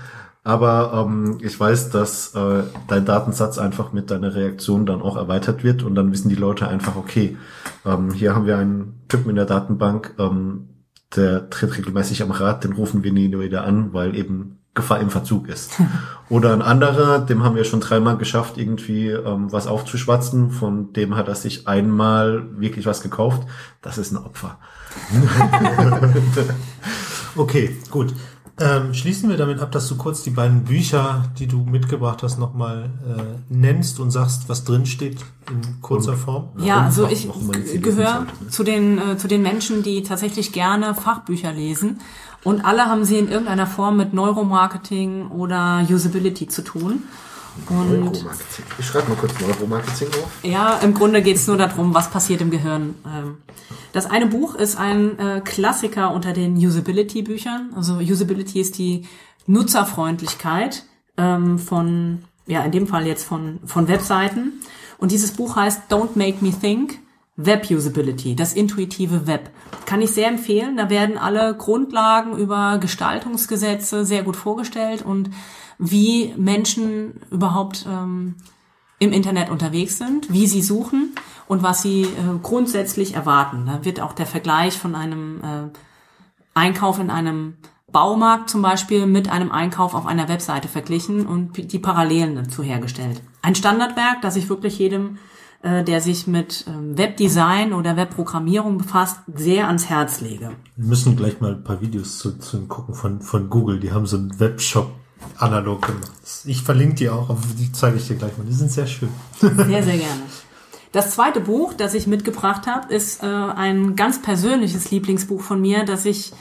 Aber 0.44 1.06
ähm, 1.08 1.38
ich 1.42 1.58
weiß, 1.58 1.90
dass 1.90 2.36
äh, 2.36 2.64
dein 2.88 3.06
Datensatz 3.06 3.58
einfach 3.58 3.94
mit 3.94 4.12
deiner 4.12 4.36
Reaktion 4.36 4.86
dann 4.86 5.02
auch 5.02 5.16
erweitert 5.16 5.64
wird 5.64 5.84
und 5.84 5.96
dann 5.96 6.12
wissen 6.12 6.28
die 6.28 6.36
Leute 6.36 6.68
einfach, 6.68 6.98
okay, 6.98 7.38
ähm, 7.86 8.12
hier 8.12 8.36
haben 8.36 8.46
wir 8.46 8.58
einen 8.58 9.02
Typen 9.08 9.30
in 9.30 9.38
der 9.38 9.46
Datenbank, 9.46 10.16
ähm, 10.20 10.68
der 11.16 11.50
tritt 11.50 11.78
regelmäßig 11.78 12.24
am 12.24 12.32
Rad, 12.32 12.66
den 12.66 12.74
rufen 12.74 13.04
wir 13.04 13.14
nie 13.14 13.32
wieder 13.32 13.64
an, 13.64 13.94
weil 13.94 14.16
eben 14.18 14.60
Gefahr 14.74 15.00
im 15.00 15.12
Verzug 15.12 15.48
ist. 15.48 15.80
Oder 16.30 16.52
ein 16.52 16.62
anderer, 16.62 17.20
dem 17.20 17.44
haben 17.44 17.56
wir 17.56 17.64
schon 17.64 17.80
dreimal 17.80 18.18
geschafft, 18.18 18.58
irgendwie 18.58 19.10
ähm, 19.10 19.50
was 19.50 19.68
aufzuschwatzen, 19.68 20.52
von 20.52 20.92
dem 20.92 21.16
hat 21.16 21.30
er 21.30 21.36
sich 21.36 21.70
einmal 21.70 22.60
wirklich 22.60 22.86
was 22.86 23.02
gekauft. 23.02 23.48
Das 23.82 23.98
ist 23.98 24.12
ein 24.12 24.18
Opfer. 24.18 24.58
okay, 27.38 27.78
gut. 27.92 28.14
Ähm, 28.60 28.94
schließen 28.94 29.30
wir 29.30 29.38
damit 29.38 29.60
ab, 29.60 29.72
dass 29.72 29.88
du 29.88 29.98
kurz 29.98 30.22
die 30.22 30.30
beiden 30.30 30.64
Bücher, 30.64 31.24
die 31.40 31.48
du 31.48 31.64
mitgebracht 31.64 32.22
hast, 32.22 32.38
nochmal 32.38 32.92
äh, 33.04 33.54
nennst 33.54 34.00
und 34.00 34.12
sagst, 34.12 34.48
was 34.48 34.64
drin 34.64 34.86
steht 34.86 35.18
in 35.50 35.82
kurzer 35.82 36.14
Form. 36.14 36.50
Ja, 36.58 36.82
also 36.82 37.08
ich 37.08 37.28
gehöre 37.82 38.28
zu 38.50 38.64
den 38.64 39.00
äh, 39.00 39.18
zu 39.18 39.28
den 39.28 39.42
Menschen, 39.42 39.82
die 39.82 40.04
tatsächlich 40.04 40.52
gerne 40.52 40.94
Fachbücher 40.94 41.52
lesen 41.52 42.00
und 42.44 42.64
alle 42.64 42.86
haben 42.86 43.06
sie 43.06 43.18
in 43.18 43.28
irgendeiner 43.28 43.66
Form 43.66 43.98
mit 43.98 44.14
Neuromarketing 44.14 45.30
oder 45.30 45.84
Usability 45.90 46.48
zu 46.48 46.64
tun. 46.64 47.04
Und 47.70 48.26
ich 48.80 48.86
schreibe 48.86 49.10
mal 49.10 49.16
kurz 49.16 49.34
Neuromarketing 49.40 50.08
auf. 50.10 50.32
Ja, 50.44 50.78
im 50.80 50.94
Grunde 50.94 51.22
geht 51.22 51.38
es 51.38 51.48
nur 51.48 51.58
darum, 51.58 51.94
was 51.94 52.10
passiert 52.10 52.42
im 52.42 52.50
Gehirn. 52.50 52.96
Ähm, 53.06 53.38
das 53.92 54.08
eine 54.10 54.26
Buch 54.26 54.56
ist 54.56 54.76
ein 54.76 55.20
äh, 55.20 55.42
Klassiker 55.42 56.12
unter 56.14 56.34
den 56.34 56.58
Usability-Büchern. 56.58 57.74
Also 57.76 57.98
Usability 57.98 58.60
ist 58.60 58.78
die 58.78 59.08
Nutzerfreundlichkeit 59.46 60.84
ähm, 61.18 61.60
von, 61.60 62.24
ja, 62.48 62.64
in 62.64 62.72
dem 62.72 62.88
Fall 62.88 63.06
jetzt 63.06 63.24
von, 63.24 63.60
von 63.66 63.88
Webseiten. 63.88 64.62
Und 64.98 65.12
dieses 65.12 65.32
Buch 65.32 65.56
heißt 65.56 65.92
Don't 65.92 66.16
Make 66.16 66.38
Me 66.42 66.52
Think, 66.52 67.00
Web 67.36 67.70
Usability, 67.70 68.36
das 68.36 68.54
intuitive 68.54 69.28
Web. 69.28 69.50
Kann 69.86 70.02
ich 70.02 70.12
sehr 70.12 70.28
empfehlen. 70.28 70.78
Da 70.78 70.90
werden 70.90 71.18
alle 71.18 71.56
Grundlagen 71.56 72.38
über 72.38 72.78
Gestaltungsgesetze 72.80 74.06
sehr 74.06 74.24
gut 74.24 74.36
vorgestellt 74.36 75.04
und 75.04 75.30
wie 75.78 76.34
Menschen 76.38 77.22
überhaupt 77.32 77.86
ähm, 77.90 78.36
im 79.00 79.12
Internet 79.12 79.50
unterwegs 79.50 79.98
sind, 79.98 80.32
wie 80.32 80.48
sie 80.48 80.62
suchen 80.62 81.14
und 81.48 81.64
was 81.64 81.82
sie 81.82 82.04
äh, 82.04 82.08
grundsätzlich 82.42 83.16
erwarten. 83.16 83.66
Da 83.66 83.84
wird 83.86 84.00
auch 84.00 84.14
der 84.14 84.26
Vergleich 84.26 84.78
von 84.78 84.96
einem 84.96 85.42
äh, 85.42 85.70
Einkauf 86.54 87.00
in 87.00 87.10
einem 87.10 87.56
Baumarkt 87.92 88.50
zum 88.50 88.62
Beispiel 88.62 89.06
mit 89.06 89.30
einem 89.30 89.52
Einkauf 89.52 89.94
auf 89.94 90.06
einer 90.08 90.28
Webseite 90.28 90.68
verglichen 90.68 91.28
und 91.28 91.72
die 91.72 91.80
Parallelen 91.80 92.36
dazu 92.36 92.64
hergestellt. 92.64 93.22
Ein 93.42 93.56
Standardwerk, 93.56 94.22
das 94.22 94.36
ich 94.36 94.50
wirklich 94.50 94.80
jedem, 94.80 95.20
äh, 95.62 95.84
der 95.84 96.02
sich 96.02 96.26
mit 96.26 96.66
äh, 96.68 96.98
Webdesign 96.98 97.72
oder 97.74 97.96
Webprogrammierung 97.96 98.80
befasst, 98.80 99.20
sehr 99.36 99.68
ans 99.68 99.90
Herz 99.90 100.22
lege. 100.22 100.52
Wir 100.76 100.88
müssen 100.88 101.16
gleich 101.16 101.40
mal 101.40 101.54
ein 101.54 101.64
paar 101.64 101.82
Videos 101.82 102.18
zu, 102.18 102.38
zu 102.40 102.66
gucken 102.68 102.96
von, 102.96 103.22
von 103.22 103.50
Google. 103.50 103.80
Die 103.80 103.92
haben 103.92 104.06
so 104.06 104.18
einen 104.18 104.40
Webshop 104.40 104.92
analog 105.38 105.86
gemacht. 105.86 106.12
Ich 106.46 106.64
verlinke 106.64 106.96
die 106.96 107.10
auch, 107.10 107.30
aber 107.30 107.42
die 107.58 107.72
zeige 107.72 107.98
ich 107.98 108.08
dir 108.08 108.16
gleich 108.16 108.38
mal. 108.38 108.46
Die 108.46 108.54
sind 108.54 108.72
sehr 108.72 108.88
schön. 108.88 109.10
Sehr, 109.40 109.84
sehr 109.84 109.98
gerne. 109.98 110.22
Das 110.92 111.16
zweite 111.16 111.40
Buch, 111.40 111.74
das 111.74 111.96
ich 111.96 112.06
mitgebracht 112.06 112.68
habe, 112.68 112.94
ist 112.94 113.24
äh, 113.24 113.26
ein 113.26 113.96
ganz 113.96 114.22
persönliches 114.22 114.92
Lieblingsbuch 114.92 115.42
von 115.42 115.60
mir, 115.60 115.86
das 115.86 116.06
ich 116.06 116.34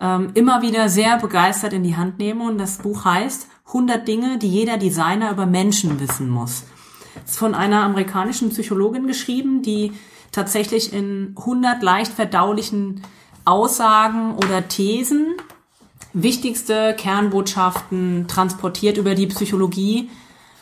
ähm, 0.00 0.30
immer 0.32 0.62
wieder 0.62 0.88
sehr 0.88 1.18
begeistert 1.18 1.74
in 1.74 1.82
die 1.82 1.96
Hand 1.96 2.18
nehme. 2.18 2.44
Und 2.44 2.56
das 2.56 2.78
Buch 2.78 3.04
heißt 3.04 3.48
100 3.66 4.08
Dinge, 4.08 4.38
die 4.38 4.48
jeder 4.48 4.78
Designer 4.78 5.30
über 5.30 5.44
Menschen 5.44 6.00
wissen 6.00 6.30
muss. 6.30 6.62
Es 7.24 7.32
ist 7.32 7.38
von 7.38 7.54
einer 7.54 7.82
amerikanischen 7.82 8.48
Psychologin 8.48 9.06
geschrieben, 9.06 9.60
die 9.60 9.92
tatsächlich 10.32 10.92
in 10.94 11.34
100 11.36 11.82
leicht 11.82 12.12
verdaulichen 12.12 13.02
Aussagen 13.44 14.34
oder 14.36 14.68
Thesen 14.68 15.34
wichtigste 16.12 16.94
Kernbotschaften 16.96 18.26
transportiert 18.28 18.96
über 18.98 19.14
die 19.14 19.26
Psychologie 19.26 20.10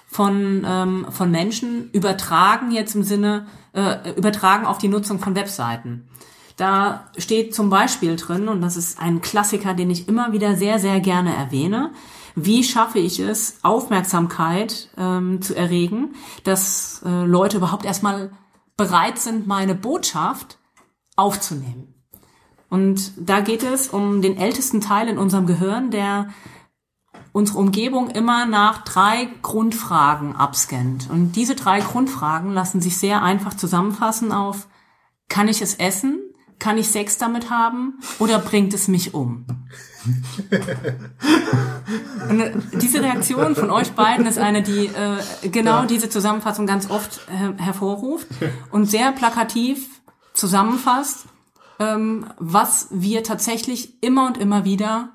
von, 0.06 0.64
ähm, 0.66 1.06
von 1.10 1.30
Menschen, 1.30 1.90
übertragen 1.92 2.70
jetzt 2.70 2.94
im 2.94 3.02
Sinne, 3.02 3.46
äh, 3.72 4.12
übertragen 4.16 4.66
auf 4.66 4.78
die 4.78 4.88
Nutzung 4.88 5.18
von 5.18 5.34
Webseiten. 5.34 6.08
Da 6.56 7.10
steht 7.18 7.54
zum 7.54 7.68
Beispiel 7.68 8.16
drin, 8.16 8.48
und 8.48 8.62
das 8.62 8.76
ist 8.76 8.98
ein 8.98 9.20
Klassiker, 9.20 9.74
den 9.74 9.90
ich 9.90 10.08
immer 10.08 10.32
wieder 10.32 10.56
sehr, 10.56 10.78
sehr 10.78 11.00
gerne 11.00 11.34
erwähne, 11.34 11.92
wie 12.34 12.64
schaffe 12.64 12.98
ich 12.98 13.18
es, 13.18 13.58
Aufmerksamkeit 13.62 14.88
ähm, 14.96 15.42
zu 15.42 15.54
erregen, 15.54 16.14
dass 16.44 17.02
äh, 17.04 17.24
Leute 17.24 17.58
überhaupt 17.58 17.84
erstmal 17.84 18.30
bereit 18.76 19.18
sind, 19.18 19.46
meine 19.46 19.74
Botschaft 19.74 20.58
aufzunehmen. 21.16 21.95
Und 22.68 23.12
da 23.16 23.40
geht 23.40 23.62
es 23.62 23.88
um 23.88 24.22
den 24.22 24.36
ältesten 24.36 24.80
Teil 24.80 25.08
in 25.08 25.18
unserem 25.18 25.46
Gehirn, 25.46 25.90
der 25.90 26.28
unsere 27.32 27.58
Umgebung 27.58 28.10
immer 28.10 28.46
nach 28.46 28.82
drei 28.84 29.28
Grundfragen 29.42 30.34
abscannt. 30.34 31.08
Und 31.10 31.32
diese 31.32 31.54
drei 31.54 31.80
Grundfragen 31.80 32.50
lassen 32.52 32.80
sich 32.80 32.96
sehr 32.98 33.22
einfach 33.22 33.54
zusammenfassen 33.54 34.32
auf, 34.32 34.68
kann 35.28 35.48
ich 35.48 35.60
es 35.62 35.74
essen? 35.74 36.18
Kann 36.58 36.78
ich 36.78 36.88
Sex 36.88 37.18
damit 37.18 37.50
haben? 37.50 37.98
Oder 38.18 38.38
bringt 38.38 38.72
es 38.72 38.88
mich 38.88 39.12
um? 39.12 39.44
Und 42.30 42.40
äh, 42.40 42.52
diese 42.80 43.02
Reaktion 43.02 43.54
von 43.54 43.70
euch 43.70 43.92
beiden 43.92 44.26
ist 44.26 44.38
eine, 44.38 44.62
die 44.62 44.86
äh, 44.86 45.48
genau 45.48 45.80
Ja. 45.80 45.86
diese 45.86 46.08
Zusammenfassung 46.08 46.66
ganz 46.66 46.90
oft 46.90 47.20
äh, 47.28 47.60
hervorruft 47.62 48.26
und 48.70 48.86
sehr 48.86 49.12
plakativ 49.12 50.00
zusammenfasst, 50.32 51.26
ähm, 51.78 52.26
was 52.38 52.88
wir 52.90 53.22
tatsächlich 53.22 54.02
immer 54.02 54.26
und 54.26 54.38
immer 54.38 54.64
wieder 54.64 55.10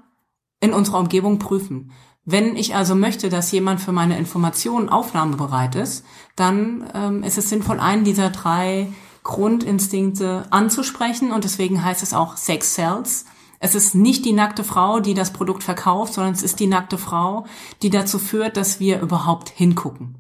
in 0.60 0.74
unserer 0.74 1.00
Umgebung 1.00 1.40
prüfen. 1.40 1.92
Wenn 2.24 2.56
ich 2.56 2.76
also 2.76 2.94
möchte, 2.94 3.30
dass 3.30 3.52
jemand 3.52 3.82
für 3.82 3.92
meine 3.92 4.18
Informationen 4.18 4.90
aufnahmebereit 4.90 5.76
ist, 5.76 6.06
dann 6.36 6.90
ähm, 6.94 7.24
ist 7.24 7.38
es 7.38 7.50
sinnvoll, 7.50 7.80
einen 7.80 8.04
dieser 8.04 8.30
drei 8.30 8.92
Grundinstinkte 9.24 10.46
anzusprechen 10.52 11.32
und 11.32 11.44
deswegen 11.44 11.84
heißt 11.84 12.04
es 12.04 12.14
auch 12.14 12.38
Sex 12.38 12.76
Sells. 12.76 13.26
Es 13.60 13.76
ist 13.76 13.94
nicht 13.94 14.26
die 14.26 14.34
nackte 14.34 14.64
Frau, 14.64 15.00
die 15.00 15.14
das 15.14 15.34
Produkt 15.34 15.64
verkauft, 15.64 16.14
sondern 16.14 16.34
es 16.34 16.42
ist 16.42 16.60
die 16.60 16.68
nackte 16.68 16.98
Frau, 16.98 17.46
die 17.82 17.90
dazu 17.90 18.18
führt, 18.18 18.58
dass 18.58 18.80
wir 18.80 19.02
überhaupt 19.02 19.50
hingucken. 19.50 20.18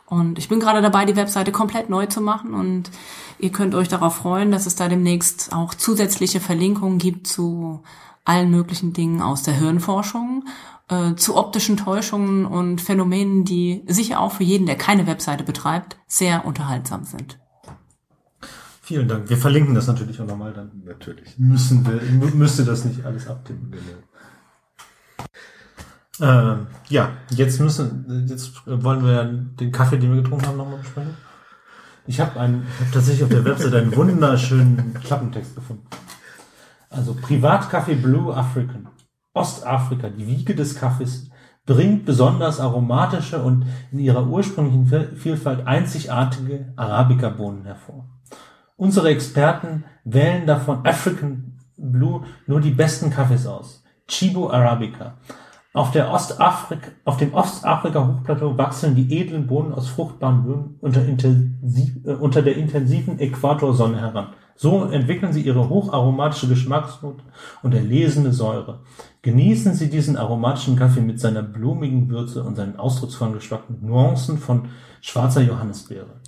Und 0.05 0.37
ich 0.37 0.49
bin 0.49 0.59
gerade 0.59 0.83
dabei, 0.83 1.05
die 1.05 1.15
Webseite 1.15 1.51
komplett 1.51 1.89
neu 1.89 2.05
zu 2.05 2.21
machen 2.21 2.53
und 2.53 2.91
ihr 3.39 3.51
könnt 3.51 3.73
euch 3.73 3.87
darauf 3.87 4.17
freuen, 4.17 4.51
dass 4.51 4.67
es 4.67 4.75
da 4.75 4.87
demnächst 4.87 5.51
auch 5.51 5.73
zusätzliche 5.73 6.39
Verlinkungen 6.39 6.99
gibt 6.99 7.25
zu 7.25 7.81
allen 8.23 8.51
möglichen 8.51 8.93
Dingen 8.93 9.19
aus 9.19 9.41
der 9.41 9.55
Hirnforschung, 9.55 10.45
äh, 10.87 11.15
zu 11.15 11.35
optischen 11.35 11.77
Täuschungen 11.77 12.45
und 12.45 12.81
Phänomenen, 12.81 13.45
die 13.45 13.83
sicher 13.87 14.19
auch 14.19 14.33
für 14.33 14.43
jeden, 14.43 14.67
der 14.67 14.75
keine 14.75 15.07
Webseite 15.07 15.43
betreibt, 15.43 15.97
sehr 16.05 16.45
unterhaltsam 16.45 17.03
sind. 17.03 17.39
Vielen 18.85 19.07
Dank. 19.07 19.27
Wir 19.29 19.37
verlinken 19.37 19.73
das 19.73 19.87
natürlich 19.87 20.21
auch 20.21 20.27
nochmal, 20.27 20.53
dann 20.53 20.69
Natürlich. 20.85 21.39
müssen 21.39 21.83
wir, 21.87 21.99
mü- 22.01 22.35
müsste 22.35 22.63
das 22.63 22.85
nicht 22.85 23.03
alles 23.03 23.27
abtippen. 23.27 23.73
Ähm, 26.21 26.67
ja, 26.87 27.09
jetzt 27.31 27.59
müssen, 27.59 28.25
jetzt 28.29 28.61
wollen 28.67 29.03
wir 29.03 29.23
den 29.25 29.71
Kaffee, 29.71 29.97
den 29.97 30.13
wir 30.13 30.21
getrunken 30.21 30.45
haben, 30.47 30.57
nochmal 30.57 30.77
besprechen. 30.77 31.15
Ich 32.05 32.19
habe 32.19 32.39
einen, 32.39 32.61
ich 32.75 32.79
habe 32.81 32.91
tatsächlich 32.93 33.23
auf 33.23 33.29
der 33.29 33.43
Webseite 33.43 33.79
einen 33.79 33.95
wunderschönen 33.95 34.93
Klappentext 35.03 35.55
gefunden. 35.55 35.87
Also 36.91 37.15
Privatkaffee 37.15 37.95
Blue 37.95 38.35
African. 38.37 38.87
Ostafrika, 39.33 40.09
die 40.09 40.27
Wiege 40.27 40.53
des 40.53 40.75
Kaffees, 40.75 41.29
bringt 41.65 42.05
besonders 42.05 42.59
aromatische 42.59 43.41
und 43.41 43.65
in 43.91 43.97
ihrer 43.97 44.27
ursprünglichen 44.27 44.85
Viel- 44.85 45.15
Vielfalt 45.17 45.65
einzigartige 45.65 46.71
Arabica-Bohnen 46.75 47.65
hervor. 47.65 48.05
Unsere 48.77 49.09
Experten 49.09 49.85
wählen 50.03 50.45
davon 50.45 50.85
African 50.85 51.57
Blue 51.77 52.23
nur 52.45 52.59
die 52.59 52.71
besten 52.71 53.09
Kaffees 53.09 53.47
aus. 53.47 53.83
Chibo 54.07 54.49
Arabica. 54.49 55.17
Auf, 55.73 55.91
der 55.91 56.11
Ostafrika, 56.11 56.91
auf 57.03 57.17
dem 57.17 57.33
Ostafrika-Hochplateau 57.33 58.57
wachsen 58.57 58.95
die 58.95 59.17
edlen 59.17 59.47
Bohnen 59.47 59.73
aus 59.73 59.89
fruchtbaren 59.89 60.43
Böden 60.43 60.75
unter, 60.79 61.05
intensiv, 61.05 62.05
äh, 62.05 62.13
unter 62.13 62.41
der 62.41 62.55
intensiven 62.55 63.19
Äquatorsonne 63.19 63.99
heran. 63.99 64.29
So 64.55 64.85
entwickeln 64.85 65.33
sie 65.33 65.41
ihre 65.41 65.67
hocharomatische 65.67 66.47
Geschmacksnote 66.47 67.23
und 67.61 67.73
erlesene 67.73 68.31
Säure. 68.31 68.83
Genießen 69.21 69.73
Sie 69.73 69.89
diesen 69.89 70.15
aromatischen 70.15 70.77
Kaffee 70.77 71.01
mit 71.01 71.19
seiner 71.19 71.43
blumigen 71.43 72.09
Würze 72.09 72.43
und 72.43 72.55
seinen 72.55 72.77
ausdrucksvollen 72.77 73.33
Geschmack 73.33 73.69
mit 73.69 73.83
Nuancen 73.83 74.37
von 74.37 74.69
schwarzer 75.01 75.41
Johannisbeere. 75.41 76.21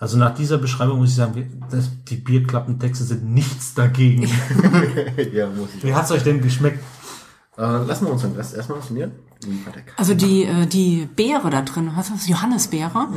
Also 0.00 0.16
nach 0.16 0.34
dieser 0.34 0.58
Beschreibung 0.58 0.98
muss 0.98 1.10
ich 1.10 1.16
sagen, 1.16 1.62
das, 1.70 1.90
die 2.08 2.16
Bierklappentexte 2.16 3.04
sind 3.04 3.34
nichts 3.34 3.74
dagegen. 3.74 4.22
ja, 5.32 5.48
muss 5.48 5.70
ich. 5.76 5.84
Wie 5.84 5.94
hat's 5.94 6.12
euch 6.12 6.22
denn 6.22 6.40
geschmeckt? 6.40 6.82
Äh, 7.58 7.62
lassen 7.62 8.06
wir 8.06 8.12
uns 8.12 8.22
den 8.22 8.36
Rest 8.36 8.54
erstmal 8.54 8.78
Kaffee? 9.82 9.92
Also 9.96 10.14
die, 10.14 10.44
äh, 10.44 10.66
die 10.66 11.08
Beere 11.16 11.50
da 11.50 11.62
drin, 11.62 11.90
was 11.96 12.08
ist 12.08 12.14
das, 12.14 12.28
Johannisbeere, 12.28 13.08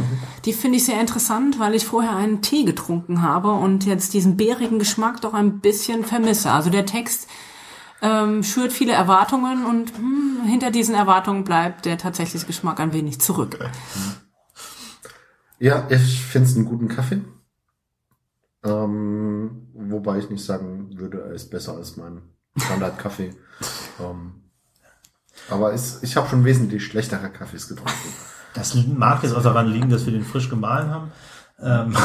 die 0.45 0.53
finde 0.53 0.77
ich 0.77 0.85
sehr 0.85 0.99
interessant, 0.99 1.59
weil 1.59 1.75
ich 1.75 1.85
vorher 1.85 2.15
einen 2.15 2.41
Tee 2.41 2.63
getrunken 2.63 3.21
habe 3.21 3.51
und 3.51 3.85
jetzt 3.85 4.15
diesen 4.15 4.37
beerigen 4.37 4.79
Geschmack 4.79 5.21
doch 5.21 5.35
ein 5.35 5.59
bisschen 5.59 6.03
vermisse. 6.03 6.51
Also 6.51 6.71
der 6.71 6.87
Text 6.87 7.27
ähm, 8.01 8.41
schürt 8.43 8.73
viele 8.73 8.93
Erwartungen 8.93 9.65
und 9.65 9.95
hm, 9.95 10.43
hinter 10.45 10.71
diesen 10.71 10.95
Erwartungen 10.95 11.43
bleibt 11.43 11.85
der 11.85 11.99
tatsächliche 11.99 12.47
Geschmack 12.47 12.79
ein 12.79 12.93
wenig 12.93 13.19
zurück. 13.19 13.59
Ja, 15.61 15.85
ich 15.91 16.25
finde 16.25 16.49
es 16.49 16.55
einen 16.55 16.65
guten 16.65 16.87
Kaffee. 16.87 17.21
Ähm, 18.63 19.67
wobei 19.75 20.17
ich 20.17 20.27
nicht 20.31 20.43
sagen 20.43 20.97
würde, 20.97 21.21
er 21.21 21.33
ist 21.33 21.51
besser 21.51 21.75
als 21.75 21.97
mein 21.97 22.23
Standardkaffee. 22.57 23.35
ähm, 23.99 24.41
aber 25.51 25.71
es, 25.71 26.01
ich 26.01 26.17
habe 26.17 26.27
schon 26.27 26.45
wesentlich 26.45 26.83
schlechtere 26.83 27.29
Kaffees 27.29 27.67
getrunken. 27.67 27.93
Das 28.55 28.73
mag 28.87 29.21
jetzt 29.21 29.35
auch 29.35 29.43
daran 29.43 29.67
liegen, 29.67 29.89
dass 29.91 30.07
wir 30.07 30.13
den 30.13 30.25
frisch 30.25 30.49
gemahlen 30.49 30.89
haben. 30.89 31.11
Ähm, 31.61 31.95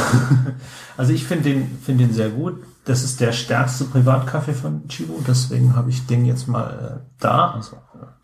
also 0.97 1.11
ich 1.11 1.25
finde 1.25 1.45
den, 1.45 1.79
finde 1.79 2.05
den 2.05 2.13
sehr 2.13 2.29
gut. 2.29 2.63
Das 2.85 3.03
ist 3.03 3.19
der 3.19 3.31
stärkste 3.31 3.85
Privatkaffee 3.85 4.53
von 4.53 4.87
Chibo, 4.87 5.19
deswegen 5.27 5.75
habe 5.75 5.89
ich 5.89 6.05
den 6.05 6.27
jetzt 6.27 6.47
mal 6.47 7.01
äh, 7.01 7.09
da. 7.19 7.53
Also 7.53 7.77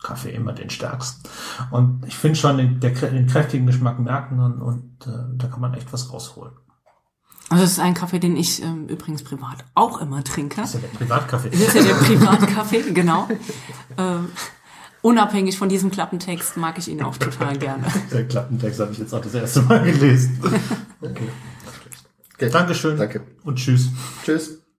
Kaffee 0.03 0.31
immer 0.31 0.53
den 0.53 0.69
stärksten. 0.69 1.27
Und 1.71 2.05
ich 2.05 2.17
finde 2.17 2.37
schon 2.37 2.57
den, 2.57 2.79
der, 2.79 2.91
den 2.91 3.27
kräftigen 3.27 3.65
Geschmack 3.65 3.99
merken 3.99 4.39
und, 4.39 4.61
und 4.61 5.07
äh, 5.07 5.37
da 5.37 5.47
kann 5.47 5.61
man 5.61 5.73
echt 5.73 5.91
was 5.91 6.11
rausholen. 6.11 6.53
Also 7.49 7.63
es 7.65 7.71
ist 7.73 7.79
ein 7.79 7.93
Kaffee, 7.93 8.19
den 8.19 8.35
ich 8.35 8.63
ähm, 8.63 8.87
übrigens 8.87 9.23
privat 9.23 9.65
auch 9.75 10.01
immer 10.01 10.23
trinke. 10.23 10.61
Das 10.61 10.75
ist 10.75 10.81
ja 10.81 10.87
der 10.87 10.97
Privatkaffee. 10.97 11.49
Das 11.49 11.59
ist 11.59 11.75
ja 11.75 11.83
der 11.83 11.93
Privatkaffee, 11.93 12.91
genau. 12.93 13.27
Ähm, 13.97 14.29
unabhängig 15.01 15.57
von 15.57 15.69
diesem 15.69 15.91
Klappentext 15.91 16.57
mag 16.57 16.77
ich 16.77 16.87
ihn 16.87 17.03
auch 17.03 17.17
total 17.17 17.57
gerne. 17.57 17.85
Der 18.11 18.27
Klappentext 18.27 18.79
habe 18.79 18.91
ich 18.91 18.97
jetzt 18.97 19.13
auch 19.13 19.21
das 19.21 19.33
erste 19.33 19.61
Mal 19.63 19.83
gelesen. 19.83 20.39
Okay. 21.01 22.49
Dankeschön 22.49 22.97
Danke. 22.97 23.21
und 23.43 23.57
tschüss. 23.57 23.89
Tschüss. 24.23 24.62